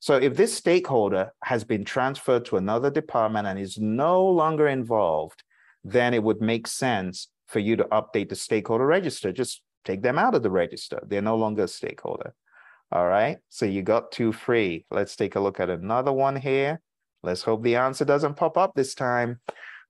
So 0.04 0.16
if 0.16 0.36
this 0.36 0.54
stakeholder 0.54 1.32
has 1.46 1.64
been 1.64 1.86
transferred 1.86 2.44
to 2.48 2.58
another 2.58 2.92
department 2.92 3.48
and 3.48 3.58
is 3.58 3.78
no 3.78 4.22
longer 4.22 4.68
involved, 4.68 5.44
then 5.86 6.14
it 6.14 6.22
would 6.22 6.42
make 6.42 6.68
sense 6.68 7.30
for 7.48 7.60
you 7.60 7.78
to 7.78 7.86
update 7.86 8.28
the 8.28 8.36
stakeholder 8.36 8.86
register. 8.86 9.32
Just 9.32 9.62
take 9.86 10.02
them 10.02 10.20
out 10.20 10.36
of 10.36 10.44
the 10.44 10.52
register. 10.52 11.00
They're 11.08 11.22
no 11.22 11.38
longer 11.38 11.64
a 11.64 11.68
stakeholder. 11.70 12.34
All 12.92 13.08
right, 13.08 13.38
so 13.48 13.66
you 13.66 13.82
got 13.82 14.12
two 14.12 14.34
free. 14.34 14.86
Let's 14.92 15.16
take 15.16 15.38
a 15.38 15.40
look 15.40 15.62
at 15.62 15.70
another 15.70 16.12
one 16.12 16.36
here. 16.36 16.82
Let's 17.24 17.44
hope 17.44 17.64
the 17.64 17.78
answer 17.78 18.04
doesn't 18.04 18.36
pop 18.36 18.58
up 18.58 18.74
this 18.76 18.94
time. 18.96 19.40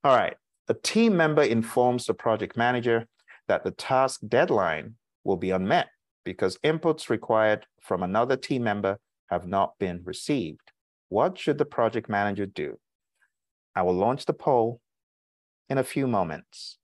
All 0.03 0.15
right, 0.15 0.37
a 0.67 0.75
team 0.75 1.17
member 1.17 1.41
informs 1.41 2.05
the 2.05 2.13
project 2.13 2.55
manager 2.55 3.07
that 3.47 3.63
the 3.63 3.71
task 3.71 4.19
deadline 4.27 4.93
will 5.23 5.37
be 5.37 5.49
unmet 5.49 5.87
because 6.23 6.59
inputs 6.63 7.09
required 7.09 7.65
from 7.81 8.03
another 8.03 8.37
team 8.37 8.61
member 8.61 8.99
have 9.33 9.47
not 9.47 9.77
been 9.79 10.01
received. 10.03 10.71
What 11.09 11.37
should 11.37 11.57
the 11.57 11.65
project 11.65 12.09
manager 12.09 12.45
do? 12.45 12.79
I 13.75 13.81
will 13.81 13.93
launch 13.93 14.25
the 14.25 14.33
poll 14.33 14.79
in 15.69 15.77
a 15.77 15.83
few 15.83 16.07
moments. 16.07 16.77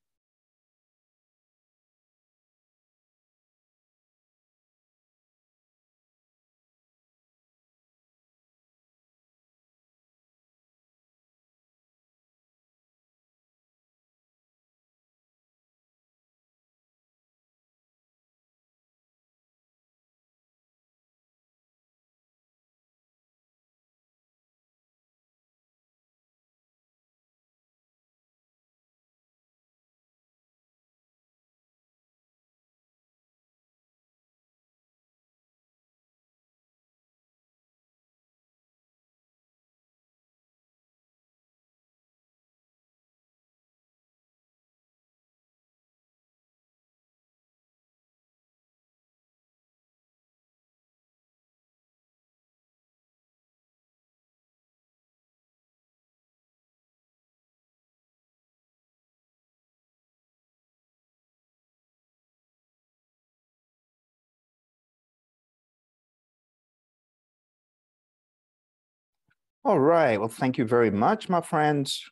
All 69.65 69.79
right. 69.79 70.17
Well, 70.19 70.29
thank 70.29 70.57
you 70.57 70.65
very 70.65 70.89
much, 70.91 71.27
my 71.29 71.41
friends. 71.41 72.03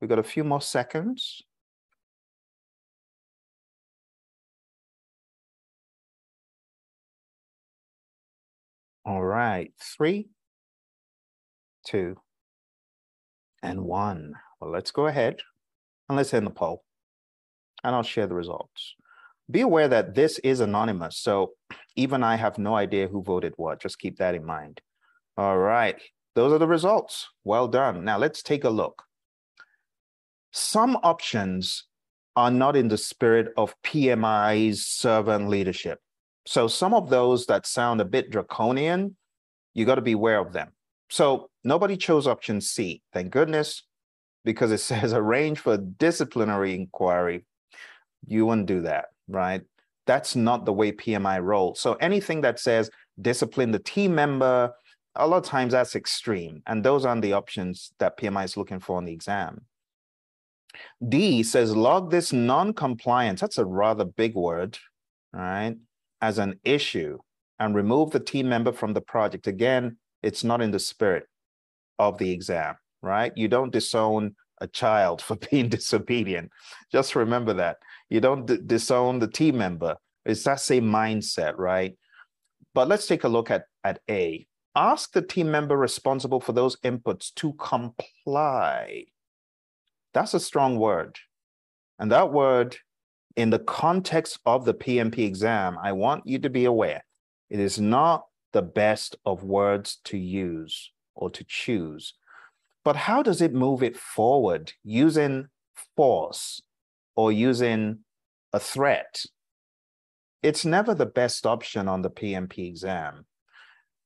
We've 0.00 0.08
got 0.10 0.18
a 0.18 0.22
few 0.24 0.44
more 0.44 0.60
seconds. 0.60 1.42
All 9.04 9.22
right. 9.22 9.72
Three, 9.80 10.28
two, 11.86 12.16
and 13.62 13.82
one. 13.82 14.34
Well, 14.60 14.70
let's 14.70 14.90
go 14.90 15.06
ahead 15.06 15.40
and 16.08 16.16
let's 16.16 16.34
end 16.34 16.46
the 16.46 16.50
poll 16.50 16.82
and 17.84 17.94
I'll 17.94 18.02
share 18.02 18.26
the 18.26 18.34
results. 18.34 18.94
Be 19.48 19.60
aware 19.60 19.86
that 19.88 20.14
this 20.16 20.40
is 20.40 20.58
anonymous. 20.60 21.18
So 21.18 21.52
even 21.96 22.24
I 22.24 22.34
have 22.36 22.58
no 22.58 22.74
idea 22.74 23.06
who 23.06 23.22
voted 23.22 23.54
what. 23.56 23.80
Just 23.80 23.98
keep 24.00 24.18
that 24.18 24.34
in 24.34 24.44
mind. 24.44 24.80
All 25.36 25.56
right. 25.56 26.00
Those 26.36 26.52
are 26.52 26.58
the 26.58 26.68
results. 26.68 27.30
Well 27.44 27.66
done. 27.66 28.04
Now 28.04 28.18
let's 28.18 28.42
take 28.42 28.64
a 28.64 28.70
look. 28.70 29.02
Some 30.52 30.96
options 31.02 31.84
are 32.36 32.50
not 32.50 32.76
in 32.76 32.88
the 32.88 32.98
spirit 32.98 33.54
of 33.56 33.74
PMI's 33.82 34.86
servant 34.86 35.48
leadership. 35.48 35.98
So 36.44 36.68
some 36.68 36.92
of 36.92 37.08
those 37.08 37.46
that 37.46 37.66
sound 37.66 38.02
a 38.02 38.04
bit 38.04 38.30
draconian, 38.30 39.16
you 39.72 39.86
got 39.86 39.94
to 39.94 40.02
be 40.02 40.12
aware 40.12 40.38
of 40.38 40.52
them. 40.52 40.72
So 41.08 41.48
nobody 41.64 41.96
chose 41.96 42.26
option 42.26 42.60
C, 42.60 43.00
thank 43.14 43.30
goodness, 43.30 43.84
because 44.44 44.70
it 44.72 44.80
says 44.90 45.14
arrange 45.14 45.58
for 45.58 45.78
disciplinary 45.78 46.74
inquiry. 46.74 47.46
You 48.26 48.44
wouldn't 48.44 48.66
do 48.66 48.82
that, 48.82 49.06
right? 49.26 49.62
That's 50.06 50.36
not 50.36 50.66
the 50.66 50.72
way 50.74 50.92
PMI 50.92 51.42
rolls. 51.42 51.80
So 51.80 51.94
anything 51.94 52.42
that 52.42 52.60
says 52.60 52.90
discipline 53.22 53.70
the 53.70 53.78
team 53.78 54.14
member, 54.14 54.74
a 55.16 55.26
lot 55.26 55.38
of 55.38 55.44
times 55.44 55.72
that's 55.72 55.96
extreme. 55.96 56.62
And 56.66 56.84
those 56.84 57.04
aren't 57.04 57.22
the 57.22 57.32
options 57.32 57.92
that 57.98 58.18
PMI 58.18 58.44
is 58.44 58.56
looking 58.56 58.80
for 58.80 58.98
in 58.98 59.04
the 59.04 59.12
exam. 59.12 59.62
D 61.08 61.42
says 61.42 61.74
log 61.74 62.10
this 62.10 62.32
non-compliance. 62.32 63.40
That's 63.40 63.58
a 63.58 63.64
rather 63.64 64.04
big 64.04 64.34
word, 64.34 64.78
right? 65.32 65.76
As 66.20 66.38
an 66.38 66.60
issue 66.64 67.18
and 67.58 67.74
remove 67.74 68.10
the 68.10 68.20
team 68.20 68.48
member 68.48 68.72
from 68.72 68.92
the 68.92 69.00
project. 69.00 69.46
Again, 69.46 69.96
it's 70.22 70.44
not 70.44 70.60
in 70.60 70.70
the 70.70 70.78
spirit 70.78 71.24
of 71.98 72.18
the 72.18 72.30
exam, 72.30 72.76
right? 73.02 73.32
You 73.36 73.48
don't 73.48 73.72
disown 73.72 74.36
a 74.60 74.66
child 74.66 75.22
for 75.22 75.36
being 75.36 75.68
disobedient. 75.68 76.50
Just 76.92 77.16
remember 77.16 77.54
that. 77.54 77.78
You 78.08 78.20
don't 78.20 78.46
disown 78.66 79.18
the 79.18 79.28
team 79.28 79.58
member. 79.58 79.96
It's 80.24 80.44
that 80.44 80.60
same 80.60 80.84
mindset, 80.84 81.56
right? 81.56 81.96
But 82.74 82.88
let's 82.88 83.06
take 83.06 83.24
a 83.24 83.28
look 83.28 83.50
at, 83.50 83.64
at 83.84 84.00
A. 84.10 84.46
Ask 84.76 85.12
the 85.12 85.22
team 85.22 85.50
member 85.50 85.74
responsible 85.74 86.38
for 86.38 86.52
those 86.52 86.76
inputs 86.84 87.32
to 87.36 87.54
comply. 87.54 89.06
That's 90.12 90.34
a 90.34 90.40
strong 90.40 90.78
word. 90.78 91.18
And 91.98 92.12
that 92.12 92.30
word, 92.30 92.76
in 93.36 93.48
the 93.48 93.58
context 93.58 94.38
of 94.44 94.66
the 94.66 94.74
PMP 94.74 95.20
exam, 95.20 95.78
I 95.82 95.92
want 95.92 96.26
you 96.26 96.38
to 96.40 96.50
be 96.50 96.66
aware 96.66 97.02
it 97.48 97.58
is 97.58 97.80
not 97.80 98.26
the 98.52 98.62
best 98.62 99.16
of 99.24 99.44
words 99.44 99.98
to 100.04 100.18
use 100.18 100.90
or 101.14 101.30
to 101.30 101.44
choose. 101.44 102.14
But 102.84 102.96
how 102.96 103.22
does 103.22 103.40
it 103.40 103.52
move 103.52 103.82
it 103.82 103.96
forward 103.96 104.72
using 104.84 105.48
force 105.96 106.60
or 107.14 107.32
using 107.32 108.00
a 108.52 108.60
threat? 108.60 109.24
It's 110.42 110.64
never 110.64 110.94
the 110.94 111.06
best 111.06 111.46
option 111.46 111.88
on 111.88 112.02
the 112.02 112.10
PMP 112.10 112.68
exam. 112.68 113.25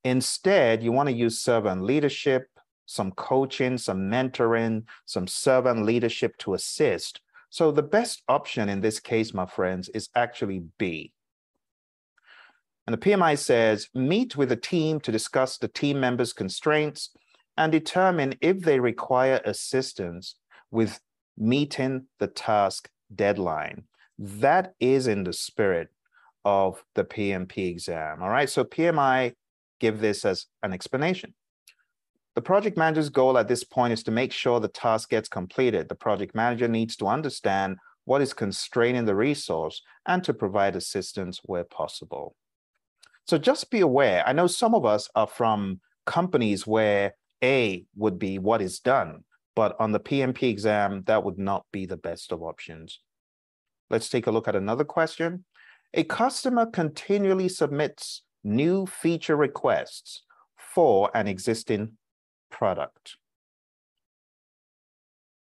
Instead, 0.05 0.82
you 0.82 0.92
want 0.92 1.09
to 1.09 1.14
use 1.14 1.40
servant 1.40 1.82
leadership, 1.82 2.48
some 2.86 3.12
coaching, 3.12 3.78
some 3.78 4.11
mentoring, 4.11 4.84
some 5.05 5.26
servant 5.26 5.84
leadership 5.84 6.36
to 6.38 6.55
assist. 6.55 7.20
So 7.51 7.70
the 7.70 7.82
best 7.82 8.22
option 8.28 8.68
in 8.68 8.80
this 8.80 9.01
case, 9.01 9.34
my 9.34 9.46
friends, 9.46 9.88
is 9.90 10.09
actually 10.14 10.62
B. 10.78 11.12
And 12.86 12.94
the 12.94 13.11
PMI 13.11 13.38
says, 13.38 13.88
meet 13.94 14.36
with 14.36 14.48
the 14.48 14.57
team 14.57 15.01
to 15.01 15.12
discuss 15.12 15.59
the 15.59 15.68
team 15.68 16.01
members' 16.01 16.32
constraints 16.32 17.11
and 17.57 17.70
determine 17.70 18.34
if 18.40 18.61
they 18.62 18.80
require 18.80 19.40
assistance 19.44 20.36
with 20.70 21.01
meeting 21.36 22.07
the 22.18 22.26
task 22.26 22.88
deadline. 23.14 23.84
That 24.18 24.74
is 24.80 25.07
in 25.07 25.24
the 25.24 25.32
spirit 25.32 25.88
of 26.44 26.82
the 26.94 27.05
PMP 27.05 27.68
exam. 27.68 28.22
All 28.22 28.30
right. 28.30 28.48
So 28.48 28.64
PMI 28.64 29.34
give 29.81 30.01
this 30.01 30.24
as 30.24 30.47
an 30.62 30.72
explanation. 30.72 31.35
The 32.37 32.43
project 32.43 32.76
manager's 32.76 33.09
goal 33.09 33.37
at 33.37 33.49
this 33.49 33.64
point 33.64 33.93
is 33.93 34.03
to 34.05 34.11
make 34.11 34.33
sure 34.33 34.61
the 34.61 34.68
task 34.68 35.11
gets 35.11 35.28
completed. 35.28 35.89
The 35.89 35.97
project 35.97 36.35
manager 36.35 36.68
needs 36.68 36.95
to 36.97 37.09
understand 37.09 37.76
what 38.05 38.22
is 38.22 38.33
constraining 38.33 39.05
the 39.05 39.14
resource 39.14 39.83
and 40.07 40.22
to 40.24 40.33
provide 40.33 40.76
assistance 40.76 41.41
where 41.45 41.64
possible. 41.64 42.37
So 43.26 43.37
just 43.37 43.70
be 43.70 43.81
aware. 43.81 44.26
I 44.26 44.33
know 44.33 44.47
some 44.47 44.74
of 44.74 44.85
us 44.85 45.09
are 45.14 45.26
from 45.26 45.81
companies 46.07 46.66
where 46.66 47.14
A 47.43 47.85
would 47.97 48.18
be 48.18 48.39
what 48.39 48.62
is 48.62 48.81
done, 48.81 49.24
but 49.55 49.76
on 49.78 49.93
the 49.93 50.01
PMP 50.01 50.45
exam, 50.45 51.03
that 51.07 51.24
would 51.24 51.39
not 51.39 51.66
be 51.72 51.87
the 51.87 51.97
best 51.97 52.33
of 52.33 52.43
options. 52.43 53.01
Let's 53.91 54.09
take 54.09 54.26
a 54.26 54.31
look 54.31 54.49
at 54.49 54.57
another 54.57 54.85
question. 54.85 55.45
A 55.95 56.05
customer 56.05 56.66
continually 56.66 57.49
submits 57.49 58.22
new 58.43 58.86
feature 58.86 59.36
requests 59.36 60.22
for 60.57 61.11
an 61.14 61.26
existing 61.26 61.97
product. 62.51 63.16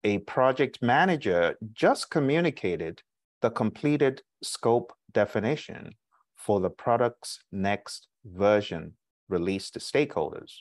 A 0.03 0.19
project 0.19 0.79
manager 0.81 1.55
just 1.71 2.09
communicated 2.09 3.01
the 3.41 3.49
completed 3.49 4.21
scope 4.41 4.93
definition 5.11 5.95
for 6.35 6.59
the 6.59 6.69
product's 6.69 7.39
next 7.51 8.07
version 8.25 8.93
released 9.29 9.73
to 9.73 9.79
stakeholders. 9.79 10.59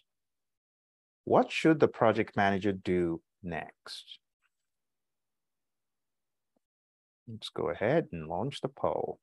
What 1.25 1.51
should 1.51 1.81
the 1.81 1.89
project 1.89 2.37
manager 2.37 2.73
do 2.73 3.21
next? 3.43 4.19
Let's 7.29 7.49
go 7.49 7.71
ahead 7.71 8.09
and 8.13 8.29
launch 8.29 8.61
the 8.61 8.69
poll. 8.69 9.21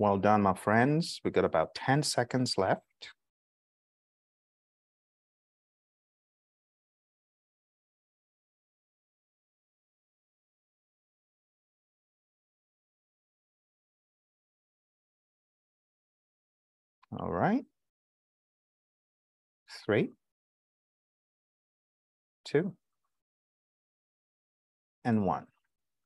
Well 0.00 0.18
done, 0.18 0.42
my 0.42 0.54
friends. 0.54 1.20
We've 1.22 1.32
got 1.32 1.44
about 1.44 1.76
10 1.76 2.02
seconds 2.02 2.58
left. 2.58 3.12
All 17.12 17.30
right. 17.30 17.64
Three, 19.86 20.12
two, 22.44 22.74
and 25.04 25.24
one. 25.26 25.46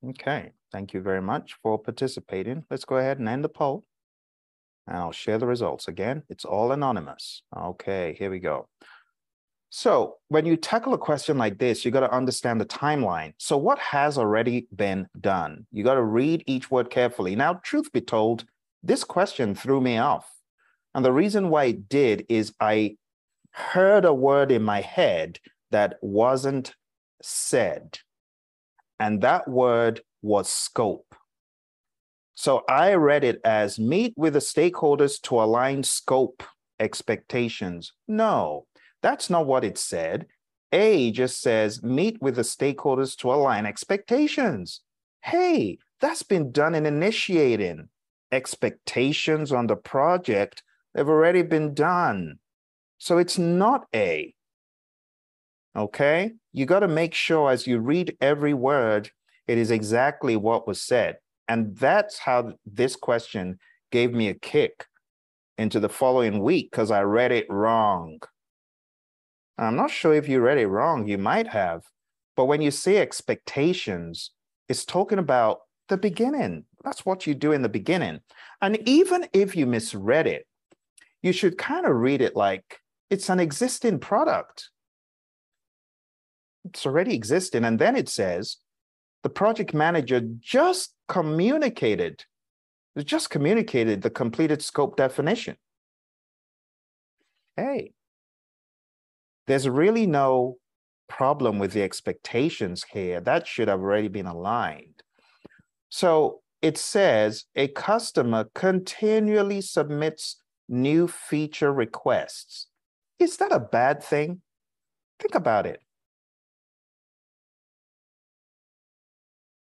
Okay. 0.04 0.52
Thank 0.74 0.92
you 0.92 1.00
very 1.00 1.22
much 1.22 1.54
for 1.62 1.78
participating. 1.78 2.64
Let's 2.68 2.84
go 2.84 2.96
ahead 2.96 3.20
and 3.20 3.28
end 3.28 3.44
the 3.44 3.48
poll. 3.48 3.84
And 4.88 4.96
I'll 4.96 5.12
share 5.12 5.38
the 5.38 5.46
results 5.46 5.86
again. 5.86 6.24
It's 6.28 6.44
all 6.44 6.72
anonymous. 6.72 7.42
Okay, 7.56 8.16
here 8.18 8.28
we 8.28 8.40
go. 8.40 8.68
So 9.70 10.16
when 10.30 10.46
you 10.46 10.56
tackle 10.56 10.92
a 10.92 10.98
question 10.98 11.38
like 11.38 11.58
this, 11.58 11.84
you 11.84 11.92
got 11.92 12.00
to 12.00 12.12
understand 12.12 12.60
the 12.60 12.66
timeline. 12.66 13.34
So 13.38 13.56
what 13.56 13.78
has 13.78 14.18
already 14.18 14.66
been 14.74 15.06
done? 15.20 15.64
You 15.70 15.84
got 15.84 15.94
to 15.94 16.02
read 16.02 16.42
each 16.48 16.72
word 16.72 16.90
carefully. 16.90 17.36
Now, 17.36 17.54
truth 17.62 17.92
be 17.92 18.00
told, 18.00 18.44
this 18.82 19.04
question 19.04 19.54
threw 19.54 19.80
me 19.80 19.98
off. 19.98 20.28
And 20.92 21.04
the 21.04 21.12
reason 21.12 21.50
why 21.50 21.66
it 21.66 21.88
did 21.88 22.26
is 22.28 22.52
I 22.58 22.96
heard 23.52 24.04
a 24.04 24.12
word 24.12 24.50
in 24.50 24.64
my 24.64 24.80
head 24.80 25.38
that 25.70 25.98
wasn't 26.02 26.74
said. 27.22 28.00
And 28.98 29.20
that 29.20 29.46
word 29.46 30.00
was 30.24 30.48
scope. 30.48 31.14
So 32.34 32.62
I 32.68 32.94
read 32.94 33.22
it 33.22 33.40
as 33.44 33.78
meet 33.78 34.14
with 34.16 34.32
the 34.32 34.40
stakeholders 34.40 35.20
to 35.22 35.40
align 35.40 35.82
scope 35.82 36.42
expectations. 36.80 37.92
No, 38.08 38.66
that's 39.02 39.30
not 39.30 39.46
what 39.46 39.64
it 39.64 39.78
said. 39.78 40.26
A 40.72 41.12
just 41.12 41.40
says 41.40 41.82
meet 41.82 42.20
with 42.20 42.34
the 42.34 42.42
stakeholders 42.42 43.16
to 43.18 43.32
align 43.32 43.66
expectations. 43.66 44.80
Hey, 45.22 45.78
that's 46.00 46.24
been 46.24 46.50
done 46.50 46.74
in 46.74 46.86
initiating. 46.86 47.88
Expectations 48.32 49.52
on 49.52 49.68
the 49.68 49.76
project 49.76 50.64
They've 50.94 51.08
already 51.08 51.42
been 51.42 51.74
done. 51.74 52.38
So 52.98 53.18
it's 53.18 53.36
not 53.36 53.86
A. 53.94 54.34
Okay? 55.76 56.32
You 56.52 56.66
got 56.66 56.80
to 56.80 56.88
make 56.88 57.14
sure 57.14 57.50
as 57.50 57.66
you 57.66 57.80
read 57.80 58.16
every 58.20 58.54
word, 58.54 59.10
it 59.46 59.58
is 59.58 59.70
exactly 59.70 60.36
what 60.36 60.66
was 60.66 60.80
said. 60.80 61.16
And 61.48 61.76
that's 61.76 62.18
how 62.18 62.54
this 62.64 62.96
question 62.96 63.58
gave 63.92 64.12
me 64.12 64.28
a 64.28 64.34
kick 64.34 64.86
into 65.58 65.78
the 65.78 65.88
following 65.88 66.42
week 66.42 66.70
because 66.70 66.90
I 66.90 67.02
read 67.02 67.32
it 67.32 67.46
wrong. 67.48 68.20
I'm 69.58 69.76
not 69.76 69.90
sure 69.90 70.14
if 70.14 70.28
you 70.28 70.40
read 70.40 70.58
it 70.58 70.66
wrong. 70.66 71.06
You 71.06 71.18
might 71.18 71.46
have. 71.48 71.82
But 72.36 72.46
when 72.46 72.60
you 72.60 72.70
say 72.70 72.98
expectations, 72.98 74.32
it's 74.68 74.84
talking 74.84 75.18
about 75.18 75.60
the 75.88 75.96
beginning. 75.96 76.64
That's 76.82 77.06
what 77.06 77.26
you 77.26 77.34
do 77.34 77.52
in 77.52 77.62
the 77.62 77.68
beginning. 77.68 78.20
And 78.60 78.78
even 78.88 79.28
if 79.32 79.54
you 79.54 79.66
misread 79.66 80.26
it, 80.26 80.46
you 81.22 81.32
should 81.32 81.56
kind 81.56 81.86
of 81.86 81.96
read 81.96 82.20
it 82.20 82.34
like 82.34 82.80
it's 83.10 83.28
an 83.28 83.38
existing 83.38 84.00
product. 84.00 84.70
It's 86.64 86.84
already 86.84 87.14
existing. 87.14 87.64
And 87.64 87.78
then 87.78 87.94
it 87.94 88.08
says 88.08 88.56
the 89.24 89.30
project 89.30 89.72
manager 89.72 90.20
just 90.38 90.94
communicated, 91.08 92.24
just 92.98 93.30
communicated 93.30 94.02
the 94.02 94.10
completed 94.10 94.60
scope 94.62 94.96
definition. 94.96 95.56
Hey, 97.56 97.92
there's 99.46 99.66
really 99.66 100.06
no 100.06 100.58
problem 101.08 101.58
with 101.58 101.72
the 101.72 101.82
expectations 101.82 102.84
here. 102.92 103.18
That 103.18 103.46
should 103.46 103.68
have 103.68 103.80
already 103.80 104.08
been 104.08 104.26
aligned. 104.26 105.02
So 105.88 106.42
it 106.60 106.76
says 106.76 107.46
a 107.56 107.68
customer 107.68 108.50
continually 108.54 109.62
submits 109.62 110.36
new 110.68 111.08
feature 111.08 111.72
requests. 111.72 112.66
Is 113.18 113.38
that 113.38 113.52
a 113.52 113.60
bad 113.60 114.02
thing? 114.02 114.42
Think 115.18 115.34
about 115.34 115.64
it. 115.64 115.80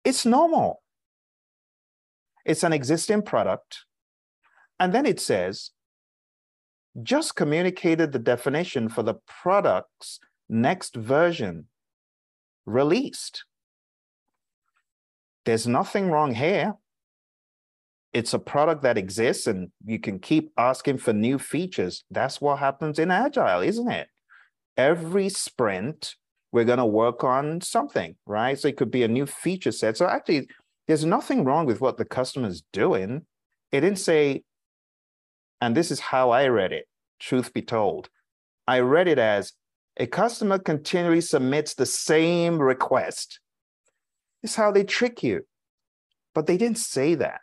It's 0.07 0.25
normal. 0.25 0.83
It's 2.45 2.63
an 2.63 2.73
existing 2.73 3.23
product. 3.23 3.79
And 4.79 4.93
then 4.95 5.05
it 5.05 5.19
says 5.19 5.73
just 7.03 7.35
communicated 7.35 8.13
the 8.13 8.21
definition 8.21 8.89
for 8.89 9.03
the 9.03 9.17
product's 9.43 10.21
next 10.49 10.95
version 10.95 11.67
released. 12.67 13.45
There's 15.45 15.67
nothing 15.67 16.13
wrong 16.13 16.35
here. 16.35 16.75
It's 18.13 18.33
a 18.33 18.39
product 18.39 18.85
that 18.85 18.97
exists 18.97 19.49
and 19.49 19.73
you 19.85 19.99
can 19.99 20.21
keep 20.21 20.53
asking 20.57 20.99
for 20.99 21.13
new 21.15 21.41
features. 21.41 22.05
That's 22.13 22.41
what 22.41 22.61
happens 22.61 23.01
in 23.01 23.11
Agile, 23.11 23.63
isn't 23.63 23.91
it? 23.91 24.07
Every 24.77 25.31
sprint, 25.31 26.15
we're 26.57 26.65
going 26.65 26.79
to 26.79 26.87
work 26.87 27.23
on 27.23 27.61
something, 27.61 28.17
right? 28.27 28.59
So 28.59 28.67
it 28.67 28.77
could 28.77 28.91
be 28.91 29.05
a 29.05 29.09
new 29.09 29.27
feature 29.27 29.71
set. 29.71 29.97
So 29.97 30.09
actually, 30.09 30.49
there's 30.89 31.05
nothing 31.05 31.45
wrong 31.45 31.67
with 31.67 31.81
what 31.81 31.97
the 31.97 32.05
customer's 32.05 32.63
doing. 32.73 33.23
It 33.71 33.83
didn't 33.83 33.99
say 34.01 34.43
and 35.61 35.77
this 35.77 35.91
is 35.91 36.01
how 36.01 36.31
I 36.31 36.49
read 36.49 36.73
it, 36.73 36.87
truth 37.19 37.53
be 37.53 37.63
told. 37.63 38.09
I 38.67 38.81
read 38.81 39.09
it 39.09 39.19
as 39.19 39.53
a 39.97 40.07
customer 40.07 40.59
continually 40.59 41.23
submits 41.23 41.75
the 41.75 41.87
same 41.87 42.59
request. 42.59 43.41
Is 44.43 44.55
how 44.55 44.71
they 44.71 44.85
trick 44.85 45.23
you. 45.23 45.43
But 46.35 46.47
they 46.47 46.59
didn't 46.59 46.79
say 46.79 47.15
that. 47.15 47.41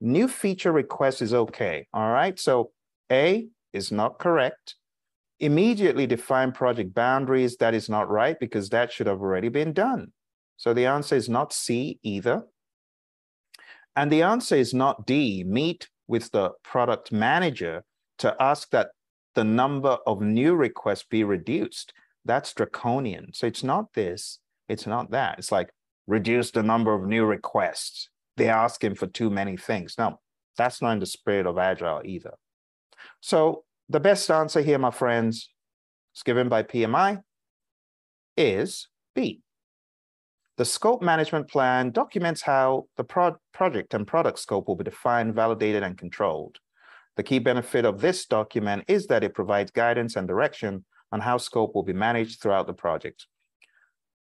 New 0.00 0.28
feature 0.28 0.72
request 0.72 1.22
is 1.22 1.32
okay. 1.32 1.86
All 1.94 2.10
right. 2.10 2.38
So 2.38 2.70
A 3.10 3.48
is 3.72 3.90
not 3.90 4.18
correct. 4.18 4.74
Immediately 5.40 6.06
define 6.06 6.52
project 6.52 6.94
boundaries. 6.94 7.56
That 7.56 7.74
is 7.74 7.88
not 7.88 8.08
right 8.10 8.38
because 8.38 8.68
that 8.70 8.92
should 8.92 9.06
have 9.06 9.20
already 9.20 9.48
been 9.48 9.72
done. 9.72 10.12
So 10.56 10.72
the 10.72 10.86
answer 10.86 11.16
is 11.16 11.28
not 11.28 11.52
C 11.52 11.98
either. 12.02 12.44
And 13.96 14.10
the 14.10 14.22
answer 14.22 14.56
is 14.56 14.74
not 14.74 15.06
D, 15.06 15.44
meet 15.44 15.88
with 16.06 16.30
the 16.32 16.50
product 16.62 17.12
manager 17.12 17.84
to 18.18 18.34
ask 18.40 18.70
that 18.70 18.90
the 19.34 19.44
number 19.44 19.98
of 20.06 20.20
new 20.20 20.54
requests 20.54 21.04
be 21.08 21.24
reduced. 21.24 21.92
That's 22.24 22.52
draconian. 22.52 23.32
So 23.34 23.46
it's 23.46 23.64
not 23.64 23.92
this, 23.94 24.38
it's 24.68 24.86
not 24.86 25.10
that. 25.10 25.38
It's 25.38 25.52
like 25.52 25.70
reduce 26.06 26.50
the 26.50 26.62
number 26.62 26.94
of 26.94 27.06
new 27.06 27.24
requests. 27.24 28.08
They're 28.36 28.54
asking 28.54 28.96
for 28.96 29.06
too 29.06 29.30
many 29.30 29.56
things. 29.56 29.96
No, 29.98 30.20
that's 30.56 30.80
not 30.80 30.92
in 30.92 30.98
the 30.98 31.06
spirit 31.06 31.46
of 31.46 31.58
Agile 31.58 32.02
either. 32.04 32.34
So 33.20 33.64
the 33.88 34.00
best 34.00 34.30
answer 34.30 34.60
here, 34.62 34.78
my 34.78 34.90
friends, 34.90 35.50
is 36.14 36.22
given 36.22 36.48
by 36.48 36.62
PMI 36.62 37.22
is 38.36 38.88
B. 39.14 39.42
The 40.56 40.64
scope 40.64 41.02
management 41.02 41.48
plan 41.48 41.90
documents 41.90 42.42
how 42.42 42.86
the 42.96 43.04
pro 43.04 43.36
project 43.52 43.92
and 43.92 44.06
product 44.06 44.38
scope 44.38 44.68
will 44.68 44.76
be 44.76 44.84
defined, 44.84 45.34
validated, 45.34 45.82
and 45.82 45.98
controlled. 45.98 46.58
The 47.16 47.22
key 47.22 47.38
benefit 47.38 47.84
of 47.84 48.00
this 48.00 48.26
document 48.26 48.84
is 48.88 49.06
that 49.08 49.24
it 49.24 49.34
provides 49.34 49.70
guidance 49.70 50.16
and 50.16 50.26
direction 50.26 50.84
on 51.12 51.20
how 51.20 51.38
scope 51.38 51.74
will 51.74 51.82
be 51.82 51.92
managed 51.92 52.40
throughout 52.40 52.66
the 52.66 52.72
project. 52.72 53.26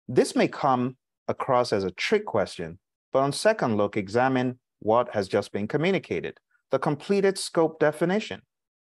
This 0.09 0.35
may 0.35 0.49
come 0.49 0.97
across 1.29 1.73
as 1.73 1.85
a 1.85 1.91
trick 1.91 2.27
question, 2.27 2.79
but 3.13 3.21
on 3.21 3.33
second 3.33 3.77
look, 3.77 3.97
examine 3.97 4.59
what 4.81 5.15
has 5.15 5.29
just 5.29 5.53
been 5.53 5.69
communicated, 5.69 6.39
the 6.71 6.79
completed 6.79 7.39
scope 7.39 7.79
definition. 7.79 8.43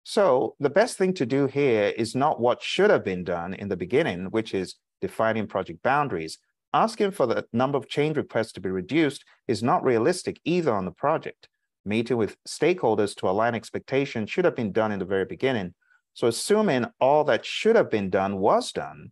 So 0.02 0.56
the 0.58 0.70
best 0.70 0.96
thing 0.96 1.14
to 1.14 1.26
do 1.26 1.46
here 1.46 1.92
is 1.96 2.14
not 2.14 2.40
what 2.40 2.62
should 2.62 2.90
have 2.90 3.04
been 3.04 3.24
done 3.24 3.54
in 3.54 3.68
the 3.68 3.76
beginning, 3.76 4.26
which 4.26 4.54
is 4.54 4.76
defining 5.00 5.46
project 5.46 5.82
boundaries, 5.82 6.38
Asking 6.72 7.10
for 7.10 7.26
the 7.26 7.46
number 7.52 7.76
of 7.76 7.88
change 7.88 8.16
requests 8.16 8.52
to 8.52 8.60
be 8.60 8.70
reduced 8.70 9.24
is 9.48 9.62
not 9.62 9.82
realistic 9.82 10.40
either 10.44 10.72
on 10.72 10.84
the 10.84 10.92
project. 10.92 11.48
Meeting 11.84 12.16
with 12.16 12.36
stakeholders 12.46 13.14
to 13.16 13.28
align 13.28 13.54
expectations 13.54 14.30
should 14.30 14.44
have 14.44 14.54
been 14.54 14.70
done 14.70 14.92
in 14.92 15.00
the 15.00 15.04
very 15.04 15.24
beginning. 15.24 15.74
So 16.14 16.28
assuming 16.28 16.86
all 17.00 17.24
that 17.24 17.44
should 17.44 17.74
have 17.74 17.90
been 17.90 18.10
done 18.10 18.38
was 18.38 18.70
done, 18.70 19.10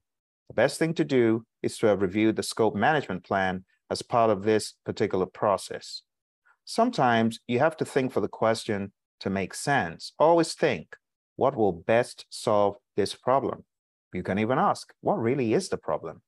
the 0.48 0.54
best 0.54 0.78
thing 0.78 0.94
to 0.94 1.04
do 1.04 1.44
is 1.62 1.76
to 1.78 1.86
have 1.86 2.02
reviewed 2.02 2.36
the 2.36 2.42
scope 2.42 2.76
management 2.76 3.24
plan 3.24 3.64
as 3.90 4.02
part 4.02 4.30
of 4.30 4.44
this 4.44 4.74
particular 4.84 5.26
process. 5.26 6.02
Sometimes 6.64 7.40
you 7.48 7.58
have 7.58 7.76
to 7.78 7.84
think 7.84 8.12
for 8.12 8.20
the 8.20 8.28
question 8.28 8.92
to 9.20 9.30
make 9.30 9.54
sense. 9.54 10.12
Always 10.18 10.54
think, 10.54 10.96
what 11.36 11.56
will 11.56 11.72
best 11.72 12.26
solve 12.30 12.76
this 12.96 13.14
problem? 13.14 13.64
You 14.12 14.22
can 14.22 14.38
even 14.38 14.58
ask, 14.58 14.92
what 15.00 15.20
really 15.20 15.54
is 15.54 15.68
the 15.68 15.76
problem? 15.76 16.22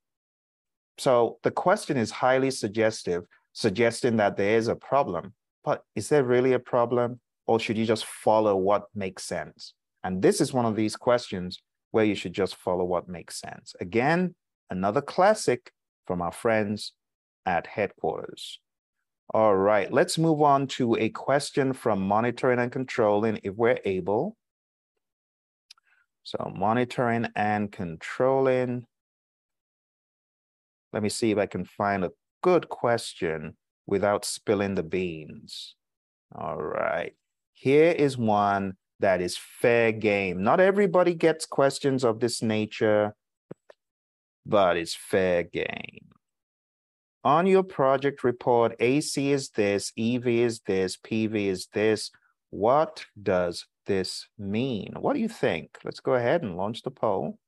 So 0.99 1.38
the 1.43 1.51
question 1.51 1.97
is 1.97 2.11
highly 2.11 2.51
suggestive, 2.51 3.24
suggesting 3.53 4.16
that 4.16 4.36
there 4.36 4.57
is 4.57 4.68
a 4.68 4.76
problem. 4.76 5.34
But 5.64 5.82
is 5.95 6.09
there 6.09 6.24
really 6.24 6.53
a 6.53 6.59
problem? 6.59 7.20
Or 7.47 7.59
should 7.59 7.78
you 7.78 7.86
just 7.86 8.05
follow 8.05 8.57
what 8.57 8.84
makes 8.95 9.24
sense? 9.24 9.74
And 10.05 10.22
this 10.22 10.41
is 10.41 10.53
one 10.53 10.66
of 10.66 10.76
these 10.76 10.97
questions 10.97 11.59
where 11.91 12.05
you 12.05 12.14
should 12.14 12.32
just 12.32 12.55
follow 12.55 12.84
what 12.84 13.09
makes 13.09 13.41
sense. 13.41 13.74
Again, 13.80 14.34
another 14.70 15.01
classic 15.01 15.72
from 16.07 16.22
our 16.22 16.32
friends 16.32 16.93
at 17.47 17.66
headquarters. 17.66 18.61
All 19.33 19.57
right, 19.57 19.93
let's 19.93 20.18
move 20.18 20.43
on 20.43 20.66
to 20.68 20.97
a 20.97 21.09
question 21.09 21.72
from 21.72 22.01
monitoring 22.01 22.59
and 22.59 22.72
controlling 22.72 23.39
if 23.45 23.55
we're 23.55 23.78
able. 23.85 24.37
So 26.24 26.53
monitoring 26.53 27.28
and 27.37 27.70
controlling. 27.70 28.87
Let 30.93 31.05
me 31.05 31.09
see 31.09 31.31
if 31.31 31.39
I 31.39 31.47
can 31.47 31.64
find 31.64 32.05
a 32.05 32.11
good 32.43 32.68
question 32.68 33.57
without 33.87 34.24
spilling 34.24 34.74
the 34.74 34.83
beans. 34.83 35.76
All 36.35 36.61
right, 36.61 37.14
Here 37.53 37.91
is 37.91 38.16
one 38.16 38.74
that 38.99 39.20
is 39.20 39.37
fair 39.37 39.93
game. 39.93 40.43
Not 40.43 40.61
everybody 40.61 41.14
gets 41.14 41.47
questions 41.47 42.05
of 42.05 42.20
this 42.20 42.43
nature, 42.43 43.14
but 44.45 44.76
it's 44.76 44.95
fair 44.95 45.45
game. 45.45 46.11
On 47.23 47.47
your 47.47 47.62
project 47.62 48.25
report, 48.25 48.75
AC 48.81 49.31
is 49.31 49.51
this, 49.51 49.93
EV 49.99 50.27
is 50.27 50.61
this, 50.61 50.97
PV 50.97 51.47
is 51.47 51.68
this. 51.75 52.11
What 52.49 53.05
does 53.23 53.66
this 53.87 54.27
mean? 54.39 54.95
What 54.99 55.12
do 55.12 55.21
you 55.21 55.29
think? 55.29 55.79
Let's 55.85 56.01
go 56.01 56.14
ahead 56.14 56.43
and 56.43 56.57
launch 56.57 56.83
the 56.83 56.91
poll. 56.91 57.39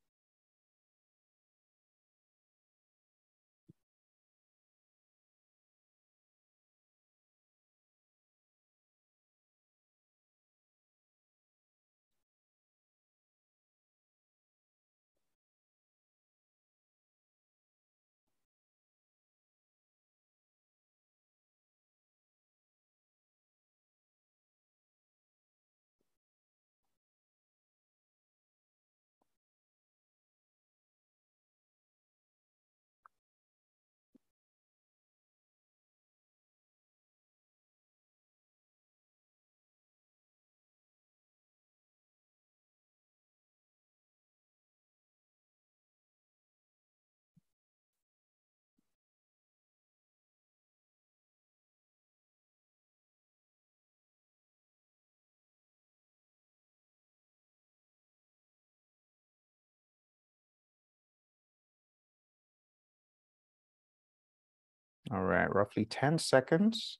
All 65.13 65.23
right, 65.23 65.53
roughly 65.55 65.85
10 65.85 66.19
seconds. 66.19 66.99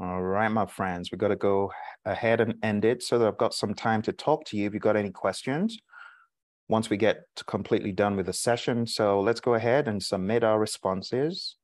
All 0.00 0.20
right, 0.20 0.48
my 0.48 0.66
friends, 0.66 1.12
we 1.12 1.18
got 1.18 1.28
to 1.28 1.36
go 1.36 1.70
ahead 2.04 2.40
and 2.40 2.54
end 2.64 2.84
it 2.84 3.04
so 3.04 3.20
that 3.20 3.28
I've 3.28 3.38
got 3.38 3.54
some 3.54 3.72
time 3.72 4.02
to 4.02 4.12
talk 4.12 4.44
to 4.46 4.56
you 4.56 4.66
if 4.66 4.72
you've 4.72 4.82
got 4.82 4.96
any 4.96 5.10
questions 5.10 5.78
once 6.68 6.90
we 6.90 6.96
get 6.96 7.18
completely 7.46 7.92
done 7.92 8.16
with 8.16 8.26
the 8.26 8.32
session. 8.32 8.84
So 8.84 9.20
let's 9.20 9.40
go 9.40 9.54
ahead 9.54 9.86
and 9.86 10.02
submit 10.02 10.42
our 10.42 10.58
responses. 10.58 11.56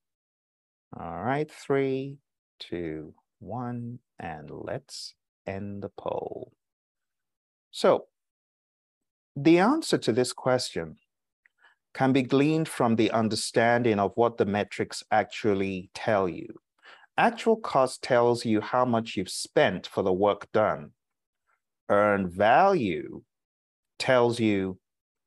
All 0.97 1.21
right, 1.21 1.51
three, 1.51 2.19
two, 2.61 3.15
one, 3.41 3.99
and 4.21 4.51
let's 4.53 5.15
end 5.47 5.83
the 5.83 5.89
poll. 5.89 6.53
So 7.73 8.05
the 9.45 9.59
answer 9.59 9.99
to 9.99 10.13
this 10.13 10.33
question 10.33 10.97
can 11.95 12.13
be 12.13 12.23
gleaned 12.23 12.69
from 12.69 12.97
the 12.97 13.11
understanding 13.13 13.99
of 13.99 14.13
what 14.17 14.37
the 14.37 14.45
metrics 14.45 15.03
actually 15.11 15.91
tell 15.95 16.29
you. 16.29 16.49
Actual 17.17 17.57
cost 17.57 18.03
tells 18.03 18.45
you 18.45 18.61
how 18.61 18.85
much 18.85 19.17
you've 19.17 19.31
spent 19.31 19.87
for 19.87 20.03
the 20.03 20.13
work 20.13 20.51
done. 20.53 20.91
Earned 21.89 22.31
value 22.31 23.23
tells 23.99 24.39
you 24.39 24.79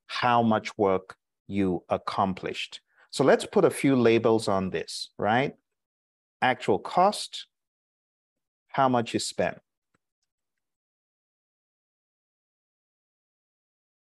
how 0.07 0.41
much 0.41 0.77
work 0.77 1.15
you 1.47 1.83
accomplished. 1.89 2.81
So 3.11 3.23
let's 3.23 3.45
put 3.45 3.65
a 3.65 3.69
few 3.69 3.95
labels 3.95 4.47
on 4.47 4.69
this, 4.69 5.09
right? 5.17 5.53
Actual 6.41 6.79
cost, 6.79 7.47
how 8.69 8.87
much 8.87 9.13
you 9.13 9.19
spent. 9.19 9.59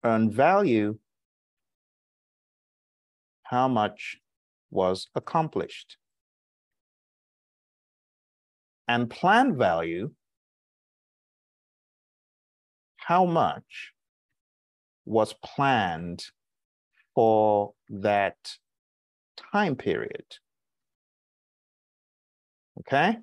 Earned 0.04 0.32
value, 0.32 0.98
how 3.44 3.68
much 3.68 4.18
was 4.70 5.08
accomplished. 5.14 5.96
And 8.86 9.08
planned 9.08 9.56
value, 9.56 10.12
how 12.96 13.24
much 13.24 13.92
was 15.06 15.34
planned 15.44 16.24
for 17.14 17.72
that 17.88 18.36
time 19.52 19.76
period. 19.76 20.24
Okay, 22.80 23.18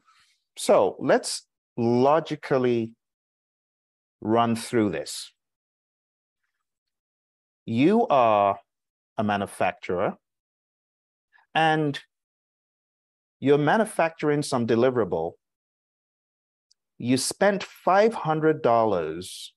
so 0.58 0.96
let's 1.00 1.46
logically 1.78 2.92
run 4.22 4.56
through 4.56 4.92
this 4.92 5.32
you 7.66 8.08
are 8.08 8.60
a 9.18 9.24
manufacturer 9.24 10.18
and 11.54 12.00
you're 13.40 13.58
manufacturing 13.58 14.44
some 14.44 14.68
deliverable. 14.68 15.34
You 16.98 17.18
spent 17.18 17.66
$500 17.86 19.50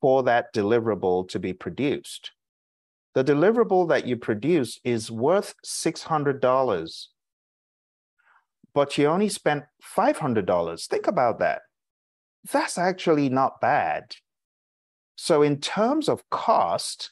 for 0.00 0.22
that 0.22 0.54
deliverable 0.54 1.28
to 1.28 1.38
be 1.38 1.52
produced. 1.52 2.32
The 3.14 3.24
deliverable 3.24 3.88
that 3.88 4.06
you 4.06 4.16
produce 4.16 4.80
is 4.84 5.10
worth 5.10 5.54
$600, 5.64 7.06
but 8.74 8.96
you 8.96 9.06
only 9.06 9.28
spent 9.28 9.64
$500. 9.96 10.86
Think 10.86 11.06
about 11.06 11.38
that. 11.40 11.62
That's 12.50 12.78
actually 12.78 13.28
not 13.28 13.60
bad. 13.60 14.14
So 15.20 15.42
in 15.42 15.60
terms 15.60 16.08
of 16.08 16.22
cost, 16.30 17.10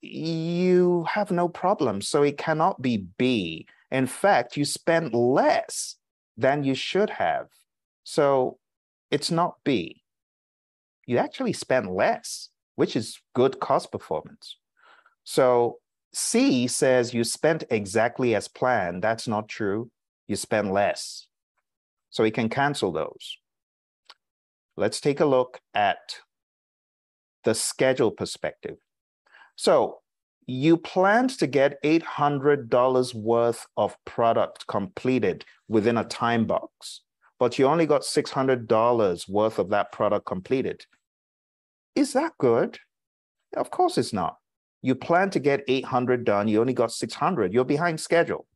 you 0.00 1.04
have 1.10 1.32
no 1.32 1.48
problem. 1.48 2.00
So 2.00 2.22
it 2.22 2.38
cannot 2.38 2.80
be 2.80 3.08
B. 3.18 3.66
In 3.90 4.06
fact, 4.06 4.56
you 4.56 4.64
spend 4.64 5.12
less 5.12 5.96
than 6.36 6.62
you 6.62 6.76
should 6.76 7.10
have. 7.10 7.48
So 8.04 8.58
it's 9.10 9.32
not 9.32 9.56
B. 9.64 10.02
You 11.06 11.18
actually 11.18 11.52
spend 11.52 11.90
less, 11.90 12.50
which 12.76 12.94
is 12.94 13.18
good 13.34 13.58
cost 13.58 13.90
performance. 13.90 14.56
So 15.24 15.78
C 16.12 16.68
says 16.68 17.12
you 17.12 17.24
spent 17.24 17.64
exactly 17.68 18.36
as 18.36 18.46
planned. 18.46 19.02
That's 19.02 19.26
not 19.26 19.48
true. 19.48 19.90
You 20.28 20.36
spend 20.36 20.72
less. 20.72 21.26
So 22.10 22.22
we 22.22 22.30
can 22.30 22.48
cancel 22.48 22.92
those. 22.92 23.38
Let's 24.76 25.00
take 25.00 25.18
a 25.18 25.26
look 25.26 25.60
at 25.74 25.98
the 27.44 27.54
schedule 27.54 28.10
perspective. 28.10 28.76
So 29.56 30.00
you 30.46 30.76
planned 30.76 31.30
to 31.38 31.46
get 31.46 31.82
$800 31.82 33.14
worth 33.14 33.66
of 33.76 33.96
product 34.04 34.66
completed 34.66 35.44
within 35.68 35.96
a 35.96 36.04
time 36.04 36.46
box, 36.46 37.00
but 37.38 37.58
you 37.58 37.66
only 37.66 37.86
got 37.86 38.02
$600 38.02 39.28
worth 39.28 39.58
of 39.58 39.70
that 39.70 39.92
product 39.92 40.26
completed. 40.26 40.84
Is 41.94 42.12
that 42.12 42.32
good? 42.38 42.78
Of 43.56 43.70
course 43.70 43.96
it's 43.96 44.12
not. 44.12 44.36
You 44.82 44.94
plan 44.94 45.30
to 45.30 45.38
get 45.38 45.64
800 45.66 46.24
done, 46.24 46.48
you 46.48 46.60
only 46.60 46.74
got 46.74 46.92
600, 46.92 47.54
you're 47.54 47.64
behind 47.64 48.00
schedule. 48.00 48.46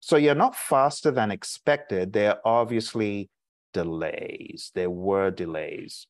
So 0.00 0.16
you're 0.16 0.34
not 0.34 0.56
faster 0.56 1.12
than 1.12 1.30
expected. 1.30 2.12
There 2.12 2.32
are 2.32 2.40
obviously 2.44 3.30
delays. 3.72 4.72
There 4.74 4.90
were 4.90 5.30
delays. 5.30 6.08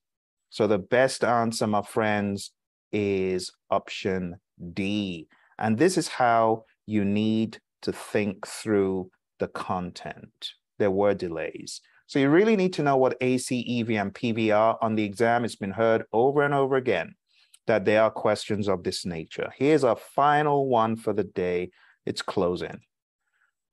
So 0.52 0.66
the 0.66 0.78
best 0.78 1.24
answer, 1.24 1.66
my 1.66 1.80
friends, 1.80 2.52
is 2.92 3.50
option 3.70 4.36
D. 4.74 5.26
And 5.58 5.78
this 5.78 5.96
is 5.96 6.08
how 6.08 6.64
you 6.84 7.06
need 7.06 7.58
to 7.80 7.90
think 7.90 8.46
through 8.46 9.10
the 9.38 9.48
content. 9.48 10.50
There 10.78 10.90
were 10.90 11.14
delays. 11.14 11.80
So 12.06 12.18
you 12.18 12.28
really 12.28 12.54
need 12.54 12.74
to 12.74 12.82
know 12.82 12.98
what 12.98 13.16
AC, 13.22 13.80
EV, 13.80 13.92
and 13.92 14.12
PV 14.12 14.54
are 14.54 14.76
on 14.82 14.94
the 14.94 15.04
exam. 15.04 15.46
It's 15.46 15.56
been 15.56 15.70
heard 15.70 16.04
over 16.12 16.42
and 16.42 16.52
over 16.52 16.76
again 16.76 17.14
that 17.66 17.86
there 17.86 18.02
are 18.02 18.10
questions 18.10 18.68
of 18.68 18.82
this 18.82 19.06
nature. 19.06 19.50
Here's 19.56 19.84
our 19.84 19.96
final 19.96 20.68
one 20.68 20.96
for 20.96 21.14
the 21.14 21.24
day. 21.24 21.70
It's 22.04 22.20
closing. 22.20 22.80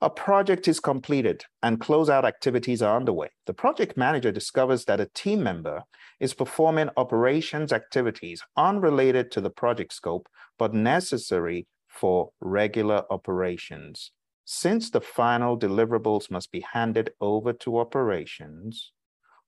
A 0.01 0.09
project 0.09 0.69
is 0.69 0.79
completed 0.79 1.43
and 1.61 1.81
closeout 1.81 2.23
activities 2.23 2.81
are 2.81 2.95
underway. 2.95 3.31
The 3.47 3.53
project 3.53 3.97
manager 3.97 4.31
discovers 4.31 4.85
that 4.85 5.01
a 5.01 5.09
team 5.13 5.43
member 5.43 5.83
is 6.21 6.33
performing 6.33 6.89
operations 6.95 7.73
activities 7.73 8.41
unrelated 8.55 9.29
to 9.31 9.41
the 9.41 9.49
project 9.49 9.91
scope, 9.91 10.29
but 10.57 10.73
necessary 10.73 11.67
for 11.89 12.29
regular 12.39 13.03
operations. 13.09 14.11
Since 14.45 14.89
the 14.89 15.01
final 15.01 15.59
deliverables 15.59 16.31
must 16.31 16.49
be 16.49 16.65
handed 16.71 17.11
over 17.19 17.51
to 17.53 17.79
operations, 17.79 18.93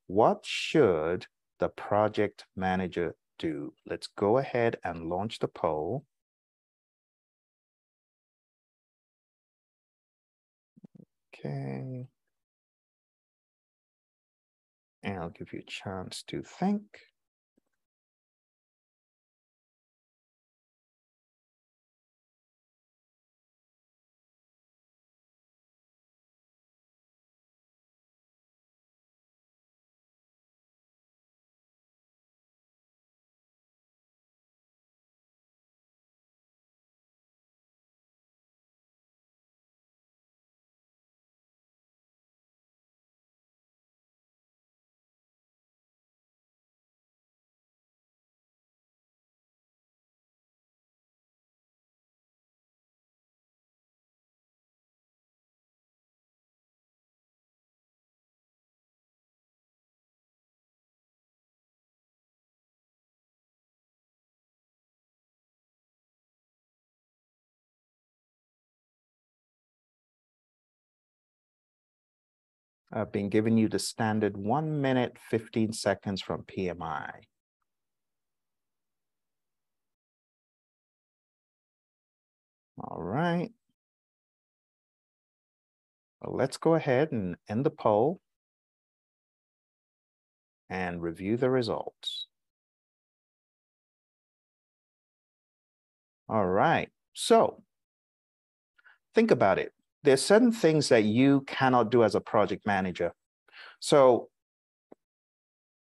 what 0.07 0.41
should 0.43 1.27
the 1.59 1.69
project 1.69 2.45
manager 2.57 3.15
do? 3.39 3.73
Let's 3.85 4.07
go 4.07 4.37
ahead 4.37 4.77
and 4.83 5.07
launch 5.07 5.39
the 5.39 5.47
poll. 5.47 6.03
Okay. 11.43 12.07
And 15.03 15.17
I'll 15.19 15.29
give 15.29 15.53
you 15.53 15.59
a 15.59 15.63
chance 15.63 16.23
to 16.27 16.43
think. 16.43 16.83
I've 72.93 73.11
been 73.11 73.29
giving 73.29 73.57
you 73.57 73.69
the 73.69 73.79
standard 73.79 74.35
one 74.35 74.81
minute, 74.81 75.17
15 75.29 75.73
seconds 75.73 76.21
from 76.21 76.43
PMI. 76.43 77.21
All 82.77 83.01
right. 83.01 83.51
Well, 86.21 86.35
let's 86.35 86.57
go 86.57 86.75
ahead 86.75 87.11
and 87.11 87.35
end 87.49 87.65
the 87.65 87.71
poll 87.71 88.19
and 90.69 91.01
review 91.01 91.37
the 91.37 91.49
results. 91.49 92.27
All 96.29 96.45
right, 96.45 96.89
so 97.13 97.61
think 99.13 99.31
about 99.31 99.59
it 99.59 99.73
there's 100.03 100.21
certain 100.21 100.51
things 100.51 100.89
that 100.89 101.03
you 101.03 101.41
cannot 101.41 101.91
do 101.91 102.03
as 102.03 102.15
a 102.15 102.21
project 102.21 102.65
manager. 102.65 103.13
So 103.79 104.29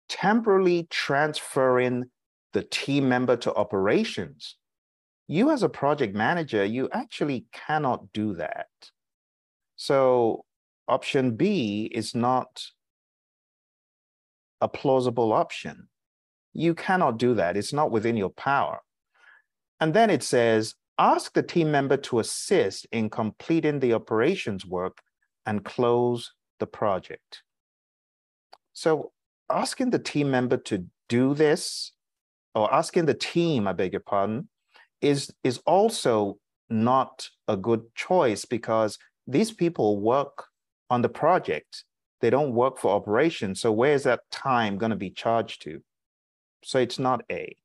temporarily 0.09 0.87
transferring 0.89 2.05
the 2.53 2.63
team 2.63 3.09
member 3.09 3.35
to 3.37 3.53
operations, 3.53 4.57
you 5.27 5.49
as 5.49 5.63
a 5.63 5.69
project 5.69 6.15
manager, 6.15 6.63
you 6.63 6.89
actually 6.91 7.45
cannot 7.51 8.13
do 8.13 8.35
that. 8.35 8.67
So 9.75 10.45
option 10.87 11.35
B 11.35 11.89
is 11.91 12.13
not 12.13 12.63
a 14.61 14.67
plausible 14.67 15.33
option. 15.33 15.87
You 16.53 16.73
cannot 16.75 17.17
do 17.17 17.33
that. 17.33 17.57
It's 17.57 17.73
not 17.73 17.91
within 17.91 18.15
your 18.15 18.29
power. 18.29 18.79
And 19.79 19.93
then 19.93 20.09
it 20.09 20.23
says, 20.23 20.75
Ask 20.97 21.33
the 21.33 21.43
team 21.43 21.71
member 21.71 21.97
to 21.97 22.19
assist 22.19 22.87
in 22.91 23.09
completing 23.09 23.79
the 23.79 23.93
operations 23.93 24.65
work 24.65 25.01
and 25.45 25.65
close 25.65 26.33
the 26.59 26.67
project. 26.67 27.43
So 28.73 29.11
asking 29.49 29.89
the 29.89 29.99
team 29.99 30.31
member 30.31 30.57
to 30.57 30.85
do 31.09 31.33
this, 31.33 31.91
or 32.53 32.73
asking 32.73 33.05
the 33.05 33.13
team, 33.13 33.67
I 33.67 33.73
beg 33.73 33.91
your 33.91 33.99
pardon, 33.99 34.47
is, 35.01 35.33
is 35.43 35.59
also 35.65 36.37
not 36.69 37.29
a 37.47 37.57
good 37.57 37.93
choice 37.95 38.45
because 38.45 38.97
these 39.27 39.51
people 39.51 39.99
work 39.99 40.45
on 40.89 41.01
the 41.01 41.09
project. 41.09 41.83
They 42.21 42.29
don't 42.29 42.53
work 42.53 42.77
for 42.77 42.95
operations. 42.95 43.59
So 43.59 43.71
where 43.71 43.93
is 43.93 44.03
that 44.03 44.21
time 44.31 44.77
going 44.77 44.91
to 44.91 44.95
be 44.95 45.09
charged 45.09 45.61
to? 45.63 45.81
So 46.63 46.79
it's 46.79 46.97
not 46.97 47.23
A 47.29 47.55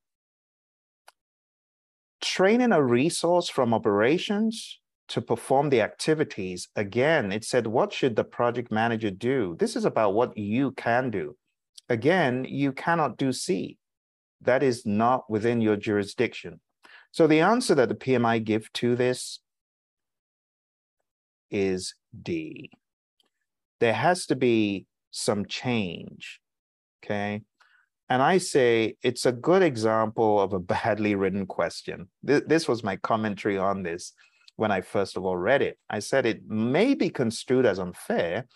training 2.21 2.73
a 2.73 2.83
resource 2.83 3.49
from 3.49 3.75
operations 3.75 4.79
to 5.09 5.21
perform 5.21 5.71
the 5.71 5.81
activities, 5.81 6.69
again, 6.77 7.33
it 7.33 7.45
said, 7.45 7.67
what 7.67 7.93
should 7.93 8.17
the 8.17 8.25
project 8.25 8.71
manager 8.71 9.11
do? 9.11 9.57
This 9.59 9.77
is 9.77 9.85
about 9.85 10.15
what 10.15 10.37
you 10.37 10.73
can 10.73 11.11
do. 11.11 11.37
Again, 11.89 12.47
you 12.49 12.73
cannot 12.73 13.17
do 13.17 13.33
C. 13.33 13.77
That 14.41 14.63
is 14.63 14.87
not 14.87 15.29
within 15.29 15.61
your 15.61 15.77
jurisdiction. 15.77 16.61
So 17.11 17.27
the 17.27 17.41
answer 17.41 17.75
that 17.75 17.89
the 17.89 17.95
PMI 17.97 18.43
give 18.45 18.73
to 18.75 18.95
this 18.95 19.41
is 21.51 21.95
D. 22.23 22.71
There 23.81 23.95
has 23.95 24.27
to 24.27 24.37
be 24.37 24.87
some 25.11 25.47
change, 25.47 26.41
okay? 27.03 27.43
And 28.11 28.21
I 28.21 28.39
say 28.39 28.97
it's 29.05 29.25
a 29.25 29.33
good 29.33 29.63
example 29.63 30.41
of 30.41 30.53
a 30.53 30.59
badly 30.59 31.15
written 31.15 31.47
question. 31.47 32.09
This 32.25 32.67
was 32.67 32.83
my 32.83 32.97
commentary 32.97 33.57
on 33.57 33.85
this 33.85 34.13
when 34.57 34.73
I 34.73 34.81
first 34.81 35.17
of 35.17 35.25
all 35.25 35.37
read 35.37 35.63
it. 35.63 35.79
I 35.89 36.01
said 36.01 36.27
it 36.27 36.43
may 36.49 36.95
be 36.95 37.09
construed 37.09 37.65
as 37.67 37.79
unfair, 37.79 38.47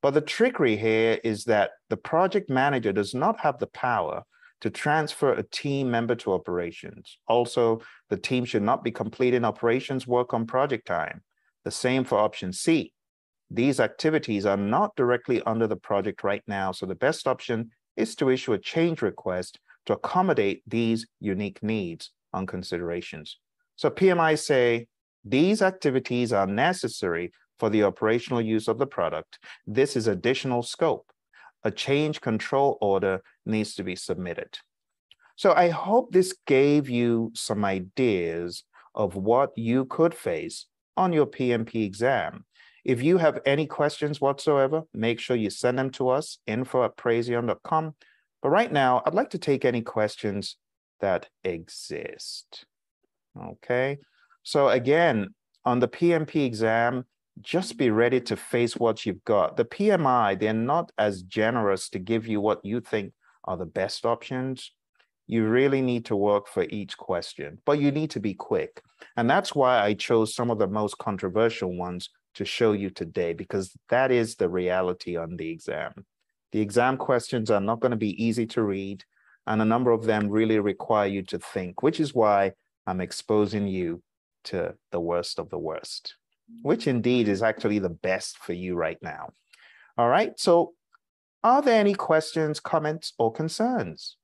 but 0.00 0.14
the 0.14 0.22
trickery 0.22 0.76
here 0.76 1.20
is 1.22 1.44
that 1.44 1.72
the 1.90 1.98
project 1.98 2.48
manager 2.48 2.92
does 2.92 3.14
not 3.14 3.38
have 3.40 3.58
the 3.58 3.66
power 3.66 4.22
to 4.62 4.70
transfer 4.70 5.34
a 5.34 5.42
team 5.42 5.90
member 5.90 6.14
to 6.14 6.32
operations. 6.32 7.18
Also, 7.28 7.82
the 8.08 8.16
team 8.16 8.46
should 8.46 8.62
not 8.62 8.82
be 8.82 8.90
completing 8.90 9.44
operations 9.44 10.06
work 10.06 10.32
on 10.32 10.46
project 10.46 10.86
time. 10.86 11.20
The 11.64 11.70
same 11.70 12.04
for 12.04 12.18
option 12.18 12.54
C. 12.54 12.94
These 13.50 13.80
activities 13.80 14.46
are 14.46 14.56
not 14.56 14.96
directly 14.96 15.42
under 15.42 15.66
the 15.66 15.76
project 15.76 16.24
right 16.24 16.42
now, 16.46 16.72
so 16.72 16.86
the 16.86 16.94
best 16.94 17.26
option 17.26 17.70
is 17.96 18.14
to 18.16 18.30
issue 18.30 18.52
a 18.52 18.58
change 18.58 19.02
request 19.02 19.58
to 19.86 19.94
accommodate 19.94 20.62
these 20.66 21.06
unique 21.20 21.62
needs 21.62 22.10
on 22.32 22.46
considerations. 22.46 23.38
So 23.76 23.90
PMI 23.90 24.38
say 24.38 24.86
these 25.24 25.62
activities 25.62 26.32
are 26.32 26.46
necessary 26.46 27.32
for 27.58 27.70
the 27.70 27.84
operational 27.84 28.40
use 28.40 28.68
of 28.68 28.78
the 28.78 28.86
product. 28.86 29.38
This 29.66 29.96
is 29.96 30.06
additional 30.06 30.62
scope. 30.62 31.06
A 31.64 31.70
change 31.70 32.20
control 32.20 32.76
order 32.80 33.22
needs 33.46 33.74
to 33.76 33.84
be 33.84 33.96
submitted. 33.96 34.58
So 35.36 35.52
I 35.52 35.70
hope 35.70 36.12
this 36.12 36.34
gave 36.46 36.88
you 36.88 37.32
some 37.34 37.64
ideas 37.64 38.64
of 38.94 39.16
what 39.16 39.50
you 39.56 39.86
could 39.86 40.14
face 40.14 40.66
on 40.96 41.12
your 41.12 41.26
PMP 41.26 41.84
exam 41.84 42.44
if 42.84 43.02
you 43.02 43.18
have 43.18 43.40
any 43.46 43.66
questions 43.66 44.20
whatsoever, 44.20 44.82
make 44.92 45.18
sure 45.18 45.36
you 45.36 45.50
send 45.50 45.78
them 45.78 45.90
to 45.90 46.10
us, 46.10 46.38
info 46.46 46.84
at 46.84 46.96
praizion.com. 46.96 47.94
But 48.42 48.50
right 48.50 48.70
now, 48.70 49.02
I'd 49.06 49.14
like 49.14 49.30
to 49.30 49.38
take 49.38 49.64
any 49.64 49.80
questions 49.80 50.56
that 51.00 51.28
exist. 51.42 52.66
Okay, 53.36 53.98
so 54.42 54.68
again, 54.68 55.34
on 55.64 55.80
the 55.80 55.88
PMP 55.88 56.44
exam, 56.44 57.06
just 57.40 57.76
be 57.76 57.90
ready 57.90 58.20
to 58.20 58.36
face 58.36 58.76
what 58.76 59.04
you've 59.04 59.24
got. 59.24 59.56
The 59.56 59.64
PMI, 59.64 60.38
they're 60.38 60.52
not 60.52 60.92
as 60.98 61.22
generous 61.22 61.88
to 61.90 61.98
give 61.98 62.26
you 62.26 62.40
what 62.40 62.64
you 62.64 62.80
think 62.80 63.12
are 63.44 63.56
the 63.56 63.66
best 63.66 64.06
options. 64.06 64.72
You 65.26 65.46
really 65.48 65.80
need 65.80 66.04
to 66.06 66.16
work 66.16 66.46
for 66.46 66.64
each 66.68 66.96
question, 66.98 67.58
but 67.64 67.80
you 67.80 67.90
need 67.90 68.10
to 68.10 68.20
be 68.20 68.34
quick. 68.34 68.82
And 69.16 69.28
that's 69.28 69.54
why 69.54 69.80
I 69.80 69.94
chose 69.94 70.34
some 70.34 70.50
of 70.50 70.58
the 70.58 70.68
most 70.68 70.98
controversial 70.98 71.74
ones 71.74 72.10
to 72.34 72.44
show 72.44 72.72
you 72.72 72.90
today 72.90 73.32
because 73.32 73.74
that 73.88 74.10
is 74.10 74.36
the 74.36 74.48
reality 74.48 75.16
on 75.16 75.36
the 75.36 75.50
exam. 75.50 75.92
The 76.52 76.60
exam 76.60 76.96
questions 76.96 77.50
are 77.50 77.60
not 77.60 77.80
going 77.80 77.90
to 77.90 77.96
be 77.96 78.22
easy 78.22 78.46
to 78.46 78.62
read, 78.62 79.04
and 79.46 79.60
a 79.60 79.64
number 79.64 79.90
of 79.90 80.04
them 80.04 80.28
really 80.28 80.58
require 80.58 81.08
you 81.08 81.22
to 81.22 81.38
think, 81.38 81.82
which 81.82 82.00
is 82.00 82.14
why 82.14 82.52
I'm 82.86 83.00
exposing 83.00 83.66
you 83.66 84.02
to 84.44 84.74
the 84.92 85.00
worst 85.00 85.38
of 85.38 85.50
the 85.50 85.58
worst, 85.58 86.14
which 86.62 86.86
indeed 86.86 87.28
is 87.28 87.42
actually 87.42 87.78
the 87.78 87.88
best 87.88 88.38
for 88.38 88.52
you 88.52 88.74
right 88.74 88.98
now. 89.02 89.30
All 89.98 90.08
right, 90.08 90.38
so 90.38 90.74
are 91.42 91.60
there 91.60 91.80
any 91.80 91.94
questions, 91.94 92.60
comments, 92.60 93.12
or 93.18 93.32
concerns? 93.32 94.16